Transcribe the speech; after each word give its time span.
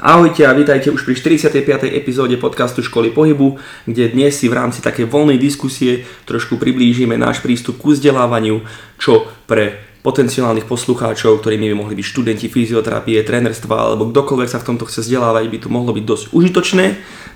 Ahojte 0.00 0.48
a 0.48 0.56
vítajte 0.56 0.88
už 0.88 1.04
pri 1.04 1.12
45. 1.12 1.92
epizóde 1.92 2.32
podcastu 2.40 2.80
Školy 2.80 3.12
pohybu, 3.12 3.60
kde 3.84 4.08
dnes 4.08 4.32
si 4.32 4.48
v 4.48 4.56
rámci 4.56 4.80
takej 4.80 5.04
voľnej 5.04 5.36
diskusie 5.36 6.08
trošku 6.24 6.56
priblížime 6.56 7.20
náš 7.20 7.44
prístup 7.44 7.76
ku 7.76 7.92
vzdelávaniu, 7.92 8.64
čo 8.96 9.28
pre 9.44 9.76
potenciálnych 10.00 10.64
poslucháčov, 10.64 11.44
ktorými 11.44 11.68
by 11.68 11.76
mohli 11.76 11.94
byť 12.00 12.06
študenti 12.16 12.48
fyzioterapie, 12.48 13.20
trénerstva 13.20 13.92
alebo 13.92 14.08
kdokoľvek 14.08 14.48
sa 14.48 14.64
v 14.64 14.72
tomto 14.72 14.88
chce 14.88 15.04
vzdelávať, 15.04 15.52
by 15.52 15.58
to 15.60 15.68
mohlo 15.68 15.92
byť 15.92 16.04
dosť 16.08 16.24
užitočné, 16.32 16.86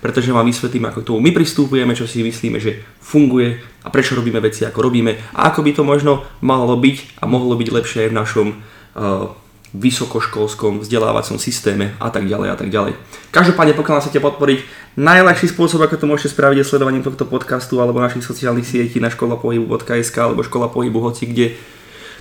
pretože 0.00 0.32
vám 0.32 0.48
vysvetlím, 0.48 0.88
ako 0.88 1.04
k 1.04 1.08
tomu 1.12 1.20
my 1.20 1.36
pristupujeme, 1.36 1.92
čo 1.92 2.08
si 2.08 2.24
myslíme, 2.24 2.64
že 2.64 2.80
funguje 3.04 3.60
a 3.84 3.92
prečo 3.92 4.16
robíme 4.16 4.40
veci, 4.40 4.64
ako 4.64 4.88
robíme 4.88 5.36
a 5.36 5.52
ako 5.52 5.60
by 5.60 5.70
to 5.76 5.84
možno 5.84 6.24
malo 6.40 6.80
byť 6.80 7.20
a 7.20 7.28
mohlo 7.28 7.60
byť 7.60 7.68
lepšie 7.68 7.98
aj 8.00 8.10
v 8.10 8.18
našom 8.24 8.46
uh, 8.56 9.43
vysokoškolskom 9.74 10.86
vzdelávacom 10.86 11.36
systéme 11.36 11.98
a 11.98 12.08
tak 12.08 12.30
ďalej 12.30 12.48
a 12.54 12.56
tak 12.56 12.70
ďalej. 12.70 12.94
Každopádne, 13.34 13.74
pokiaľ 13.74 13.98
chcete 13.98 14.22
podporiť, 14.22 14.58
najľahší 14.94 15.50
spôsob, 15.50 15.82
ako 15.82 15.98
to 15.98 16.06
môžete 16.06 16.30
spraviť, 16.30 16.62
je 16.62 16.70
sledovaním 16.70 17.02
tohto 17.02 17.26
podcastu 17.26 17.82
alebo 17.82 17.98
našich 17.98 18.22
sociálnych 18.22 18.64
sietí 18.64 19.02
na 19.02 19.10
škola 19.10 19.34
pohybu.sk 19.34 20.14
alebo 20.14 20.46
škola 20.46 20.70
pohybu 20.70 21.02
hoci 21.02 21.26
kde 21.26 21.46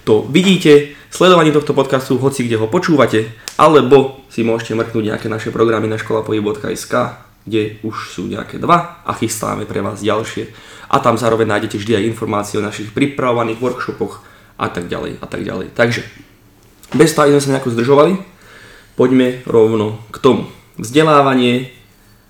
to 0.03 0.27
vidíte, 0.27 0.99
sledovaním 1.07 1.55
tohto 1.55 1.71
podcastu 1.71 2.19
hoci 2.19 2.43
kde 2.43 2.59
ho 2.59 2.67
počúvate, 2.67 3.31
alebo 3.55 4.19
si 4.27 4.43
môžete 4.43 4.75
mrknúť 4.75 5.15
nejaké 5.15 5.27
naše 5.31 5.53
programy 5.53 5.87
na 5.87 5.95
škola 5.95 6.25
pohybu.sk, 6.27 6.93
kde 7.47 7.79
už 7.87 8.11
sú 8.11 8.27
nejaké 8.27 8.59
dva 8.59 8.99
a 9.05 9.15
chystáme 9.15 9.63
pre 9.63 9.79
vás 9.79 10.03
ďalšie. 10.03 10.51
A 10.91 10.99
tam 10.99 11.15
zároveň 11.15 11.47
nájdete 11.47 11.79
vždy 11.79 12.01
aj 12.01 12.07
informácie 12.09 12.59
o 12.59 12.65
našich 12.65 12.91
pripravovaných 12.91 13.63
workshopoch 13.63 14.25
a 14.59 14.67
tak 14.67 14.91
ďalej 14.91 15.23
a 15.23 15.25
tak 15.29 15.41
ďalej. 15.47 15.71
Takže 15.71 16.32
bez 16.93 17.13
toho, 17.13 17.25
aby 17.25 17.37
sme 17.37 17.43
sa 17.43 17.51
nejako 17.57 17.73
zdržovali, 17.73 18.13
poďme 18.93 19.41
rovno 19.49 19.97
k 20.13 20.17
tomu. 20.21 20.49
Vzdelávanie 20.77 21.73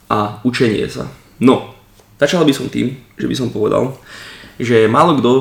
a 0.07 0.43
učenie 0.43 0.87
sa. 0.87 1.07
No, 1.39 1.75
začal 2.19 2.47
by 2.47 2.53
som 2.55 2.71
tým, 2.71 2.95
že 3.19 3.27
by 3.27 3.35
som 3.35 3.51
povedal, 3.51 3.95
že 4.59 4.87
málo 4.87 5.19
kto 5.19 5.33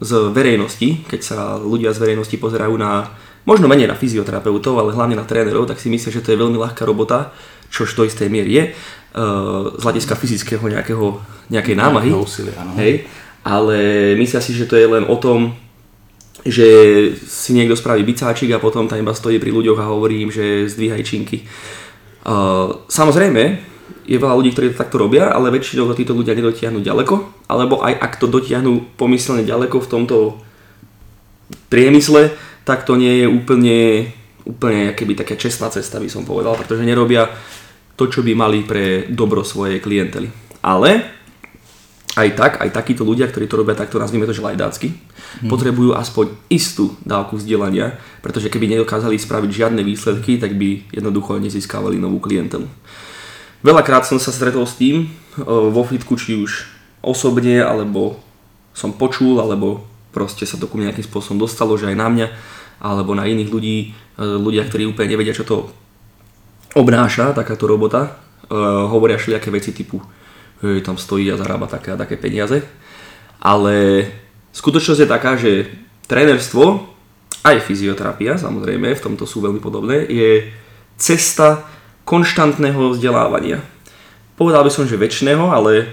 z 0.00 0.32
verejnosti, 0.32 1.04
keď 1.10 1.20
sa 1.20 1.38
ľudia 1.58 1.92
z 1.92 2.00
verejnosti 2.00 2.36
pozerajú 2.38 2.74
na, 2.78 3.10
možno 3.44 3.68
menej 3.68 3.90
na 3.90 3.98
fyzioterapeutov, 3.98 4.78
ale 4.78 4.96
hlavne 4.96 5.18
na 5.18 5.26
trénerov, 5.26 5.68
tak 5.68 5.82
si 5.82 5.92
myslia, 5.92 6.14
že 6.14 6.24
to 6.24 6.32
je 6.32 6.40
veľmi 6.40 6.56
ľahká 6.56 6.86
robota, 6.86 7.34
čo 7.70 7.86
do 7.86 8.06
istej 8.06 8.30
miery 8.32 8.50
je, 8.50 8.64
eh, 8.70 8.74
z 9.76 9.82
hľadiska 9.82 10.14
fyzického 10.14 10.64
nejakého, 10.66 11.20
nejakej 11.50 11.76
námahy. 11.76 12.10
Hej, 12.78 12.92
ale 13.44 13.76
myslia 14.20 14.40
si, 14.40 14.52
že 14.56 14.68
to 14.68 14.76
je 14.76 14.86
len 14.86 15.04
o 15.06 15.16
tom, 15.16 15.54
že 16.46 16.66
si 17.20 17.52
niekto 17.52 17.76
spraví 17.76 18.00
bicáčik 18.00 18.52
a 18.56 18.62
potom 18.62 18.88
tam 18.88 19.00
iba 19.00 19.12
stojí 19.12 19.36
pri 19.36 19.52
ľuďoch 19.52 19.78
a 19.80 19.90
hovorí 19.92 20.24
im, 20.24 20.30
že 20.32 20.68
zdvíhaj 20.68 21.02
činky. 21.04 21.44
Samozrejme, 22.88 23.42
je 24.06 24.18
veľa 24.18 24.34
ľudí, 24.34 24.50
ktorí 24.50 24.72
to 24.72 24.80
takto 24.80 24.98
robia, 24.98 25.30
ale 25.30 25.54
väčšinou 25.54 25.86
to 25.90 25.98
títo 25.98 26.16
ľudia 26.16 26.34
nedotiahnu 26.34 26.82
ďaleko, 26.82 27.46
alebo 27.46 27.84
aj 27.84 27.94
ak 27.94 28.12
to 28.18 28.26
dotiahnu 28.26 28.96
pomyselne 28.98 29.46
ďaleko 29.46 29.78
v 29.78 29.90
tomto 29.90 30.16
priemysle, 31.70 32.34
tak 32.66 32.82
to 32.86 32.98
nie 32.98 33.22
je 33.22 33.26
úplne, 33.26 34.10
úplne 34.46 34.94
keby 34.94 35.14
taká 35.18 35.34
čestná 35.38 35.70
cesta, 35.70 36.02
by 36.02 36.10
som 36.10 36.26
povedal, 36.26 36.58
pretože 36.58 36.86
nerobia 36.86 37.30
to, 37.94 38.08
čo 38.08 38.24
by 38.24 38.32
mali 38.34 38.64
pre 38.64 39.06
dobro 39.12 39.44
svojej 39.44 39.78
klientely. 39.78 40.30
Ale 40.64 41.19
aj 42.18 42.28
tak, 42.34 42.52
aj 42.58 42.74
takíto 42.74 43.06
ľudia, 43.06 43.30
ktorí 43.30 43.46
to 43.46 43.62
robia 43.62 43.78
takto, 43.78 44.02
nazvime 44.02 44.26
to, 44.26 44.34
že 44.34 44.42
lajdácky, 44.42 44.90
hmm. 44.90 45.46
potrebujú 45.46 45.94
aspoň 45.94 46.34
istú 46.50 46.98
dávku 47.06 47.38
vzdelania, 47.38 48.02
pretože 48.18 48.50
keby 48.50 48.66
nedokázali 48.66 49.14
spraviť 49.14 49.50
žiadne 49.50 49.82
výsledky, 49.86 50.42
tak 50.42 50.58
by 50.58 50.90
jednoducho 50.90 51.38
nezískavali 51.38 52.02
novú 52.02 52.18
klientelu. 52.18 52.66
Veľakrát 53.62 54.08
som 54.08 54.18
sa 54.18 54.34
stretol 54.34 54.64
s 54.66 54.74
tým 54.74 55.12
vo 55.46 55.84
fitku, 55.86 56.16
či 56.16 56.34
už 56.34 56.66
osobne, 57.04 57.62
alebo 57.62 58.18
som 58.72 58.90
počul, 58.90 59.38
alebo 59.38 59.84
proste 60.10 60.48
sa 60.48 60.58
to 60.58 60.66
ku 60.66 60.80
nejakým 60.80 61.04
spôsobom 61.04 61.38
dostalo, 61.38 61.76
že 61.76 61.92
aj 61.92 61.96
na 61.96 62.08
mňa, 62.10 62.26
alebo 62.80 63.12
na 63.12 63.28
iných 63.28 63.52
ľudí, 63.52 63.76
e, 63.84 63.88
ľudia, 64.24 64.64
ktorí 64.64 64.88
úplne 64.88 65.12
nevedia, 65.12 65.36
čo 65.36 65.44
to 65.44 65.68
obnáša, 66.72 67.36
takáto 67.36 67.68
robota, 67.68 68.08
e, 68.48 68.56
hovoria 68.88 69.20
všelijaké 69.20 69.52
veci 69.52 69.70
typu 69.76 70.00
tam 70.84 70.96
stojí 71.00 71.32
a 71.32 71.40
zarába 71.40 71.66
také 71.66 71.92
a 71.92 72.00
také 72.00 72.20
peniaze. 72.20 72.60
Ale 73.40 74.06
skutočnosť 74.52 75.00
je 75.00 75.08
taká, 75.08 75.32
že 75.40 75.72
trénerstvo, 76.04 76.84
aj 77.40 77.64
fyzioterapia, 77.64 78.36
samozrejme, 78.36 78.92
v 78.92 79.04
tomto 79.04 79.24
sú 79.24 79.40
veľmi 79.40 79.64
podobné, 79.64 80.04
je 80.04 80.52
cesta 81.00 81.64
konštantného 82.04 82.92
vzdelávania. 82.92 83.64
Povedal 84.36 84.60
by 84.60 84.70
som, 84.72 84.84
že 84.84 85.00
väčšného, 85.00 85.48
ale 85.48 85.88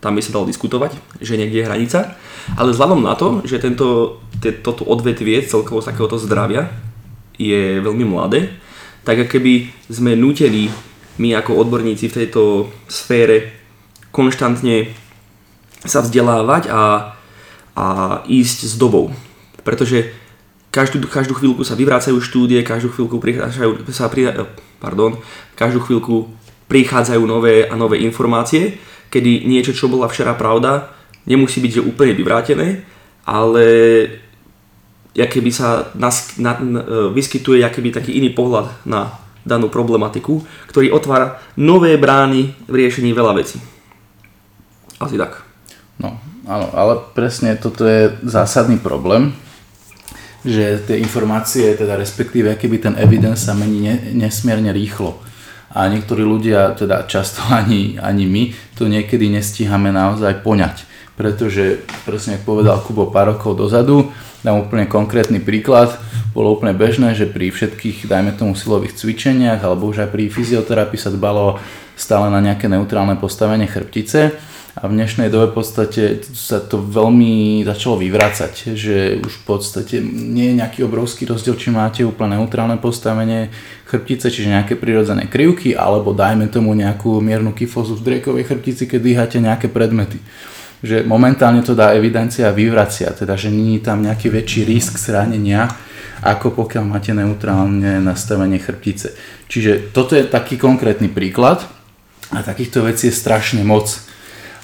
tam 0.00 0.16
by 0.16 0.20
sa 0.24 0.32
dalo 0.32 0.48
diskutovať, 0.48 0.96
že 1.20 1.36
niekde 1.36 1.60
je 1.60 1.68
hranica. 1.68 2.16
Ale 2.56 2.72
vzhľadom 2.72 3.04
na 3.04 3.16
to, 3.16 3.44
že 3.44 3.60
tento, 3.60 4.20
toto 4.64 4.84
odvetvie 4.84 5.44
celkovo 5.44 5.84
z 5.84 5.92
takéhoto 5.92 6.16
zdravia 6.16 6.72
je 7.36 7.80
veľmi 7.80 8.04
mladé, 8.04 8.52
tak 9.04 9.28
keby 9.28 9.72
sme 9.88 10.16
nutení 10.16 10.68
my 11.20 11.36
ako 11.36 11.56
odborníci 11.56 12.08
v 12.08 12.16
tejto 12.24 12.72
sfére 12.88 13.59
konštantne 14.10 14.92
sa 15.86 16.04
vzdelávať 16.04 16.68
a, 16.68 17.14
a 17.74 17.86
ísť 18.28 18.58
s 18.68 18.74
dobou. 18.76 19.14
Pretože 19.64 20.12
každú, 20.70 21.02
každú 21.08 21.34
chvíľku 21.34 21.62
sa 21.66 21.74
vyvracajú 21.74 22.16
štúdie, 22.20 22.62
každú 22.62 22.94
chvíľku 22.94 23.18
prichádzajú, 23.18 23.70
sa 23.90 24.06
pri, 24.12 24.46
pardon, 24.78 25.18
každú 25.58 25.82
chvíľku 25.82 26.30
prichádzajú 26.70 27.22
nové 27.26 27.66
a 27.66 27.74
nové 27.74 27.98
informácie, 28.06 28.78
kedy 29.10 29.50
niečo, 29.50 29.74
čo 29.74 29.90
bola 29.90 30.06
včera 30.06 30.38
pravda, 30.38 30.94
nemusí 31.26 31.58
byť 31.58 31.82
že 31.82 31.82
úplne 31.82 32.14
vyvrátené, 32.14 32.86
ale 33.26 33.66
keby 35.14 35.50
sa 35.50 35.90
nas, 35.98 36.38
na, 36.38 36.54
na, 36.62 36.80
vyskytuje 37.10 37.66
keby 37.66 37.90
taký 37.90 38.14
iný 38.22 38.30
pohľad 38.30 38.86
na 38.86 39.18
danú 39.42 39.66
problematiku, 39.72 40.44
ktorý 40.70 40.94
otvára 40.94 41.42
nové 41.58 41.98
brány 41.98 42.54
v 42.70 42.74
riešení 42.86 43.10
veľa 43.10 43.34
vecí. 43.34 43.58
Asi 45.00 45.16
tak. 45.16 45.40
No, 45.96 46.20
áno, 46.44 46.68
ale 46.76 47.00
presne 47.16 47.56
toto 47.56 47.88
je 47.88 48.12
zásadný 48.20 48.76
problém, 48.76 49.32
že 50.44 50.80
tie 50.84 51.00
informácie, 51.00 51.72
teda 51.72 51.96
respektíve 51.96 52.52
keby 52.56 52.76
ten 52.84 52.94
evidence 53.00 53.48
sa 53.48 53.56
mení 53.56 53.80
ne, 53.80 53.96
nesmierne 54.12 54.68
rýchlo. 54.76 55.16
A 55.72 55.88
niektorí 55.88 56.20
ľudia, 56.20 56.76
teda 56.76 57.08
často 57.08 57.40
ani, 57.52 57.96
ani 57.96 58.28
my, 58.28 58.42
to 58.76 58.92
niekedy 58.92 59.32
nestíhame 59.32 59.88
naozaj 59.88 60.44
poňať. 60.44 60.84
Pretože, 61.16 61.84
presne 62.04 62.36
ako 62.36 62.44
povedal 62.44 62.80
Kubo 62.84 63.08
pár 63.08 63.36
rokov 63.36 63.56
dozadu, 63.56 64.12
dám 64.40 64.68
úplne 64.68 64.88
konkrétny 64.88 65.40
príklad, 65.40 65.96
bolo 66.32 66.56
úplne 66.56 66.76
bežné, 66.76 67.12
že 67.12 67.28
pri 67.28 67.52
všetkých, 67.52 68.08
dajme 68.08 68.36
tomu, 68.36 68.52
silových 68.56 68.96
cvičeniach 68.96 69.60
alebo 69.60 69.88
už 69.88 70.04
aj 70.04 70.12
pri 70.12 70.32
fyzioterapii 70.32 71.00
sa 71.00 71.12
dbalo 71.12 71.60
stále 71.96 72.32
na 72.32 72.40
nejaké 72.40 72.68
neutrálne 72.68 73.20
postavenie 73.20 73.68
chrbtice 73.68 74.32
a 74.78 74.86
v 74.86 74.94
dnešnej 74.94 75.34
dobe 75.34 75.50
v 75.50 75.56
podstate 75.58 76.22
sa 76.30 76.62
to 76.62 76.78
veľmi 76.78 77.66
začalo 77.66 77.98
vyvrácať, 77.98 78.78
že 78.78 79.18
už 79.18 79.42
v 79.42 79.44
podstate 79.44 79.98
nie 79.98 80.54
je 80.54 80.58
nejaký 80.62 80.86
obrovský 80.86 81.26
rozdiel, 81.26 81.58
či 81.58 81.74
máte 81.74 82.06
úplne 82.06 82.38
neutrálne 82.38 82.78
postavenie 82.78 83.50
chrbtice, 83.90 84.30
čiže 84.30 84.54
nejaké 84.54 84.78
prirodzené 84.78 85.26
krivky, 85.26 85.74
alebo 85.74 86.14
dajme 86.14 86.46
tomu 86.46 86.78
nejakú 86.78 87.18
miernu 87.18 87.50
kyfozu 87.50 87.98
v 87.98 88.06
driekovej 88.06 88.46
chrbtici, 88.46 88.86
keď 88.86 89.00
dýchate 89.02 89.36
nejaké 89.42 89.66
predmety. 89.66 90.22
Že 90.86 91.02
momentálne 91.02 91.66
to 91.66 91.74
dá 91.74 91.90
evidencia 91.98 92.54
vyvracia, 92.54 93.10
teda 93.10 93.34
že 93.34 93.50
nie 93.50 93.82
je 93.82 93.90
tam 93.90 94.06
nejaký 94.06 94.30
väčší 94.30 94.70
risk 94.70 95.02
zranenia, 95.02 95.66
ako 96.22 96.54
pokiaľ 96.54 96.84
máte 96.86 97.10
neutrálne 97.10 97.98
nastavenie 97.98 98.62
chrbtice. 98.62 99.18
Čiže 99.50 99.90
toto 99.90 100.14
je 100.14 100.30
taký 100.30 100.54
konkrétny 100.54 101.10
príklad 101.10 101.66
a 102.30 102.38
takýchto 102.46 102.86
vecí 102.86 103.10
je 103.10 103.18
strašne 103.18 103.66
moc 103.66 104.09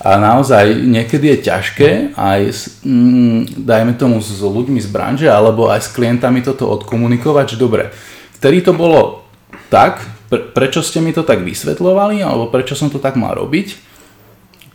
a 0.06 0.22
naozaj 0.22 0.86
niekedy 0.86 1.34
je 1.34 1.50
ťažké 1.50 1.90
aj, 2.14 2.40
s, 2.46 2.62
mm, 2.86 3.66
dajme 3.66 3.98
tomu, 3.98 4.22
s 4.22 4.38
ľuďmi 4.38 4.78
z 4.78 4.86
branže 4.86 5.26
alebo 5.26 5.66
aj 5.66 5.82
s 5.82 5.90
klientami 5.90 6.46
toto 6.46 6.70
odkomunikovať, 6.70 7.56
že 7.56 7.56
dobre, 7.58 7.90
vtedy 8.38 8.62
to 8.62 8.70
bolo 8.70 9.26
tak, 9.66 10.06
pre, 10.30 10.46
prečo 10.46 10.78
ste 10.86 11.02
mi 11.02 11.10
to 11.10 11.26
tak 11.26 11.42
vysvetľovali 11.42 12.22
alebo 12.22 12.46
prečo 12.54 12.78
som 12.78 12.86
to 12.86 13.02
tak 13.02 13.18
mal 13.18 13.34
robiť, 13.34 13.74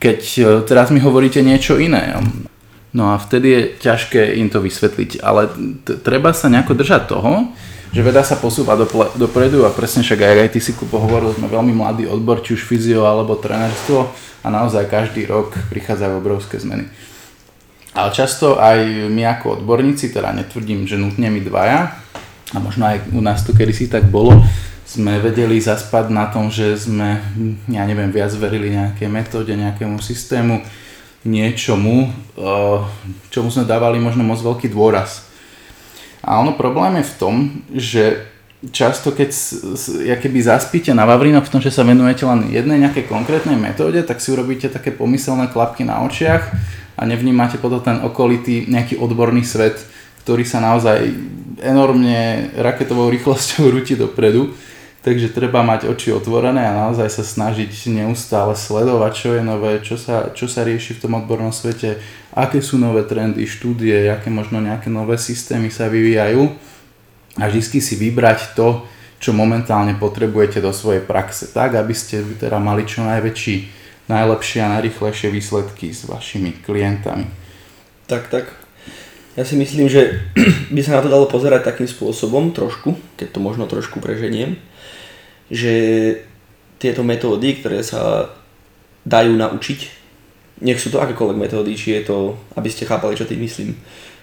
keď 0.03 0.19
e, 0.19 0.41
teraz 0.67 0.91
mi 0.91 0.99
hovoríte 0.99 1.39
niečo 1.39 1.79
iné. 1.79 2.19
No 2.91 3.15
a 3.15 3.15
vtedy 3.15 3.47
je 3.47 3.63
ťažké 3.87 4.35
im 4.35 4.51
to 4.51 4.59
vysvetliť, 4.59 5.23
ale 5.23 5.47
t- 5.87 5.95
treba 5.95 6.35
sa 6.35 6.51
nejako 6.51 6.75
držať 6.75 7.07
toho, 7.07 7.55
že 7.91 8.01
veda 8.01 8.23
sa 8.23 8.39
posúva 8.39 8.79
dopredu 9.19 9.67
a 9.67 9.75
presne 9.75 10.01
však 10.01 10.19
aj, 10.23 10.37
aj 10.47 10.49
ty 10.55 10.59
si 10.63 10.71
pohovoril, 10.73 11.35
sme 11.35 11.51
veľmi 11.51 11.75
mladý 11.75 12.07
odbor, 12.07 12.39
či 12.39 12.55
už 12.55 12.63
fyzio 12.63 13.03
alebo 13.03 13.35
trénerstvo 13.35 14.07
a 14.41 14.47
naozaj 14.47 14.87
každý 14.87 15.27
rok 15.27 15.53
prichádzajú 15.69 16.13
obrovské 16.15 16.55
zmeny. 16.55 16.87
Ale 17.91 18.15
často 18.15 18.55
aj 18.55 19.11
my 19.11 19.27
ako 19.27 19.59
odborníci, 19.59 20.15
teda 20.15 20.31
netvrdím, 20.31 20.87
že 20.87 20.95
nutne 20.95 21.27
my 21.27 21.43
dvaja, 21.43 21.91
a 22.51 22.57
možno 22.59 22.87
aj 22.87 23.11
u 23.11 23.19
nás 23.19 23.43
to 23.43 23.51
kedysi 23.51 23.91
tak 23.91 24.07
bolo, 24.07 24.39
sme 24.87 25.19
vedeli 25.23 25.59
zaspať 25.59 26.11
na 26.11 26.27
tom, 26.27 26.51
že 26.51 26.75
sme, 26.75 27.19
ja 27.67 27.83
neviem, 27.87 28.11
viac 28.11 28.31
verili 28.35 28.75
nejaké 28.75 29.07
metóde, 29.07 29.55
nejakému 29.55 29.99
systému, 30.03 30.63
niečomu, 31.23 32.11
čomu 33.31 33.47
sme 33.51 33.63
dávali 33.63 33.99
možno 34.03 34.23
moc 34.23 34.39
veľký 34.39 34.67
dôraz. 34.71 35.30
A 36.21 36.37
ono 36.39 36.53
problém 36.53 37.01
je 37.01 37.09
v 37.09 37.17
tom, 37.17 37.35
že 37.73 38.03
často 38.69 39.09
keď 39.09 39.33
keby 40.21 40.39
zaspíte 40.45 40.93
na 40.93 41.09
Vavrinoch 41.09 41.49
v 41.49 41.53
tom, 41.57 41.61
že 41.61 41.73
sa 41.73 41.81
venujete 41.81 42.29
len 42.29 42.53
jednej 42.53 42.77
nejakej 42.77 43.09
konkrétnej 43.09 43.57
metóde, 43.57 44.05
tak 44.05 44.21
si 44.21 44.29
urobíte 44.29 44.69
také 44.69 44.93
pomyselné 44.93 45.49
klapky 45.49 45.81
na 45.81 46.05
očiach 46.05 46.53
a 46.93 47.01
nevnímate 47.09 47.57
potom 47.57 47.81
ten 47.81 47.97
okolitý 48.05 48.69
nejaký 48.69 49.01
odborný 49.01 49.41
svet, 49.41 49.81
ktorý 50.21 50.45
sa 50.45 50.61
naozaj 50.61 51.09
enormne 51.57 52.53
raketovou 52.53 53.09
rýchlosťou 53.09 53.73
rúti 53.73 53.97
dopredu 53.97 54.53
Takže 55.01 55.33
treba 55.33 55.65
mať 55.65 55.89
oči 55.89 56.13
otvorené 56.13 56.61
a 56.61 56.77
naozaj 56.77 57.09
sa 57.09 57.25
snažiť 57.25 57.89
neustále 57.89 58.53
sledovať, 58.53 59.11
čo 59.17 59.29
je 59.33 59.41
nové, 59.41 59.81
čo 59.81 59.97
sa, 59.97 60.29
čo 60.29 60.45
sa 60.45 60.61
rieši 60.61 60.93
v 60.93 61.01
tom 61.01 61.17
odbornom 61.17 61.49
svete, 61.49 61.97
aké 62.37 62.61
sú 62.61 62.77
nové 62.77 63.01
trendy, 63.09 63.49
štúdie, 63.49 64.13
aké 64.13 64.29
možno 64.29 64.61
nejaké 64.61 64.93
nové 64.93 65.17
systémy 65.17 65.73
sa 65.73 65.89
vyvíjajú 65.89 66.53
a 67.41 67.49
vždy 67.49 67.81
si 67.81 67.97
vybrať 67.97 68.53
to, 68.53 68.85
čo 69.17 69.33
momentálne 69.33 69.97
potrebujete 69.97 70.61
do 70.61 70.69
svojej 70.69 71.01
praxe, 71.01 71.49
tak 71.49 71.81
aby 71.81 71.93
ste 71.97 72.21
teda 72.37 72.61
mali 72.61 72.85
čo 72.85 73.01
najväčší, 73.01 73.55
najlepšie 74.05 74.59
a 74.61 74.73
najrychlejšie 74.77 75.33
výsledky 75.33 75.93
s 75.93 76.05
vašimi 76.05 76.61
klientami. 76.61 77.25
Tak, 78.05 78.29
tak. 78.29 78.45
Ja 79.33 79.47
si 79.47 79.57
myslím, 79.57 79.89
že 79.89 80.29
by 80.75 80.81
sa 80.85 80.99
na 80.99 81.01
to 81.01 81.09
dalo 81.09 81.25
pozerať 81.25 81.73
takým 81.73 81.89
spôsobom 81.89 82.53
trošku, 82.53 82.97
keď 83.17 83.33
to 83.33 83.39
možno 83.41 83.65
trošku 83.65 83.97
preženiem, 83.97 84.61
že 85.51 85.73
tieto 86.79 87.03
metódy, 87.03 87.59
ktoré 87.59 87.83
sa 87.83 88.31
dajú 89.03 89.35
naučiť, 89.35 89.79
nech 90.63 90.79
sú 90.79 90.89
to 90.89 91.03
akékoľvek 91.03 91.37
metódy, 91.37 91.75
či 91.75 91.99
je 91.99 92.07
to, 92.07 92.39
aby 92.55 92.69
ste 92.71 92.87
chápali, 92.87 93.19
čo 93.19 93.27
tým 93.27 93.43
myslím, 93.43 93.75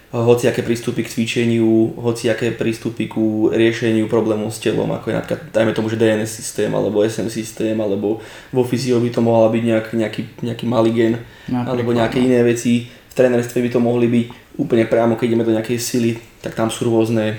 hoci 0.09 0.49
aké 0.49 0.65
prístupy 0.65 1.05
k 1.05 1.11
cvičeniu, 1.13 1.93
hoci 2.01 2.33
aké 2.33 2.49
prístupy 2.49 3.05
ku 3.05 3.53
riešeniu 3.53 4.09
problémov 4.09 4.49
s 4.49 4.57
telom, 4.57 4.89
ako 4.89 5.13
je 5.13 5.15
napríklad, 5.21 5.39
dajme 5.53 5.71
tomu, 5.77 5.87
že 5.93 6.01
DNS 6.01 6.25
systém, 6.25 6.71
alebo 6.73 7.05
SM 7.05 7.29
systém, 7.29 7.77
alebo 7.77 8.17
vo 8.49 8.63
fyzio 8.65 8.97
by 8.97 9.09
to 9.13 9.21
mohla 9.21 9.53
byť 9.53 9.63
nejak, 9.69 9.87
nejaký, 9.93 10.21
nejaký 10.41 10.65
malý 10.65 10.91
gen, 10.97 11.13
napríklad, 11.45 11.69
alebo 11.69 11.89
nejaké 11.93 12.17
no. 12.17 12.25
iné 12.25 12.41
veci. 12.41 12.89
V 12.89 13.13
trénerstve 13.13 13.61
by 13.61 13.69
to 13.69 13.79
mohli 13.83 14.07
byť 14.09 14.25
úplne 14.57 14.89
priamo, 14.89 15.13
keď 15.13 15.27
ideme 15.29 15.45
do 15.45 15.53
nejakej 15.53 15.77
sily, 15.77 16.17
tak 16.41 16.57
tam 16.57 16.73
sú 16.73 16.89
rôzne 16.89 17.37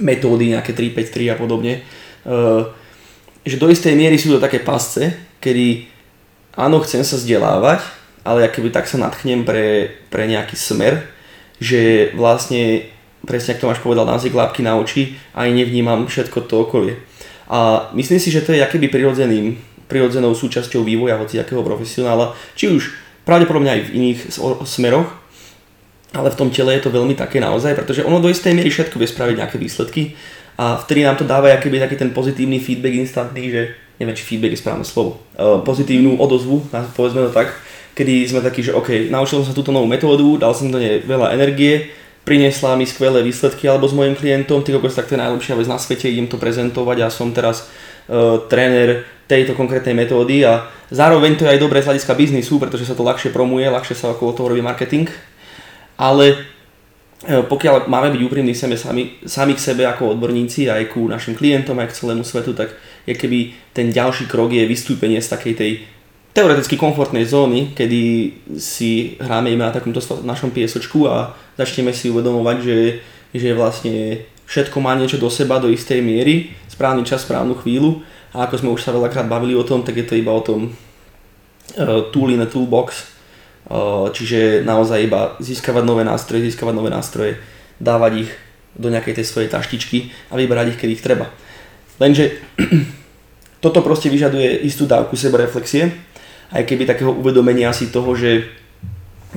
metódy, 0.00 0.56
nejaké 0.56 0.74
3-5-3 0.74 1.30
a 1.30 1.36
podobne 1.38 1.86
že 3.42 3.56
do 3.58 3.66
istej 3.66 3.94
miery 3.98 4.16
sú 4.18 4.34
to 4.34 4.42
také 4.42 4.62
pasce, 4.62 5.14
kedy 5.42 5.90
áno, 6.54 6.78
chcem 6.84 7.02
sa 7.02 7.18
vzdelávať, 7.18 7.82
ale 8.22 8.46
keby 8.46 8.70
tak 8.70 8.86
sa 8.86 9.02
natchnem 9.02 9.42
pre, 9.42 9.90
pre 10.06 10.30
nejaký 10.30 10.54
smer, 10.54 11.02
že 11.58 12.10
vlastne, 12.14 12.86
presne 13.26 13.58
ako 13.58 13.60
Tomáš 13.66 13.80
povedal, 13.82 14.06
dám 14.06 14.22
si 14.22 14.30
klapky 14.30 14.62
na 14.62 14.78
oči 14.78 15.18
a 15.34 15.46
aj 15.46 15.50
nevnímam 15.54 16.06
všetko 16.06 16.46
to 16.46 16.62
okolie. 16.62 16.94
A 17.50 17.90
myslím 17.98 18.22
si, 18.22 18.30
že 18.30 18.46
to 18.46 18.54
je 18.54 18.62
akýby 18.62 18.88
prirodzeným, 18.88 19.58
prirodzenou 19.90 20.32
súčasťou 20.32 20.86
vývoja 20.86 21.18
hociakého 21.18 21.60
profesionála, 21.60 22.32
či 22.54 22.70
už 22.70 22.94
pravdepodobne 23.26 23.70
aj 23.74 23.80
v 23.90 23.94
iných 23.98 24.18
smeroch, 24.64 25.10
ale 26.12 26.28
v 26.30 26.38
tom 26.38 26.48
tele 26.52 26.76
je 26.76 26.82
to 26.84 26.94
veľmi 26.94 27.16
také 27.16 27.40
naozaj, 27.40 27.74
pretože 27.74 28.04
ono 28.04 28.20
do 28.20 28.28
istej 28.30 28.52
miery 28.52 28.68
všetko 28.68 29.00
vie 29.00 29.08
spraviť 29.08 29.36
nejaké 29.40 29.56
výsledky 29.56 30.14
a 30.58 30.76
vtedy 30.76 31.04
nám 31.04 31.16
to 31.16 31.24
dáva 31.24 31.52
akýby 31.52 31.80
taký 31.80 31.96
ten 31.96 32.10
pozitívny 32.12 32.60
feedback 32.60 32.94
instantný, 32.94 33.50
že 33.50 33.62
neviem, 34.00 34.16
či 34.16 34.24
feedback 34.26 34.52
je 34.52 34.60
správne 34.60 34.84
slovo, 34.84 35.22
uh, 35.38 35.62
pozitívnu 35.62 36.18
odozvu, 36.18 36.66
povedzme 36.96 37.28
to 37.28 37.32
tak, 37.32 37.54
kedy 37.94 38.26
sme 38.28 38.40
takí, 38.42 38.64
že 38.64 38.74
OK, 38.74 39.08
naučil 39.08 39.40
som 39.40 39.48
sa 39.52 39.56
túto 39.56 39.70
novú 39.70 39.86
metódu, 39.86 40.36
dal 40.36 40.52
som 40.52 40.68
do 40.68 40.76
nej 40.76 41.00
veľa 41.06 41.32
energie, 41.32 41.92
priniesla 42.26 42.78
mi 42.78 42.86
skvelé 42.86 43.22
výsledky 43.22 43.66
alebo 43.66 43.88
s 43.88 43.96
mojim 43.96 44.14
klientom, 44.14 44.62
ty 44.62 44.74
kokos, 44.74 44.94
tak 44.94 45.08
to 45.10 45.14
je 45.14 45.22
najlepšia 45.22 45.58
vec 45.58 45.68
na 45.70 45.78
svete, 45.78 46.10
idem 46.10 46.28
to 46.28 46.38
prezentovať 46.38 46.98
a 47.02 47.08
som 47.08 47.30
teraz 47.30 47.66
uh, 48.10 48.42
tréner 48.46 49.08
tejto 49.30 49.56
konkrétnej 49.56 49.96
metódy 49.96 50.44
a 50.44 50.68
zároveň 50.92 51.38
to 51.38 51.48
je 51.48 51.52
aj 51.56 51.62
dobré 51.62 51.80
z 51.80 51.88
hľadiska 51.88 52.12
biznisu, 52.12 52.60
pretože 52.60 52.84
sa 52.84 52.98
to 52.98 53.06
ľahšie 53.06 53.32
promuje, 53.32 53.64
ľahšie 53.70 53.96
sa 53.96 54.12
okolo 54.12 54.36
toho 54.36 54.50
robí 54.52 54.60
marketing, 54.60 55.08
ale 55.96 56.34
E, 56.34 56.51
pokiaľ 57.22 57.86
máme 57.86 58.10
byť 58.18 58.22
úprimní 58.26 58.50
sami, 58.50 58.74
sami, 58.74 59.22
sami 59.22 59.54
k 59.54 59.62
sebe 59.62 59.86
ako 59.86 60.18
odborníci 60.18 60.66
aj 60.66 60.90
ku 60.90 61.06
našim 61.06 61.38
klientom 61.38 61.78
aj 61.78 61.94
k 61.94 61.96
celému 62.02 62.26
svetu, 62.26 62.50
tak 62.50 62.74
je 63.06 63.14
keby 63.14 63.54
ten 63.70 63.94
ďalší 63.94 64.26
krok 64.26 64.50
je 64.50 64.66
vystúpenie 64.66 65.22
z 65.22 65.30
takej 65.30 65.54
tej 65.54 65.72
teoreticky 66.32 66.74
komfortnej 66.80 67.28
zóny, 67.28 67.76
kedy 67.76 68.00
si 68.56 69.20
hráme 69.20 69.52
iba 69.52 69.68
na 69.68 69.74
takomto 69.74 70.00
našom 70.24 70.50
piesočku 70.50 71.06
a 71.06 71.36
začneme 71.60 71.92
si 71.92 72.08
uvedomovať, 72.08 72.56
že, 72.64 72.78
že 73.36 73.48
vlastne 73.52 74.24
všetko 74.48 74.80
má 74.80 74.96
niečo 74.96 75.20
do 75.20 75.28
seba 75.28 75.60
do 75.60 75.68
istej 75.68 76.00
miery, 76.00 76.56
správny 76.72 77.04
čas, 77.04 77.22
správnu 77.22 77.54
chvíľu. 77.60 78.00
A 78.32 78.48
ako 78.48 78.64
sme 78.64 78.72
už 78.72 78.80
sa 78.80 78.96
veľakrát 78.96 79.28
bavili 79.28 79.52
o 79.52 79.60
tom, 79.60 79.84
tak 79.84 80.00
je 80.00 80.08
to 80.08 80.16
iba 80.16 80.32
o 80.32 80.40
tom 80.40 80.72
uh, 80.72 82.08
tool 82.08 82.32
in 82.32 82.40
a 82.40 82.48
toolbox, 82.48 83.11
Čiže 84.12 84.68
naozaj 84.68 85.08
iba 85.08 85.32
získavať 85.40 85.84
nové 85.86 86.04
nástroje, 86.04 86.44
získavať 86.44 86.74
nové 86.76 86.90
nástroje, 86.92 87.40
dávať 87.80 88.28
ich 88.28 88.30
do 88.76 88.92
nejakej 88.92 89.20
tej 89.20 89.26
svojej 89.28 89.48
taštičky 89.48 90.12
a 90.28 90.36
vyberať 90.36 90.76
ich, 90.76 90.78
keď 90.80 90.88
ich 90.92 91.04
treba. 91.04 91.32
Lenže 91.96 92.36
toto 93.64 93.80
proste 93.80 94.12
vyžaduje 94.12 94.64
istú 94.68 94.84
dávku 94.84 95.16
sebereflexie, 95.16 95.92
aj 96.52 96.62
keby 96.68 96.84
takého 96.84 97.16
uvedomenia 97.16 97.72
si 97.72 97.88
toho, 97.88 98.12
že 98.12 98.44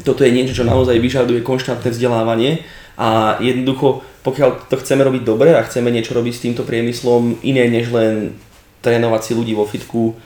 toto 0.04 0.28
je 0.28 0.36
niečo, 0.36 0.52
čo 0.52 0.68
naozaj 0.68 1.00
vyžaduje 1.00 1.40
konštantné 1.40 1.88
vzdelávanie 1.88 2.68
a 3.00 3.40
jednoducho, 3.40 4.04
pokiaľ 4.28 4.68
to 4.68 4.76
chceme 4.84 5.00
robiť 5.00 5.24
dobre 5.24 5.56
a 5.56 5.64
chceme 5.64 5.88
niečo 5.88 6.12
robiť 6.12 6.34
s 6.36 6.44
týmto 6.44 6.68
priemyslom 6.68 7.40
iné 7.48 7.72
než 7.72 7.88
len 7.96 8.36
trénovať 8.84 9.22
si 9.24 9.32
ľudí 9.32 9.56
vo 9.56 9.64
fitku, 9.64 10.20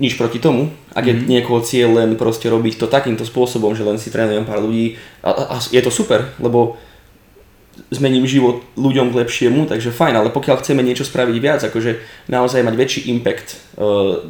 nič 0.00 0.16
proti 0.16 0.40
tomu, 0.40 0.72
ak 0.96 1.04
je 1.04 1.14
mm. 1.14 1.24
niekoho 1.28 1.60
cieľ 1.60 2.00
len 2.00 2.16
proste 2.16 2.48
robiť 2.48 2.80
to 2.80 2.86
takýmto 2.88 3.28
spôsobom, 3.28 3.76
že 3.76 3.84
len 3.84 4.00
si 4.00 4.08
trénujem 4.08 4.48
pár 4.48 4.64
ľudí 4.64 4.96
a, 5.20 5.56
a 5.56 5.56
je 5.60 5.82
to 5.84 5.92
super, 5.92 6.32
lebo 6.40 6.80
zmením 7.88 8.28
život 8.28 8.60
ľuďom 8.76 9.12
k 9.12 9.18
lepšiemu, 9.24 9.64
takže 9.68 9.96
fajn, 9.96 10.14
ale 10.16 10.28
pokiaľ 10.28 10.60
chceme 10.60 10.84
niečo 10.84 11.08
spraviť 11.08 11.36
viac, 11.40 11.60
akože 11.64 12.00
naozaj 12.28 12.60
mať 12.64 12.74
väčší 12.76 13.00
impact, 13.12 13.56
uh, 13.80 14.20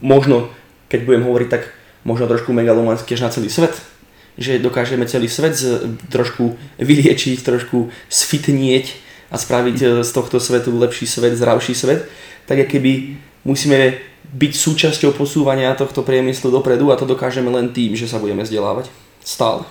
možno, 0.00 0.48
keď 0.88 1.00
budem 1.04 1.24
hovoriť 1.28 1.48
tak 1.48 1.62
možno 2.04 2.24
trošku 2.28 2.52
megalomanský 2.56 3.16
až 3.16 3.28
na 3.28 3.30
celý 3.32 3.52
svet, 3.52 3.76
že 4.40 4.56
dokážeme 4.56 5.04
celý 5.04 5.28
svet 5.28 5.52
z, 5.52 5.96
trošku 6.08 6.56
vyliečiť, 6.80 7.44
trošku 7.44 7.92
sfitnieť 8.08 8.96
a 9.28 9.36
spraviť 9.36 9.76
e, 9.76 9.86
z 10.00 10.10
tohto 10.16 10.40
svetu 10.40 10.72
lepší 10.72 11.04
svet, 11.04 11.36
zdravší 11.36 11.76
svet, 11.76 12.08
tak 12.48 12.64
keby 12.64 13.20
musíme 13.44 14.00
byť 14.30 14.52
súčasťou 14.54 15.16
posúvania 15.16 15.74
tohto 15.74 16.04
priemyslu 16.06 16.54
dopredu 16.54 16.92
a 16.92 16.98
to 17.00 17.08
dokážeme 17.08 17.50
len 17.50 17.72
tým, 17.74 17.96
že 17.98 18.06
sa 18.06 18.20
budeme 18.22 18.46
vzdelávať. 18.46 18.92
Stále. 19.24 19.66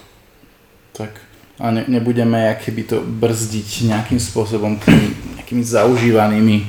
Tak. 0.91 1.15
A 1.59 1.71
ne, 1.75 1.83
nebudeme 1.87 2.55
keby 2.59 2.81
to 2.87 2.97
brzdiť 3.03 3.91
nejakým 3.91 4.19
spôsobom 4.19 4.79
tými 4.79 5.29
nejakými 5.49 5.65
zaužívanými 5.65 6.57
e, 6.61 6.65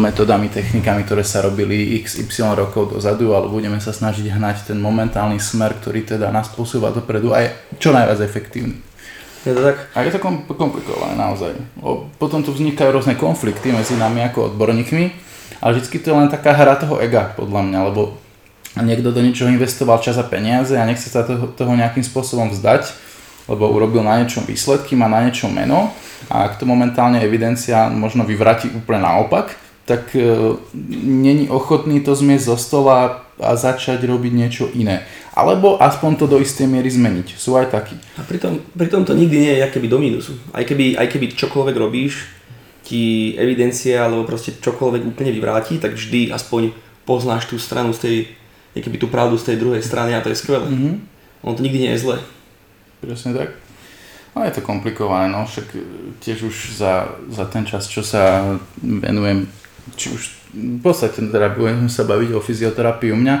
metodami, 0.00 0.48
technikami, 0.48 1.04
ktoré 1.04 1.20
sa 1.20 1.44
robili 1.44 2.00
x, 2.00 2.16
y 2.16 2.40
rokov 2.40 2.96
dozadu, 2.96 3.36
ale 3.36 3.52
budeme 3.52 3.76
sa 3.76 3.92
snažiť 3.92 4.32
hnať 4.32 4.72
ten 4.72 4.80
momentálny 4.80 5.36
smer, 5.36 5.76
ktorý 5.76 6.08
teda 6.16 6.32
nás 6.32 6.48
posúva 6.48 6.88
dopredu 6.88 7.36
a 7.36 7.44
je 7.44 7.48
čo 7.76 7.92
najviac 7.92 8.24
efektívny. 8.24 8.80
Je 9.44 9.52
to 9.52 9.60
tak? 9.60 9.92
A 9.92 10.00
je 10.00 10.16
to 10.16 10.24
komplikované 10.56 11.12
naozaj. 11.12 11.52
O, 11.84 12.08
potom 12.16 12.40
tu 12.40 12.56
vznikajú 12.56 12.88
rôzne 12.88 13.20
konflikty 13.20 13.68
medzi 13.68 14.00
nami 14.00 14.24
ako 14.24 14.56
odborníkmi, 14.56 15.23
ale 15.60 15.80
vždy 15.80 15.98
to 15.98 16.10
je 16.10 16.18
len 16.18 16.28
taká 16.28 16.52
hra 16.52 16.76
toho 16.76 17.00
ega, 17.00 17.32
podľa 17.34 17.62
mňa, 17.64 17.78
lebo 17.92 18.02
niekto 18.82 19.14
do 19.14 19.22
niečoho 19.22 19.52
investoval 19.52 20.02
čas 20.02 20.18
a 20.18 20.26
peniaze 20.26 20.74
a 20.74 20.88
nechce 20.88 21.06
sa 21.06 21.22
toho, 21.22 21.46
toho 21.54 21.72
nejakým 21.78 22.02
spôsobom 22.02 22.50
vzdať, 22.50 22.90
lebo 23.46 23.70
urobil 23.70 24.02
na 24.02 24.18
niečom 24.18 24.42
výsledky, 24.42 24.98
má 24.98 25.06
na 25.06 25.22
niečom 25.28 25.52
meno 25.52 25.94
a 26.32 26.48
ak 26.48 26.58
to 26.58 26.64
momentálne 26.64 27.20
evidencia 27.20 27.92
možno 27.92 28.24
vyvráti 28.24 28.72
úplne 28.72 29.04
naopak, 29.04 29.54
tak 29.84 30.16
e, 30.16 30.56
není 31.04 31.48
ochotný 31.52 32.00
to 32.00 32.16
zmiesť 32.16 32.44
zo 32.44 32.56
stola 32.56 33.20
a 33.36 33.52
začať 33.52 34.00
robiť 34.08 34.32
niečo 34.32 34.64
iné. 34.72 35.04
Alebo 35.36 35.76
aspoň 35.76 36.16
to 36.16 36.26
do 36.30 36.38
istej 36.40 36.64
miery 36.70 36.88
zmeniť. 36.88 37.36
Sú 37.36 37.58
aj 37.58 37.68
takí. 37.74 37.98
A 38.16 38.24
pritom, 38.24 38.62
pritom 38.72 39.04
to 39.04 39.12
nikdy 39.12 39.44
nie 39.44 39.54
je 39.60 39.66
keby 39.68 39.86
do 39.90 39.98
mínusu. 40.00 40.38
Aj 40.54 40.64
keby, 40.64 40.96
aj 40.96 41.10
keby 41.10 41.36
čokoľvek 41.36 41.76
robíš, 41.76 42.24
ti 42.84 43.32
evidencia 43.40 44.04
alebo 44.04 44.28
proste 44.28 44.52
čokoľvek 44.60 45.02
úplne 45.08 45.32
vyvráti, 45.32 45.80
tak 45.80 45.96
vždy 45.96 46.28
aspoň 46.28 46.76
poznáš 47.08 47.48
tú 47.48 47.56
stranu 47.56 47.96
z 47.96 47.98
tej, 48.04 48.16
keby 48.76 49.00
tú 49.00 49.08
pravdu 49.08 49.40
z 49.40 49.52
tej 49.52 49.56
druhej 49.56 49.80
strany 49.80 50.12
a 50.12 50.20
to 50.20 50.28
je 50.28 50.36
skvelé. 50.36 50.68
Mm-hmm. 50.68 50.94
Ono 51.48 51.56
to 51.56 51.64
nikdy 51.64 51.88
nie 51.88 51.92
je 51.96 52.04
zlé. 52.04 52.16
Presne 53.00 53.32
tak. 53.32 53.56
No 54.36 54.44
je 54.44 54.52
to 54.52 54.66
komplikované, 54.66 55.32
no 55.32 55.46
však 55.48 55.66
e, 55.72 55.80
tiež 56.20 56.50
už 56.50 56.56
za, 56.76 57.08
za 57.30 57.44
ten 57.48 57.64
čas, 57.64 57.86
čo 57.86 58.02
sa 58.02 58.42
venujem, 58.82 59.46
či 59.94 60.10
už 60.10 60.22
v 60.54 60.80
podstate 60.82 61.22
teda 61.30 61.54
budem 61.54 61.86
sa 61.86 62.02
baviť 62.02 62.30
o 62.34 62.42
fyzioterapii 62.42 63.14
u 63.14 63.18
mňa, 63.18 63.36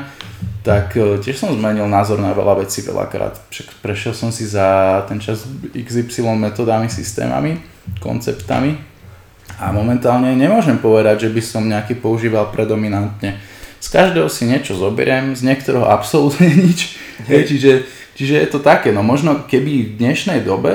tak 0.62 0.94
e, 0.94 1.18
tiež 1.18 1.34
som 1.34 1.50
zmenil 1.50 1.90
názor 1.90 2.22
na 2.22 2.30
veľa 2.30 2.62
vecí 2.62 2.86
veľakrát. 2.86 3.42
Však 3.50 3.82
prešiel 3.82 4.14
som 4.14 4.30
si 4.30 4.46
za 4.46 5.02
ten 5.10 5.18
čas 5.18 5.44
XY 5.74 6.38
metodami, 6.38 6.86
systémami, 6.86 7.58
konceptami 7.98 8.93
a 9.60 9.70
momentálne 9.70 10.34
nemôžem 10.34 10.78
povedať, 10.78 11.28
že 11.28 11.32
by 11.32 11.42
som 11.42 11.62
nejaký 11.66 11.98
používal 11.98 12.50
predominantne. 12.50 13.38
Z 13.78 13.88
každého 13.92 14.32
si 14.32 14.48
niečo 14.48 14.74
zoberiem, 14.74 15.36
z 15.36 15.44
niektorého 15.44 15.86
absolútne 15.86 16.48
nič. 16.64 16.96
Hej. 17.28 17.42
Čiže 17.50 17.72
Čiže 18.14 18.46
je 18.46 18.48
to 18.48 18.62
také, 18.62 18.94
no 18.94 19.02
možno 19.02 19.42
keby 19.42 19.90
v 19.90 19.94
dnešnej 19.98 20.46
dobe 20.46 20.70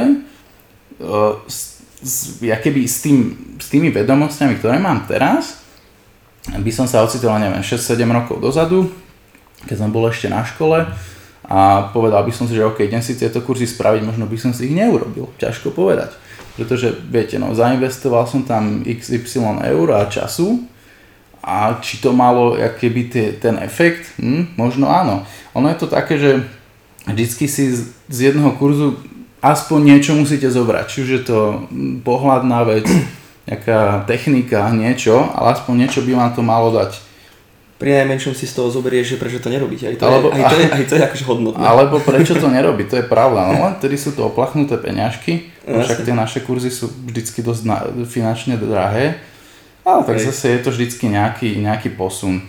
uh, 1.00 1.40
s, 1.48 1.80
s, 2.04 2.44
ja 2.44 2.60
keby 2.60 2.84
s, 2.84 3.00
tým, 3.00 3.32
s 3.56 3.72
tými 3.72 3.96
vedomostiami, 3.96 4.60
ktoré 4.60 4.76
mám 4.76 5.08
teraz, 5.08 5.64
by 6.52 6.72
som 6.72 6.84
sa 6.84 7.00
ocitol, 7.00 7.40
neviem, 7.40 7.64
6-7 7.64 8.04
rokov 8.12 8.44
dozadu, 8.44 8.92
keď 9.64 9.88
som 9.88 9.90
bol 9.92 10.12
ešte 10.12 10.28
na 10.28 10.44
škole 10.44 10.84
a 11.48 11.60
povedal 11.96 12.28
by 12.28 12.32
som 12.36 12.44
si, 12.44 12.60
že 12.60 12.68
OK, 12.68 12.84
idem 12.84 13.00
si 13.00 13.16
tieto 13.16 13.40
kurzy 13.40 13.64
spraviť, 13.64 14.04
možno 14.04 14.28
by 14.28 14.36
som 14.36 14.52
si 14.52 14.68
ich 14.68 14.76
neurobil, 14.76 15.32
ťažko 15.40 15.72
povedať. 15.72 16.12
Pretože, 16.60 16.92
viete, 17.08 17.40
no, 17.40 17.56
zainvestoval 17.56 18.28
som 18.28 18.44
tam 18.44 18.84
XY 18.84 19.64
eur 19.64 19.88
a 19.96 20.12
času 20.12 20.68
a 21.40 21.80
či 21.80 22.04
to 22.04 22.12
malo 22.12 22.60
keby 22.60 23.08
ten 23.40 23.56
efekt, 23.64 24.12
hm, 24.20 24.60
možno 24.60 24.92
áno. 24.92 25.24
Ono 25.56 25.72
je 25.72 25.78
to 25.80 25.88
také, 25.88 26.20
že 26.20 26.44
vždycky 27.08 27.48
si 27.48 27.74
z 28.12 28.18
jednoho 28.20 28.54
kurzu 28.60 29.00
aspoň 29.40 29.80
niečo 29.96 30.14
musíte 30.20 30.52
zobrať. 30.52 30.86
Či 30.92 30.98
už 31.00 31.10
je 31.10 31.24
to 31.24 31.40
pohľadná 32.04 32.68
vec, 32.68 32.86
nejaká 33.50 34.04
technika, 34.06 34.70
niečo, 34.76 35.32
ale 35.34 35.56
aspoň 35.56 35.88
niečo 35.88 36.04
by 36.04 36.12
vám 36.14 36.32
to 36.36 36.42
malo 36.44 36.70
dať. 36.76 37.09
Pri 37.80 37.96
najmenšom 37.96 38.36
si 38.36 38.44
z 38.44 38.60
toho 38.60 38.68
zoberieš, 38.68 39.16
že 39.16 39.18
prečo 39.18 39.40
to 39.40 39.48
nerobíte. 39.48 39.88
Aj 39.88 39.96
to, 39.96 40.04
alebo, 40.04 40.28
je, 40.36 40.44
aj 40.44 40.44
to, 40.52 40.56
je, 40.60 40.66
aj 40.78 40.84
to 40.84 40.94
je 41.00 41.04
akože 41.08 41.26
hodnotné. 41.32 41.64
Alebo 41.64 41.96
prečo 42.04 42.36
to 42.36 42.52
nerobí, 42.60 42.84
to 42.92 43.00
je 43.00 43.06
pravda. 43.08 43.56
No 43.56 43.56
len 43.64 43.74
tedy 43.80 43.96
sú 43.96 44.12
to 44.12 44.28
oplachnuté 44.28 44.76
peňažky, 44.76 45.48
no, 45.64 45.80
však 45.80 46.04
tie 46.04 46.12
naše 46.12 46.44
kurzy 46.44 46.68
sú 46.68 46.92
vždycky 46.92 47.40
dosť 47.40 47.62
na, 47.64 47.88
finančne 48.04 48.60
drahé. 48.60 49.24
Ale 49.88 50.04
tak 50.04 50.20
zase 50.20 50.60
je 50.60 50.62
to 50.62 50.76
vždycky 50.76 51.08
nejaký, 51.08 51.56
nejaký 51.64 51.96
posun. 51.96 52.44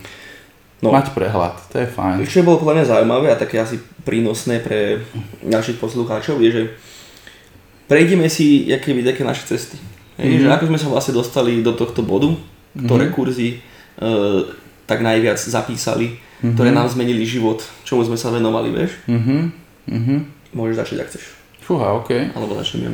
No. 0.81 0.89
Mať 0.89 1.13
prehľad, 1.13 1.61
to 1.69 1.77
je 1.77 1.87
fajn. 1.87 2.25
Čo 2.25 2.41
bolo 2.41 2.57
podľa 2.57 2.81
mňa 2.81 2.85
zaujímavé 2.89 3.27
a 3.29 3.37
také 3.37 3.61
asi 3.61 3.77
prínosné 4.01 4.65
pre 4.65 5.05
našich 5.45 5.77
poslucháčov 5.77 6.41
je, 6.41 6.49
že 6.49 6.61
prejdeme 7.85 8.25
si 8.25 8.65
by 8.65 9.01
také 9.05 9.21
naše 9.21 9.45
cesty. 9.45 9.77
Mm-hmm. 10.21 10.41
že 10.43 10.47
ako 10.53 10.65
sme 10.69 10.77
sa 10.77 10.87
vlastne 10.91 11.13
dostali 11.17 11.65
do 11.65 11.73
tohto 11.73 12.05
bodu, 12.05 12.29
ktoré 12.77 13.09
mm-hmm. 13.09 13.17
kurzy 13.17 13.57
e, 13.57 13.57
tak 14.91 14.99
najviac 14.99 15.39
zapísali, 15.39 16.19
mm-hmm. 16.19 16.51
ktoré 16.59 16.75
nám 16.75 16.91
zmenili 16.91 17.23
život, 17.23 17.63
čomu 17.87 18.03
sme 18.03 18.19
sa 18.19 18.27
venovali, 18.27 18.75
vieš? 18.75 18.99
Mm-hmm. 19.07 20.19
Môžeš 20.51 20.75
začať, 20.83 20.97
ak 20.99 21.09
chceš. 21.15 21.25
Fúha, 21.61 21.95
ok. 21.95 22.35
Alebo 22.35 22.57
začnem 22.59 22.89
ja 22.89 22.91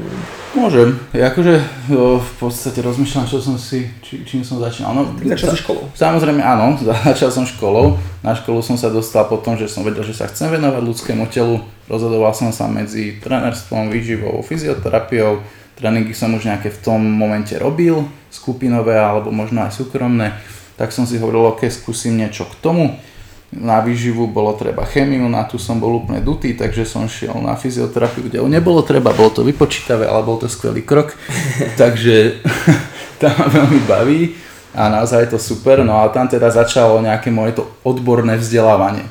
Môžem. 0.53 0.93
Ja 1.09 1.33
akože 1.33 1.57
jo, 1.89 2.21
v 2.21 2.31
podstate 2.37 2.83
rozmýšľam, 2.85 3.25
čo 3.25 3.41
som 3.41 3.57
si, 3.57 3.89
či, 4.05 4.21
čím 4.21 4.45
som 4.45 4.61
začínal. 4.61 4.93
No, 4.93 5.07
začal 5.17 5.55
si 5.55 5.65
školou. 5.65 5.89
Samozrejme 5.97 6.43
áno, 6.43 6.77
začal 7.09 7.33
som 7.33 7.47
školou. 7.47 7.97
Na 8.21 8.37
školu 8.37 8.61
som 8.61 8.77
sa 8.77 8.93
dostal 8.93 9.25
po 9.25 9.41
tom, 9.41 9.57
že 9.57 9.65
som 9.65 9.81
vedel, 9.81 10.05
že 10.05 10.13
sa 10.13 10.29
chcem 10.29 10.53
venovať 10.53 10.83
ľudskému 10.83 11.25
telu. 11.33 11.63
Rozhodoval 11.89 12.35
som 12.37 12.51
sa 12.53 12.69
medzi 12.69 13.17
trénerstvom, 13.23 13.89
výživou, 13.89 14.45
fyzioterapiou. 14.45 15.41
Tréningy 15.79 16.11
som 16.11 16.35
už 16.37 16.45
nejaké 16.45 16.69
v 16.69 16.79
tom 16.83 17.01
momente 17.01 17.55
robil, 17.55 18.05
skupinové 18.29 18.99
alebo 18.99 19.33
možno 19.33 19.63
aj 19.63 19.73
súkromné. 19.73 20.37
Tak 20.77 20.93
som 20.93 21.09
si 21.09 21.17
hovoril, 21.17 21.57
ok, 21.57 21.65
skúsim 21.73 22.13
niečo 22.13 22.45
k 22.45 22.55
tomu 22.61 22.93
na 23.53 23.79
výživu 23.79 24.27
bolo 24.27 24.51
treba 24.59 24.83
chemiu, 24.83 25.23
na 25.31 25.47
tú 25.47 25.55
som 25.55 25.79
bol 25.79 26.03
úplne 26.03 26.19
dutý, 26.19 26.51
takže 26.51 26.83
som 26.83 27.07
šiel 27.07 27.39
na 27.39 27.55
fyzioterapiu, 27.55 28.27
kde 28.27 28.43
nebolo 28.43 28.83
treba, 28.83 29.15
bolo 29.15 29.31
to 29.31 29.41
vypočítavé, 29.47 30.03
ale 30.03 30.27
bol 30.27 30.35
to 30.35 30.51
skvelý 30.51 30.83
krok, 30.83 31.15
takže 31.81 32.43
tam 33.23 33.31
ma 33.39 33.47
veľmi 33.47 33.79
baví 33.87 34.35
a 34.75 34.91
naozaj 34.91 35.27
je 35.27 35.29
to 35.31 35.39
super, 35.39 35.79
no 35.87 36.03
a 36.03 36.11
tam 36.11 36.27
teda 36.27 36.51
začalo 36.51 36.99
nejaké 36.99 37.31
moje 37.31 37.63
to 37.63 37.63
odborné 37.87 38.35
vzdelávanie. 38.35 39.07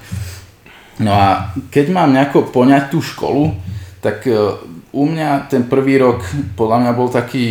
No 1.01 1.13
a 1.17 1.53
keď 1.73 1.93
mám 1.93 2.13
nejako 2.13 2.53
poňať 2.53 2.93
tú 2.93 3.01
školu, 3.01 3.53
tak 4.01 4.25
e, 4.29 4.33
u 4.97 5.05
mňa 5.05 5.49
ten 5.49 5.65
prvý 5.69 6.01
rok 6.01 6.25
podľa 6.57 6.87
mňa 6.87 6.93
bol 6.97 7.09
taký 7.13 7.45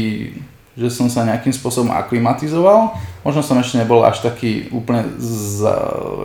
že 0.75 0.91
som 0.91 1.07
sa 1.07 1.24
nejakým 1.24 1.55
spôsobom 1.55 1.95
aklimatizoval. 1.95 3.00
Možno 3.25 3.41
som 3.41 3.58
ešte 3.58 3.82
nebol 3.82 4.05
až 4.05 4.22
taký 4.22 4.70
úplne 4.70 5.10
za, 5.17 5.74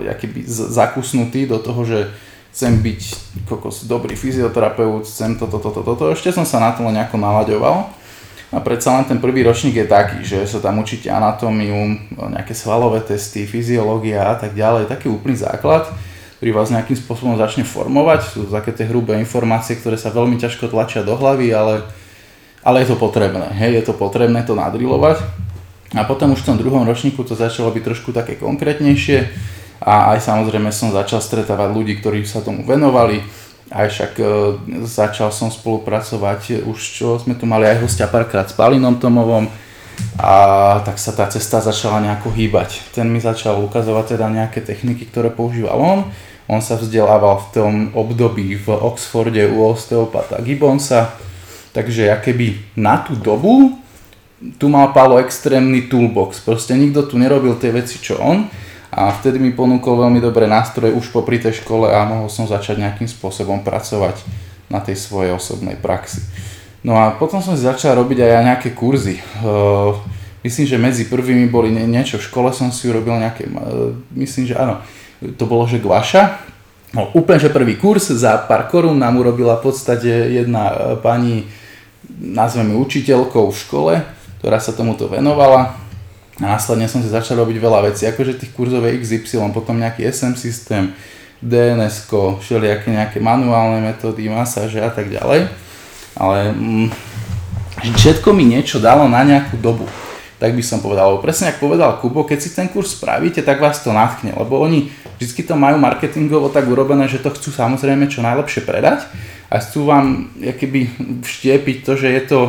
jakýby, 0.05 0.45
zakusnutý 0.47 1.49
do 1.49 1.57
toho, 1.57 1.81
že 1.89 2.13
chcem 2.53 2.77
byť 2.77 3.01
kokos, 3.49 3.89
dobrý 3.89 4.13
fyzioterapeut, 4.13 5.09
chcem 5.09 5.41
toto, 5.41 5.57
toto, 5.57 5.81
toto. 5.81 6.13
Ešte 6.13 6.29
som 6.29 6.45
sa 6.45 6.61
na 6.61 6.77
to 6.77 6.85
nejako 6.85 7.17
nalaďoval. 7.17 7.89
A 8.51 8.59
predsa 8.59 8.93
len 8.99 9.07
ten 9.09 9.23
prvý 9.23 9.47
ročník 9.47 9.79
je 9.79 9.87
taký, 9.87 10.27
že 10.27 10.45
sa 10.45 10.61
tam 10.61 10.83
učíte 10.83 11.09
anatómiu, 11.09 11.97
nejaké 12.37 12.53
svalové 12.53 13.01
testy, 13.01 13.49
fyziológia 13.49 14.35
a 14.35 14.37
tak 14.37 14.53
ďalej. 14.53 14.91
Taký 14.91 15.09
úplný 15.09 15.39
základ, 15.41 15.89
ktorý 16.37 16.51
vás 16.53 16.69
nejakým 16.69 16.99
spôsobom 16.99 17.39
začne 17.39 17.63
formovať. 17.63 18.21
Sú 18.29 18.45
také 18.51 18.77
tie 18.77 18.91
hrubé 18.91 19.17
informácie, 19.23 19.79
ktoré 19.79 19.97
sa 19.97 20.13
veľmi 20.13 20.37
ťažko 20.37 20.69
tlačia 20.69 21.01
do 21.07 21.17
hlavy, 21.17 21.49
ale 21.55 21.87
ale 22.61 22.85
je 22.85 22.93
to 22.93 22.97
potrebné, 23.01 23.57
hej, 23.57 23.81
je 23.81 23.85
to 23.89 23.95
potrebné 23.97 24.45
to 24.45 24.53
nadrilovať. 24.53 25.25
A 25.91 26.07
potom 26.07 26.35
už 26.35 26.47
v 26.47 26.55
tom 26.55 26.57
druhom 26.59 26.87
ročníku 26.87 27.27
to 27.27 27.35
začalo 27.35 27.75
byť 27.75 27.83
trošku 27.83 28.11
také 28.15 28.39
konkrétnejšie 28.39 29.27
a 29.83 30.15
aj 30.15 30.23
samozrejme 30.23 30.71
som 30.71 30.95
začal 30.95 31.19
stretávať 31.19 31.75
ľudí, 31.75 31.99
ktorí 31.99 32.23
sa 32.23 32.45
tomu 32.45 32.63
venovali. 32.63 33.25
Aj 33.71 33.87
však 33.87 34.13
e, 34.19 34.25
začal 34.87 35.35
som 35.35 35.51
spolupracovať, 35.51 36.67
už 36.67 36.79
čo 36.79 37.19
sme 37.19 37.35
tu 37.35 37.47
mali 37.47 37.67
aj 37.67 37.87
hostia 37.87 38.07
párkrát 38.07 38.47
s 38.47 38.55
Palinom 38.55 38.99
Tomovom 39.03 39.51
a 40.19 40.35
tak 40.87 40.99
sa 40.99 41.11
tá 41.11 41.27
cesta 41.27 41.59
začala 41.59 42.03
nejako 42.03 42.35
hýbať. 42.35 42.83
Ten 42.95 43.11
mi 43.11 43.19
začal 43.19 43.59
ukazovať 43.63 44.19
teda 44.19 44.27
nejaké 44.31 44.63
techniky, 44.63 45.07
ktoré 45.11 45.31
používal 45.31 45.79
on. 45.79 46.01
On 46.51 46.59
sa 46.59 46.75
vzdelával 46.75 47.47
v 47.47 47.49
tom 47.55 47.73
období 47.95 48.59
v 48.59 48.67
Oxforde 48.75 49.47
u 49.47 49.71
osteopata 49.71 50.43
Gibbonsa, 50.43 51.15
Takže 51.71 52.11
ja 52.11 52.19
keby 52.19 52.75
na 52.75 52.99
tú 52.99 53.15
dobu 53.15 53.79
tu 54.57 54.73
mal 54.73 54.93
Palo 54.97 55.21
extrémny 55.21 55.89
toolbox. 55.93 56.41
Proste 56.41 56.73
nikto 56.73 57.05
tu 57.05 57.21
nerobil 57.21 57.53
tie 57.61 57.73
veci, 57.73 58.01
čo 58.01 58.17
on. 58.17 58.49
A 58.91 59.15
vtedy 59.15 59.39
mi 59.39 59.55
ponúkol 59.55 60.03
veľmi 60.03 60.19
dobré 60.19 60.51
nástroje 60.51 60.91
už 60.91 61.15
popri 61.15 61.39
tej 61.39 61.63
škole 61.63 61.87
a 61.87 62.03
mohol 62.03 62.27
som 62.27 62.51
začať 62.51 62.83
nejakým 62.83 63.07
spôsobom 63.07 63.63
pracovať 63.63 64.19
na 64.67 64.83
tej 64.83 64.99
svojej 64.99 65.31
osobnej 65.31 65.79
praxi. 65.79 66.27
No 66.83 66.99
a 66.99 67.15
potom 67.15 67.39
som 67.39 67.55
si 67.55 67.63
začal 67.63 67.95
robiť 68.01 68.19
aj 68.25 68.47
nejaké 68.51 68.69
kurzy. 68.75 69.23
Uh, 69.45 69.95
myslím, 70.43 70.67
že 70.67 70.81
medzi 70.81 71.05
prvými 71.07 71.47
boli 71.47 71.71
niečo 71.71 72.19
v 72.19 72.27
škole, 72.27 72.51
som 72.51 72.73
si 72.75 72.91
urobil 72.91 73.15
nejaké, 73.21 73.47
uh, 73.47 73.95
myslím, 74.17 74.51
že 74.51 74.59
áno, 74.59 74.83
to 75.39 75.45
bolo, 75.45 75.69
že 75.71 75.79
Gvaša. 75.79 76.51
No, 76.91 77.15
úplne, 77.15 77.39
že 77.39 77.55
prvý 77.55 77.79
kurz 77.79 78.11
za 78.11 78.43
pár 78.51 78.67
korún 78.67 78.99
nám 78.99 79.15
urobila 79.23 79.55
v 79.61 79.71
podstate 79.71 80.35
jedna 80.35 80.65
uh, 80.67 80.75
pani 80.99 81.47
nazveme 82.11 82.75
učiteľkou 82.75 83.55
v 83.55 83.61
škole, 83.61 83.93
ktorá 84.41 84.57
sa 84.57 84.73
tomuto 84.73 85.07
venovala. 85.07 85.77
A 86.41 86.57
následne 86.57 86.89
som 86.89 87.05
si 87.05 87.13
začal 87.13 87.45
robiť 87.45 87.61
veľa 87.61 87.93
vecí, 87.93 88.09
akože 88.09 88.41
tých 88.41 88.57
kurzov 88.57 88.89
XY, 88.89 89.53
potom 89.53 89.77
nejaký 89.77 90.09
SM 90.09 90.35
systém, 90.41 90.97
DNS, 91.45 92.09
všelijaké 92.41 92.89
nejaké 92.89 93.21
manuálne 93.21 93.85
metódy, 93.85 94.33
masáže 94.33 94.81
a 94.81 94.89
tak 94.89 95.13
ďalej. 95.13 95.53
Ale 96.17 96.53
mm, 96.57 96.89
všetko 97.97 98.33
mi 98.33 98.49
niečo 98.49 98.81
dalo 98.81 99.05
na 99.09 99.21
nejakú 99.25 99.61
dobu. 99.61 99.85
Tak 100.41 100.57
by 100.57 100.65
som 100.65 100.81
povedal, 100.81 101.21
presne 101.21 101.53
ako 101.53 101.69
povedal 101.69 102.01
Kubo, 102.01 102.25
keď 102.25 102.39
si 102.41 102.57
ten 102.57 102.73
kurz 102.73 102.97
spravíte, 102.97 103.45
tak 103.45 103.61
vás 103.61 103.85
to 103.85 103.93
natchne, 103.93 104.33
lebo 104.33 104.57
oni 104.57 104.89
vždy 105.21 105.45
to 105.45 105.53
majú 105.53 105.77
marketingovo 105.77 106.49
tak 106.49 106.65
urobené, 106.65 107.05
že 107.13 107.21
to 107.21 107.29
chcú 107.29 107.53
samozrejme 107.53 108.09
čo 108.09 108.25
najlepšie 108.25 108.65
predať, 108.65 109.05
a 109.51 109.59
chcú 109.59 109.91
vám 109.91 110.31
keby 110.41 110.81
vštiepiť 111.27 111.77
to, 111.83 111.93
že 111.99 112.09
je 112.09 112.23
to 112.25 112.41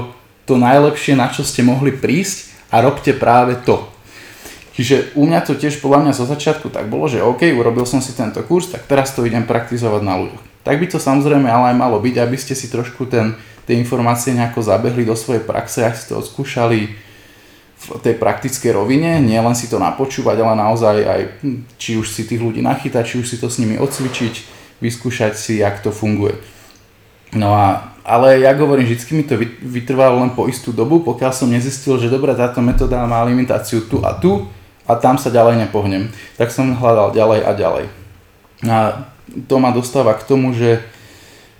to 0.51 0.59
najlepšie, 0.59 1.15
na 1.15 1.31
čo 1.31 1.47
ste 1.47 1.63
mohli 1.63 1.95
prísť 1.95 2.51
a 2.75 2.83
robte 2.83 3.15
práve 3.15 3.55
to. 3.63 3.87
Čiže 4.75 5.15
u 5.15 5.23
mňa 5.23 5.47
to 5.47 5.55
tiež 5.55 5.79
podľa 5.79 6.03
mňa 6.07 6.13
zo 6.15 6.27
začiatku 6.27 6.67
tak 6.67 6.91
bolo, 6.91 7.07
že 7.07 7.23
OK, 7.23 7.47
urobil 7.55 7.87
som 7.87 8.03
si 8.03 8.11
tento 8.11 8.43
kurz, 8.43 8.67
tak 8.71 8.83
teraz 8.87 9.15
to 9.15 9.23
idem 9.23 9.47
praktizovať 9.47 10.01
na 10.03 10.19
ľuďoch. 10.19 10.43
Tak 10.67 10.75
by 10.75 10.87
to 10.91 10.99
samozrejme 10.99 11.47
ale 11.47 11.71
aj 11.71 11.77
malo 11.79 11.97
byť, 11.99 12.15
aby 12.19 12.35
ste 12.35 12.55
si 12.55 12.67
trošku 12.67 13.07
ten, 13.07 13.35
tie 13.63 13.79
informácie 13.79 14.35
nejako 14.35 14.63
zabehli 14.63 15.07
do 15.07 15.15
svojej 15.15 15.43
praxe, 15.43 15.83
ak 15.83 15.95
ste 15.95 16.11
to 16.11 16.19
odskúšali 16.23 16.79
v 17.81 17.85
tej 17.99 18.15
praktickej 18.15 18.77
rovine, 18.77 19.17
nie 19.19 19.39
len 19.41 19.57
si 19.57 19.65
to 19.65 19.81
napočúvať, 19.81 20.37
ale 20.39 20.53
naozaj 20.53 20.95
aj 21.01 21.21
hm, 21.41 21.57
či 21.75 21.97
už 21.97 22.07
si 22.07 22.29
tých 22.29 22.39
ľudí 22.39 22.61
nachytať, 22.61 23.03
či 23.03 23.15
už 23.19 23.27
si 23.27 23.37
to 23.41 23.49
s 23.49 23.59
nimi 23.59 23.75
odcvičiť, 23.81 24.33
vyskúšať 24.79 25.33
si, 25.35 25.59
jak 25.59 25.81
to 25.83 25.89
funguje. 25.89 26.37
No 27.35 27.55
a 27.55 27.90
ale 28.01 28.41
ja 28.41 28.51
hovorím, 28.57 28.89
vždy 28.89 29.13
mi 29.13 29.23
to 29.23 29.37
vytrvalo 29.61 30.25
len 30.25 30.33
po 30.33 30.49
istú 30.49 30.73
dobu, 30.73 31.05
pokiaľ 31.05 31.31
som 31.33 31.49
nezistil, 31.53 32.01
že 32.01 32.09
dobre, 32.09 32.33
táto 32.33 32.57
metóda 32.61 33.05
má 33.05 33.21
limitáciu 33.21 33.85
tu 33.85 34.01
a 34.01 34.17
tu 34.17 34.49
a 34.89 34.97
tam 34.97 35.21
sa 35.21 35.29
ďalej 35.29 35.69
nepohnem. 35.69 36.09
Tak 36.35 36.49
som 36.49 36.73
hľadal 36.73 37.13
ďalej 37.13 37.39
a 37.45 37.51
ďalej. 37.53 37.85
A 38.65 38.77
to 39.45 39.61
ma 39.61 39.69
dostáva 39.69 40.17
k 40.17 40.25
tomu, 40.25 40.53
že, 40.57 40.81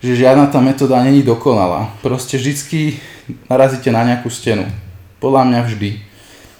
že 0.01 0.17
žiadna 0.17 0.50
tá 0.50 0.57
metóda 0.57 0.98
není 1.05 1.21
dokonalá. 1.21 1.93
Proste 2.01 2.41
vždycky 2.41 2.98
narazíte 3.45 3.93
na 3.93 4.01
nejakú 4.01 4.33
stenu. 4.33 4.65
Podľa 5.21 5.45
mňa 5.45 5.60
vždy. 5.69 5.89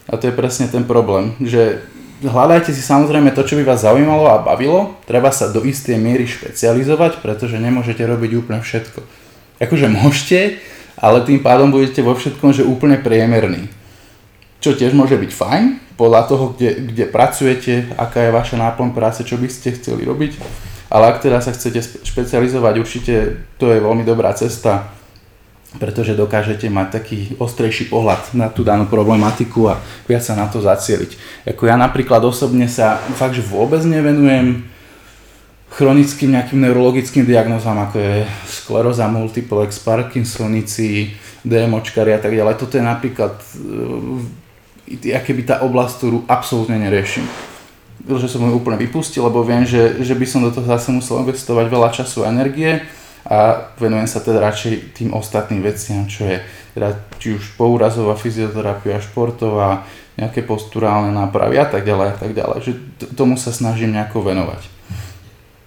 A 0.10 0.18
to 0.18 0.30
je 0.30 0.38
presne 0.38 0.70
ten 0.70 0.86
problém, 0.86 1.34
že 1.42 1.82
hľadajte 2.22 2.70
si 2.70 2.82
samozrejme 2.86 3.34
to, 3.34 3.42
čo 3.42 3.58
by 3.58 3.66
vás 3.66 3.82
zaujímalo 3.82 4.30
a 4.30 4.44
bavilo. 4.46 4.94
Treba 5.10 5.34
sa 5.34 5.50
do 5.50 5.66
istej 5.66 5.98
miery 5.98 6.30
špecializovať, 6.30 7.26
pretože 7.26 7.58
nemôžete 7.58 8.06
robiť 8.06 8.32
úplne 8.38 8.62
všetko. 8.62 9.21
Akože 9.62 9.88
môžete, 9.88 10.58
ale 10.98 11.22
tým 11.22 11.40
pádom 11.46 11.70
budete 11.70 12.02
vo 12.02 12.18
všetkom, 12.18 12.50
že 12.52 12.66
úplne 12.66 12.98
priemerný. 12.98 13.70
Čo 14.62 14.74
tiež 14.78 14.98
môže 14.98 15.18
byť 15.18 15.32
fajn, 15.34 15.64
podľa 15.98 16.22
toho, 16.26 16.58
kde, 16.58 16.90
kde 16.94 17.06
pracujete, 17.10 17.94
aká 17.98 18.26
je 18.26 18.34
vaša 18.34 18.58
náplň 18.58 18.90
práce, 18.94 19.22
čo 19.22 19.38
by 19.38 19.46
ste 19.50 19.78
chceli 19.78 20.02
robiť. 20.06 20.42
Ale 20.90 21.14
ak 21.14 21.22
teda 21.22 21.40
sa 21.40 21.54
chcete 21.54 22.06
špecializovať, 22.06 22.74
určite 22.82 23.14
to 23.62 23.70
je 23.70 23.80
veľmi 23.80 24.02
dobrá 24.02 24.34
cesta 24.34 24.92
pretože 25.80 26.20
dokážete 26.20 26.68
mať 26.68 26.88
taký 27.00 27.20
ostrejší 27.40 27.88
pohľad 27.88 28.36
na 28.36 28.52
tú 28.52 28.68
danú 28.68 28.92
problematiku 28.92 29.72
a 29.72 29.80
viac 30.04 30.20
sa 30.20 30.36
na 30.36 30.52
to 30.52 30.60
zacieliť. 30.60 31.16
Ako 31.56 31.64
ja 31.64 31.80
napríklad 31.80 32.20
osobne 32.28 32.68
sa 32.68 33.00
fakt, 33.16 33.40
že 33.40 33.46
vôbec 33.46 33.80
nevenujem 33.88 34.68
chronickým 35.72 36.36
nejakým 36.36 36.60
neurologickým 36.60 37.24
diagnózam, 37.24 37.80
ako 37.80 37.96
je 37.96 38.16
skleróza 38.44 39.08
multiplex, 39.08 39.80
Parkinsonici, 39.80 41.16
DMOčkari 41.48 42.12
a 42.12 42.20
tak 42.20 42.36
ďalej. 42.36 42.60
Toto 42.60 42.76
je 42.76 42.84
napríklad 42.84 43.34
uh, 43.40 45.32
by 45.32 45.44
tá 45.48 45.64
oblasť, 45.64 45.94
ktorú 45.98 46.18
absolútne 46.28 46.76
neriešim. 46.76 47.24
Že 48.04 48.28
som 48.28 48.44
ju 48.44 48.52
úplne 48.58 48.82
vypustil, 48.82 49.24
lebo 49.24 49.46
viem, 49.46 49.64
že, 49.64 50.04
že 50.04 50.18
by 50.18 50.26
som 50.28 50.44
do 50.44 50.52
toho 50.52 50.68
zase 50.68 50.92
musel 50.92 51.24
investovať 51.24 51.66
veľa 51.70 51.90
času 51.94 52.28
a 52.28 52.34
energie 52.34 52.82
a 53.24 53.70
venujem 53.78 54.10
sa 54.10 54.20
teda 54.20 54.42
radšej 54.42 54.98
tým 54.98 55.14
ostatným 55.14 55.62
veciam, 55.62 56.10
čo 56.10 56.26
je 56.26 56.42
teda 56.74 56.98
či 57.22 57.38
už 57.38 57.54
pourazová 57.56 58.18
fyzioterapia, 58.18 58.98
športová, 58.98 59.86
nejaké 60.18 60.42
posturálne 60.44 61.14
nápravy 61.14 61.62
a 61.62 61.68
tak 61.70 61.86
ďalej 61.86 62.08
a 62.12 62.18
tak 62.18 62.32
ďalej, 62.34 62.58
že 62.66 62.74
tomu 63.14 63.38
sa 63.38 63.54
snažím 63.54 63.94
nejako 63.94 64.26
venovať. 64.26 64.81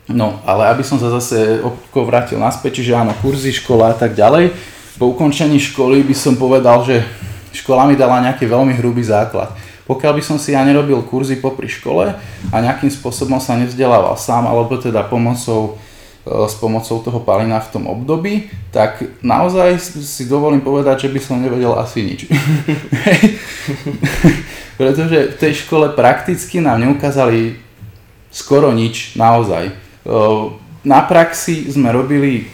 No, 0.04 0.40
ale 0.44 0.68
aby 0.68 0.84
som 0.84 1.00
sa 1.00 1.08
zase 1.08 1.64
vrátil 1.92 2.36
naspäť, 2.36 2.84
čiže 2.84 2.92
áno, 2.92 3.16
kurzy, 3.24 3.56
škola 3.56 3.92
a 3.92 3.96
tak 3.96 4.12
ďalej, 4.12 4.52
po 5.00 5.10
ukončení 5.10 5.56
školy 5.56 6.04
by 6.04 6.14
som 6.14 6.36
povedal, 6.36 6.84
že 6.84 7.00
škola 7.56 7.88
mi 7.88 7.96
dala 7.96 8.20
nejaký 8.20 8.44
veľmi 8.44 8.76
hrubý 8.78 9.00
základ. 9.00 9.56
Pokiaľ 9.84 10.12
by 10.16 10.22
som 10.24 10.36
si 10.36 10.52
ja 10.52 10.64
nerobil 10.64 11.00
kurzy 11.08 11.40
popri 11.40 11.68
škole 11.68 12.12
a 12.52 12.56
nejakým 12.56 12.88
spôsobom 12.88 13.40
sa 13.40 13.56
nevzdelával 13.56 14.16
sám, 14.16 14.48
alebo 14.48 14.76
teda 14.76 15.04
pomocou 15.04 15.76
E, 16.24 16.48
s 16.48 16.54
pomocou 16.54 17.04
toho 17.04 17.20
palina 17.20 17.60
v 17.60 17.68
tom 17.68 17.84
období, 17.84 18.48
tak 18.72 19.04
naozaj 19.20 19.76
si 20.00 20.24
dovolím 20.24 20.64
povedať, 20.64 21.04
že 21.04 21.12
by 21.12 21.20
som 21.20 21.36
nevedel 21.36 21.76
asi 21.76 22.00
nič. 22.00 22.32
Pretože 24.80 25.36
v 25.36 25.36
tej 25.36 25.52
škole 25.52 25.92
prakticky 25.92 26.64
nám 26.64 26.80
neukázali 26.80 27.60
skoro 28.32 28.72
nič, 28.72 29.20
naozaj. 29.20 29.68
E, 30.04 30.20
na 30.84 31.00
praxi 31.00 31.66
sme 31.72 31.90
robili 31.90 32.46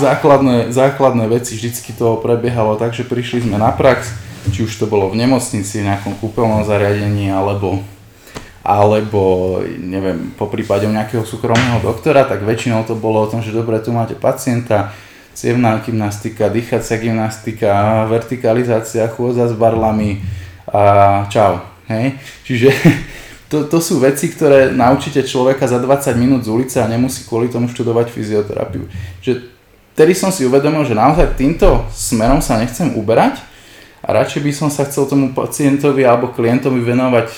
základné, 0.00 0.72
základné 0.72 1.28
veci, 1.28 1.54
vždycky 1.54 1.92
to 1.92 2.16
prebiehalo 2.18 2.80
tak, 2.80 2.96
že 2.96 3.04
prišli 3.04 3.46
sme 3.46 3.60
na 3.60 3.70
prax, 3.70 4.10
či 4.50 4.64
už 4.64 4.72
to 4.80 4.88
bolo 4.88 5.12
v 5.12 5.20
nemocnici, 5.20 5.80
v 5.80 5.88
nejakom 5.92 6.16
kúpeľnom 6.18 6.64
zariadení, 6.64 7.30
alebo 7.30 7.80
alebo 8.64 9.60
neviem, 9.76 10.32
po 10.40 10.48
prípade 10.48 10.88
nejakého 10.88 11.28
súkromného 11.28 11.84
doktora, 11.84 12.24
tak 12.24 12.40
väčšinou 12.48 12.88
to 12.88 12.96
bolo 12.96 13.20
o 13.20 13.28
tom, 13.28 13.44
že 13.44 13.52
dobre, 13.52 13.76
tu 13.84 13.92
máte 13.92 14.16
pacienta, 14.16 14.88
cievná 15.36 15.84
gymnastika, 15.84 16.48
dýchacia 16.48 16.96
gymnastika, 16.96 18.08
vertikalizácia, 18.08 19.12
chôdza 19.12 19.52
s 19.52 19.54
barlami 19.54 20.24
a 20.72 21.28
čau. 21.28 21.60
Hej? 21.92 22.16
Čiže 22.48 22.72
to, 23.48 23.68
to 23.68 23.78
sú 23.78 24.00
veci, 24.00 24.32
ktoré 24.32 24.72
naučíte 24.72 25.20
človeka 25.22 25.68
za 25.68 25.76
20 25.78 26.16
minút 26.16 26.42
z 26.44 26.52
ulice 26.52 26.80
a 26.80 26.90
nemusí 26.90 27.28
kvôli 27.28 27.52
tomu 27.52 27.68
študovať 27.68 28.08
fyzioterapiu. 28.08 28.88
Že 29.20 29.46
tedy 29.92 30.12
som 30.16 30.32
si 30.32 30.48
uvedomil, 30.48 30.82
že 30.88 30.96
naozaj 30.96 31.36
týmto 31.36 31.84
smerom 31.92 32.40
sa 32.40 32.58
nechcem 32.58 32.96
uberať, 32.96 33.54
a 34.04 34.12
radšej 34.12 34.40
by 34.44 34.52
som 34.52 34.68
sa 34.68 34.84
chcel 34.84 35.08
tomu 35.08 35.32
pacientovi 35.32 36.04
alebo 36.04 36.28
klientovi 36.28 36.84
venovať 36.84 37.28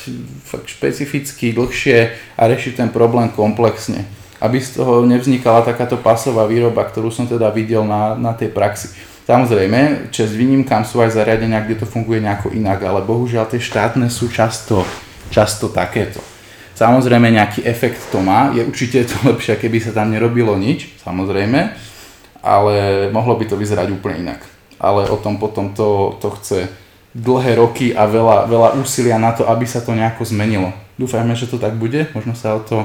fakt 0.42 0.66
špecificky, 0.66 1.55
dlhšie 1.55 1.99
a 2.35 2.42
riešiť 2.51 2.83
ten 2.83 2.90
problém 2.90 3.31
komplexne. 3.31 4.03
Aby 4.42 4.59
z 4.59 4.83
toho 4.83 5.07
nevznikala 5.07 5.62
takáto 5.62 5.95
pasová 5.95 6.42
výroba, 6.51 6.83
ktorú 6.83 7.14
som 7.14 7.31
teda 7.31 7.55
videl 7.55 7.87
na, 7.87 8.19
na 8.19 8.35
tej 8.35 8.51
praxi. 8.51 8.90
Samozrejme, 9.31 10.11
čas 10.11 10.35
výnimkám 10.35 10.83
sú 10.83 10.99
aj 11.03 11.14
zariadenia, 11.14 11.62
kde 11.62 11.83
to 11.83 11.87
funguje 11.87 12.19
nejako 12.19 12.51
inak, 12.51 12.83
ale 12.83 13.03
bohužiaľ 13.03 13.47
tie 13.47 13.62
štátne 13.62 14.11
sú 14.11 14.27
často, 14.31 14.83
často 15.32 15.70
takéto. 15.72 16.22
Samozrejme 16.76 17.32
nejaký 17.32 17.64
efekt 17.64 18.12
to 18.12 18.20
má, 18.20 18.52
je 18.52 18.62
určite 18.62 19.08
to 19.08 19.16
lepšie, 19.28 19.56
keby 19.56 19.80
sa 19.80 19.96
tam 19.96 20.12
nerobilo 20.12 20.52
nič, 20.54 21.00
samozrejme, 21.00 21.60
ale 22.44 22.74
mohlo 23.10 23.34
by 23.40 23.44
to 23.48 23.56
vyzerať 23.56 23.90
úplne 23.90 24.28
inak 24.28 24.56
ale 24.80 25.08
o 25.08 25.16
tom 25.16 25.40
potom 25.40 25.72
to, 25.72 26.16
to 26.20 26.28
chce 26.40 26.68
dlhé 27.16 27.56
roky 27.56 27.96
a 27.96 28.04
veľa, 28.04 28.44
veľa 28.44 28.68
úsilia 28.76 29.16
na 29.16 29.32
to, 29.32 29.48
aby 29.48 29.64
sa 29.64 29.80
to 29.80 29.96
nejako 29.96 30.28
zmenilo. 30.28 30.72
Dúfajme, 31.00 31.32
že 31.32 31.48
to 31.48 31.56
tak 31.56 31.76
bude, 31.76 32.08
možno 32.12 32.36
sa 32.36 32.56
o 32.56 32.60
to 32.60 32.84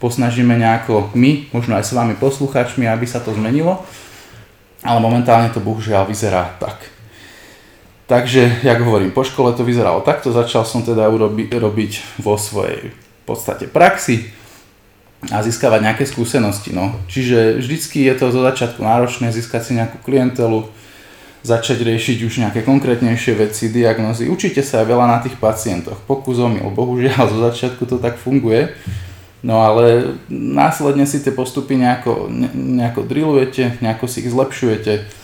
posnažíme 0.00 0.52
nejako 0.56 1.12
my, 1.16 1.48
možno 1.52 1.76
aj 1.76 1.84
s 1.88 1.96
vami 1.96 2.16
posluchačmi, 2.16 2.88
aby 2.88 3.04
sa 3.08 3.20
to 3.20 3.32
zmenilo, 3.32 3.80
ale 4.84 5.00
momentálne 5.00 5.48
to 5.52 5.60
bohužiaľ 5.60 6.08
vyzerá 6.08 6.56
tak. 6.60 6.76
Takže, 8.10 8.66
jak 8.66 8.82
hovorím, 8.82 9.14
po 9.14 9.22
škole 9.22 9.54
to 9.54 9.62
vyzeralo 9.62 10.02
takto, 10.02 10.34
začal 10.34 10.66
som 10.66 10.82
teda 10.82 11.06
urobi, 11.06 11.46
robiť 11.46 12.18
vo 12.18 12.34
svojej 12.34 12.90
podstate 13.22 13.70
praxi 13.70 14.34
a 15.30 15.38
získavať 15.46 15.78
nejaké 15.86 16.10
skúsenosti. 16.10 16.74
No. 16.74 16.90
Čiže 17.06 17.62
vždycky 17.62 18.02
je 18.10 18.14
to 18.18 18.34
zo 18.34 18.42
začiatku 18.42 18.82
náročné 18.82 19.30
získať 19.30 19.62
si 19.62 19.72
nejakú 19.78 20.02
klientelu, 20.02 20.66
začať 21.46 21.86
riešiť 21.86 22.18
už 22.26 22.34
nejaké 22.42 22.66
konkrétnejšie 22.66 23.38
veci, 23.38 23.70
diagnózy. 23.70 24.26
Učíte 24.26 24.66
sa 24.66 24.82
aj 24.82 24.90
veľa 24.90 25.06
na 25.06 25.22
tých 25.22 25.38
pacientoch. 25.38 26.02
Pokus 26.10 26.42
bohužiaľ 26.74 27.30
zo 27.30 27.38
začiatku 27.46 27.86
to 27.86 28.02
tak 28.02 28.18
funguje. 28.18 28.74
No 29.46 29.62
ale 29.62 30.18
následne 30.26 31.06
si 31.06 31.22
tie 31.22 31.30
postupy 31.30 31.78
nejako, 31.78 32.26
ne, 32.26 32.50
nejako 32.58 33.06
drillujete, 33.06 33.78
nejako 33.78 34.10
si 34.10 34.26
ich 34.26 34.34
zlepšujete 34.34 35.19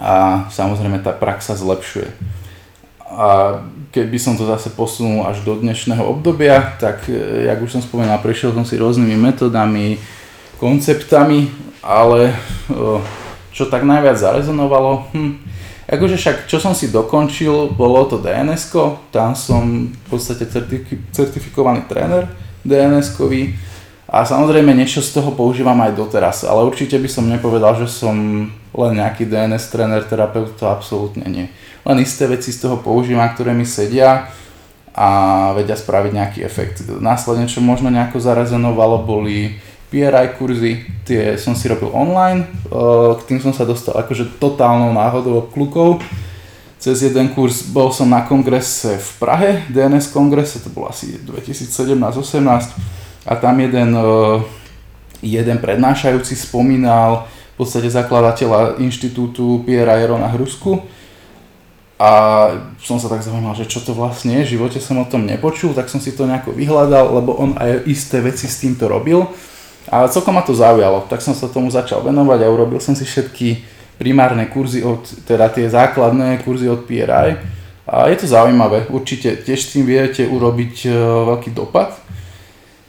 a 0.00 0.48
samozrejme 0.48 1.04
tá 1.04 1.12
prax 1.12 1.52
sa 1.52 1.54
zlepšuje. 1.54 2.08
A 3.10 3.60
keď 3.92 4.06
by 4.06 4.18
som 4.22 4.34
to 4.40 4.48
zase 4.48 4.72
posunul 4.72 5.28
až 5.28 5.44
do 5.44 5.58
dnešného 5.60 6.00
obdobia, 6.00 6.78
tak 6.80 7.04
e, 7.10 7.44
jak 7.44 7.58
už 7.60 7.76
som 7.76 7.82
spomenul, 7.84 8.16
prešiel 8.24 8.56
som 8.56 8.64
si 8.64 8.80
rôznymi 8.80 9.18
metodami, 9.18 10.00
konceptami, 10.56 11.52
ale 11.84 12.32
čo 13.50 13.68
tak 13.68 13.84
najviac 13.84 14.16
zarezonovalo? 14.16 15.10
Hm. 15.12 15.32
Akože 15.90 16.14
však, 16.14 16.36
čo 16.46 16.62
som 16.62 16.70
si 16.70 16.86
dokončil, 16.86 17.74
bolo 17.74 18.06
to 18.06 18.22
dns 18.22 18.70
tam 19.10 19.34
som 19.34 19.90
v 19.90 20.06
podstate 20.06 20.46
certifi- 20.46 21.02
certifikovaný 21.10 21.82
tréner 21.90 22.30
DNS-kový 22.62 23.58
a 24.06 24.22
samozrejme 24.22 24.70
niečo 24.70 25.02
z 25.02 25.18
toho 25.18 25.34
používam 25.34 25.74
aj 25.82 25.98
doteraz, 25.98 26.46
ale 26.46 26.62
určite 26.62 26.94
by 26.94 27.10
som 27.10 27.26
nepovedal, 27.26 27.74
že 27.82 27.90
som 27.90 28.46
len 28.70 28.92
nejaký 28.98 29.26
DNS 29.26 29.64
tréner, 29.70 30.02
terapeut, 30.06 30.54
to 30.54 30.70
absolútne 30.70 31.26
nie. 31.26 31.46
Len 31.82 31.98
isté 31.98 32.30
veci 32.30 32.54
z 32.54 32.62
toho 32.62 32.78
používam, 32.78 33.26
ktoré 33.32 33.50
mi 33.50 33.66
sedia 33.66 34.30
a 34.94 35.08
vedia 35.56 35.78
spraviť 35.78 36.12
nejaký 36.12 36.40
efekt. 36.44 36.84
Následne, 36.86 37.46
čo 37.46 37.62
možno 37.62 37.90
nejako 37.90 38.20
zarezonovalo, 38.20 39.06
boli 39.06 39.58
PRI 39.90 40.38
kurzy, 40.38 40.86
tie 41.02 41.34
som 41.34 41.58
si 41.58 41.66
robil 41.66 41.90
online, 41.90 42.46
eh, 42.46 43.10
k 43.18 43.20
tým 43.26 43.42
som 43.42 43.50
sa 43.50 43.66
dostal 43.66 43.98
akože 43.98 44.38
totálnou 44.38 44.94
náhodou 44.94 45.46
od 45.46 45.46
klukov. 45.50 45.98
Cez 46.80 47.04
jeden 47.04 47.36
kurz 47.36 47.66
bol 47.66 47.92
som 47.92 48.08
na 48.08 48.24
kongrese 48.24 48.96
v 48.96 49.10
Prahe, 49.20 49.50
DNS 49.68 50.08
kongrese, 50.16 50.64
to 50.64 50.72
bolo 50.72 50.88
asi 50.88 51.20
2017-18 51.20 52.72
a 53.26 53.36
tam 53.36 53.58
jeden, 53.60 53.92
eh, 53.92 54.38
jeden 55.20 55.58
prednášajúci 55.58 56.38
spomínal 56.38 57.26
v 57.60 57.68
podstate 57.68 57.92
zakladateľa 57.92 58.80
inštitútu 58.80 59.60
PRI 59.68 60.08
Rona 60.08 60.32
Hrusku. 60.32 60.80
A 62.00 62.10
som 62.80 62.96
sa 62.96 63.12
tak 63.12 63.20
zaujímal, 63.20 63.52
že 63.52 63.68
čo 63.68 63.84
to 63.84 63.92
vlastne 63.92 64.40
je, 64.40 64.48
v 64.48 64.52
živote 64.56 64.80
som 64.80 64.96
o 64.96 65.04
tom 65.04 65.28
nepočul, 65.28 65.76
tak 65.76 65.92
som 65.92 66.00
si 66.00 66.16
to 66.16 66.24
nejako 66.24 66.56
vyhľadal, 66.56 67.12
lebo 67.20 67.36
on 67.36 67.60
aj 67.60 67.84
isté 67.84 68.24
veci 68.24 68.48
s 68.48 68.64
týmto 68.64 68.88
robil. 68.88 69.28
A 69.92 70.08
celkom 70.08 70.32
ma 70.32 70.40
to 70.40 70.56
zaujalo, 70.56 71.04
tak 71.12 71.20
som 71.20 71.36
sa 71.36 71.52
tomu 71.52 71.68
začal 71.68 72.00
venovať 72.00 72.40
a 72.40 72.48
urobil 72.48 72.80
som 72.80 72.96
si 72.96 73.04
všetky 73.04 73.60
primárne 74.00 74.48
kurzy 74.48 74.80
od, 74.80 75.04
teda 75.28 75.52
tie 75.52 75.68
základné 75.68 76.40
kurzy 76.40 76.64
od 76.72 76.88
PRI 76.88 77.60
a 77.90 78.06
je 78.06 78.22
to 78.22 78.30
zaujímavé, 78.30 78.86
určite 78.86 79.42
tiež 79.42 79.74
tým 79.74 79.82
viete 79.82 80.22
urobiť 80.22 80.86
e, 80.86 80.90
veľký 81.26 81.50
dopad. 81.50 81.98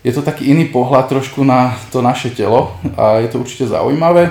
Je 0.05 0.13
to 0.13 0.21
taký 0.21 0.53
iný 0.53 0.69
pohľad 0.69 1.09
trošku 1.09 1.41
na 1.41 1.73
to 1.89 2.05
naše 2.05 2.29
telo 2.29 2.77
a 2.93 3.17
je 3.17 3.27
to 3.33 3.41
určite 3.41 3.73
zaujímavé, 3.73 4.29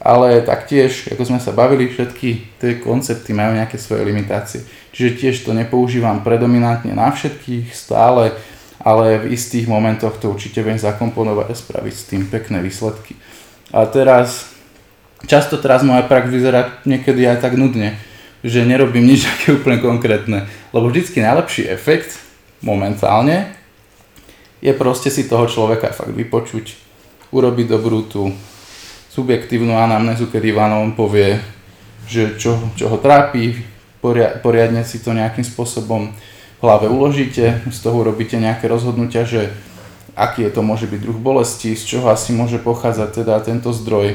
ale 0.00 0.40
taktiež, 0.40 1.12
ako 1.12 1.28
sme 1.28 1.40
sa 1.44 1.52
bavili, 1.52 1.92
všetky 1.92 2.56
tie 2.56 2.80
koncepty 2.80 3.36
majú 3.36 3.60
nejaké 3.60 3.76
svoje 3.76 4.08
limitácie. 4.08 4.64
Čiže 4.96 5.20
tiež 5.20 5.36
to 5.44 5.52
nepoužívam 5.52 6.24
predominantne 6.24 6.96
na 6.96 7.12
všetkých 7.12 7.76
stále, 7.76 8.32
ale 8.80 9.20
v 9.20 9.36
istých 9.36 9.68
momentoch 9.68 10.16
to 10.16 10.32
určite 10.32 10.64
viem 10.64 10.80
zakomponovať 10.80 11.46
a 11.52 11.54
spraviť 11.54 11.94
s 11.94 12.08
tým 12.08 12.22
pekné 12.32 12.64
výsledky. 12.64 13.12
A 13.76 13.84
teraz 13.84 14.48
často 15.28 15.60
teraz 15.60 15.84
moja 15.84 16.00
prax 16.08 16.32
vyzerá 16.32 16.80
niekedy 16.88 17.28
aj 17.28 17.44
tak 17.44 17.60
nudne, 17.60 18.00
že 18.40 18.64
nerobím 18.64 19.04
nič 19.04 19.24
také 19.28 19.60
úplne 19.60 19.84
konkrétne. 19.84 20.48
Lebo 20.72 20.88
vždycky 20.88 21.20
najlepší 21.20 21.68
efekt 21.68 22.16
momentálne 22.64 23.52
je 24.64 24.72
proste 24.72 25.12
si 25.12 25.28
toho 25.28 25.44
človeka 25.44 25.92
fakt 25.92 26.16
vypočuť, 26.16 26.72
urobiť 27.36 27.66
dobrú 27.68 28.08
tú 28.08 28.32
subjektívnu 29.10 29.74
anamnézu, 29.74 30.30
kedy 30.30 30.54
vám 30.54 30.94
povie, 30.94 31.42
že 32.06 32.38
čo, 32.38 32.56
čo 32.78 32.86
ho 32.86 32.96
trápi, 33.02 33.58
poriadne 34.42 34.86
si 34.86 35.02
to 35.02 35.10
nejakým 35.10 35.42
spôsobom 35.42 36.14
v 36.60 36.62
hlave 36.62 36.86
uložíte, 36.86 37.66
z 37.66 37.78
toho 37.82 38.06
urobíte 38.06 38.38
nejaké 38.38 38.70
rozhodnutia, 38.70 39.26
že 39.26 39.50
aký 40.14 40.46
je 40.46 40.52
to 40.54 40.62
môže 40.62 40.86
byť 40.86 41.00
druh 41.02 41.18
bolesti, 41.18 41.74
z 41.74 41.96
čoho 41.96 42.12
asi 42.12 42.30
môže 42.36 42.62
pochádzať 42.62 43.24
teda 43.24 43.40
tento 43.42 43.74
zdroj, 43.74 44.14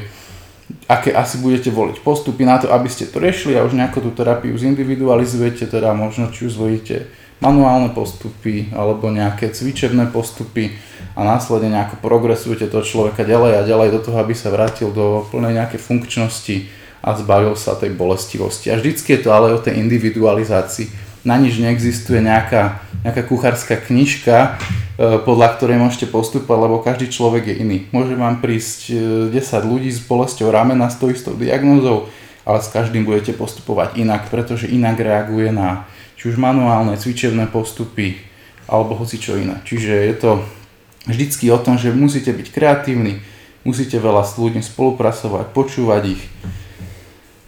aké 0.88 1.12
asi 1.12 1.42
budete 1.42 1.70
voliť 1.70 2.02
postupy 2.02 2.46
na 2.46 2.58
to, 2.62 2.72
aby 2.72 2.90
ste 2.90 3.10
to 3.10 3.20
riešili 3.20 3.58
a 3.58 3.66
už 3.66 3.76
nejako 3.76 4.10
tú 4.10 4.10
terapiu 4.16 4.56
zindividualizujete, 4.56 5.68
teda 5.68 5.92
možno 5.94 6.32
či 6.32 6.48
už 6.48 6.56
zvolíte 6.56 7.10
manuálne 7.44 7.92
postupy 7.92 8.72
alebo 8.72 9.12
nejaké 9.12 9.52
cvičebné 9.52 10.08
postupy 10.12 10.72
a 11.16 11.24
následne 11.24 11.72
nejako 11.72 12.00
progresujete 12.00 12.72
toho 12.72 12.84
človeka 12.84 13.28
ďalej 13.28 13.60
a 13.60 13.68
ďalej 13.68 13.90
do 13.96 14.00
toho, 14.04 14.18
aby 14.20 14.36
sa 14.36 14.52
vrátil 14.52 14.92
do 14.92 15.28
plnej 15.32 15.60
nejakej 15.60 15.80
funkčnosti 15.80 16.56
a 17.06 17.14
zbavil 17.14 17.54
sa 17.54 17.78
tej 17.78 17.94
bolestivosti. 17.94 18.72
A 18.72 18.80
vždycky 18.80 19.16
je 19.16 19.22
to 19.28 19.30
ale 19.30 19.54
o 19.54 19.62
tej 19.62 19.78
individualizácii. 19.78 20.90
Na 21.26 21.38
nič 21.38 21.58
neexistuje 21.58 22.22
nejaká, 22.22 22.82
nejaká 23.06 23.26
kuchárska 23.26 23.78
knižka, 23.78 24.36
e, 24.36 24.50
podľa 25.22 25.58
ktorej 25.58 25.78
môžete 25.82 26.10
postupovať, 26.10 26.60
lebo 26.66 26.82
každý 26.82 27.10
človek 27.10 27.54
je 27.54 27.56
iný. 27.62 27.78
Môže 27.94 28.18
vám 28.18 28.42
prísť 28.42 28.94
10 29.30 29.34
e, 29.34 29.66
ľudí 29.66 29.90
s 29.90 30.02
bolesťou 30.02 30.50
ramena 30.50 30.90
s 30.90 30.98
tou 30.98 31.10
istou 31.10 31.34
diagnózou, 31.38 32.10
ale 32.46 32.62
s 32.62 32.70
každým 32.70 33.06
budete 33.06 33.34
postupovať 33.34 33.98
inak, 34.02 34.30
pretože 34.30 34.70
inak 34.70 34.98
reaguje 35.02 35.50
na 35.50 35.90
či 36.16 36.32
už 36.32 36.40
manuálne, 36.40 36.96
cvičebné 36.96 37.52
postupy, 37.52 38.20
alebo 38.66 38.98
hoci 38.98 39.22
čo 39.22 39.38
iné. 39.38 39.62
Čiže 39.64 39.94
je 39.94 40.16
to 40.16 40.32
vždycky 41.06 41.52
o 41.54 41.62
tom, 41.62 41.78
že 41.78 41.94
musíte 41.94 42.34
byť 42.34 42.48
kreatívni, 42.50 43.22
musíte 43.62 44.02
veľa 44.02 44.26
s 44.26 44.40
ľuďmi 44.40 44.64
spolupracovať, 44.66 45.54
počúvať 45.54 46.04
ich, 46.18 46.24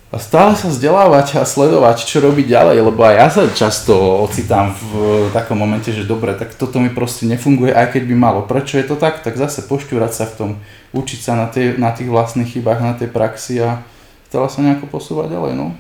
a 0.07 0.23
stále 0.23 0.55
sa 0.55 0.71
vzdelávať 0.71 1.35
a 1.35 1.43
sledovať, 1.43 2.07
čo 2.07 2.23
robiť 2.23 2.47
ďalej, 2.47 2.79
lebo 2.79 3.03
aj 3.03 3.15
ja 3.19 3.27
sa 3.27 3.43
často 3.51 3.91
ocitám 4.23 4.71
v 4.71 5.27
takom 5.35 5.59
momente, 5.59 5.91
že 5.91 6.07
dobre, 6.07 6.31
tak 6.31 6.55
toto 6.55 6.79
mi 6.79 6.87
proste 6.87 7.27
nefunguje, 7.27 7.75
aj 7.75 7.91
keď 7.91 8.03
by 8.07 8.15
malo. 8.15 8.39
Prečo 8.47 8.79
je 8.79 8.87
to 8.87 8.95
tak? 8.95 9.19
Tak 9.19 9.35
zase 9.35 9.67
pošťúrať 9.67 10.11
sa 10.15 10.23
v 10.31 10.35
tom, 10.39 10.49
učiť 10.95 11.19
sa 11.19 11.35
na, 11.35 11.51
tej, 11.51 11.75
na 11.75 11.91
tých 11.91 12.07
vlastných 12.07 12.47
chybách, 12.47 12.79
na 12.79 12.95
tej 12.95 13.11
praxi 13.11 13.59
a 13.59 13.83
stále 14.31 14.47
sa 14.47 14.63
nejako 14.63 14.87
posúvať 14.87 15.35
ďalej, 15.35 15.53
no. 15.59 15.75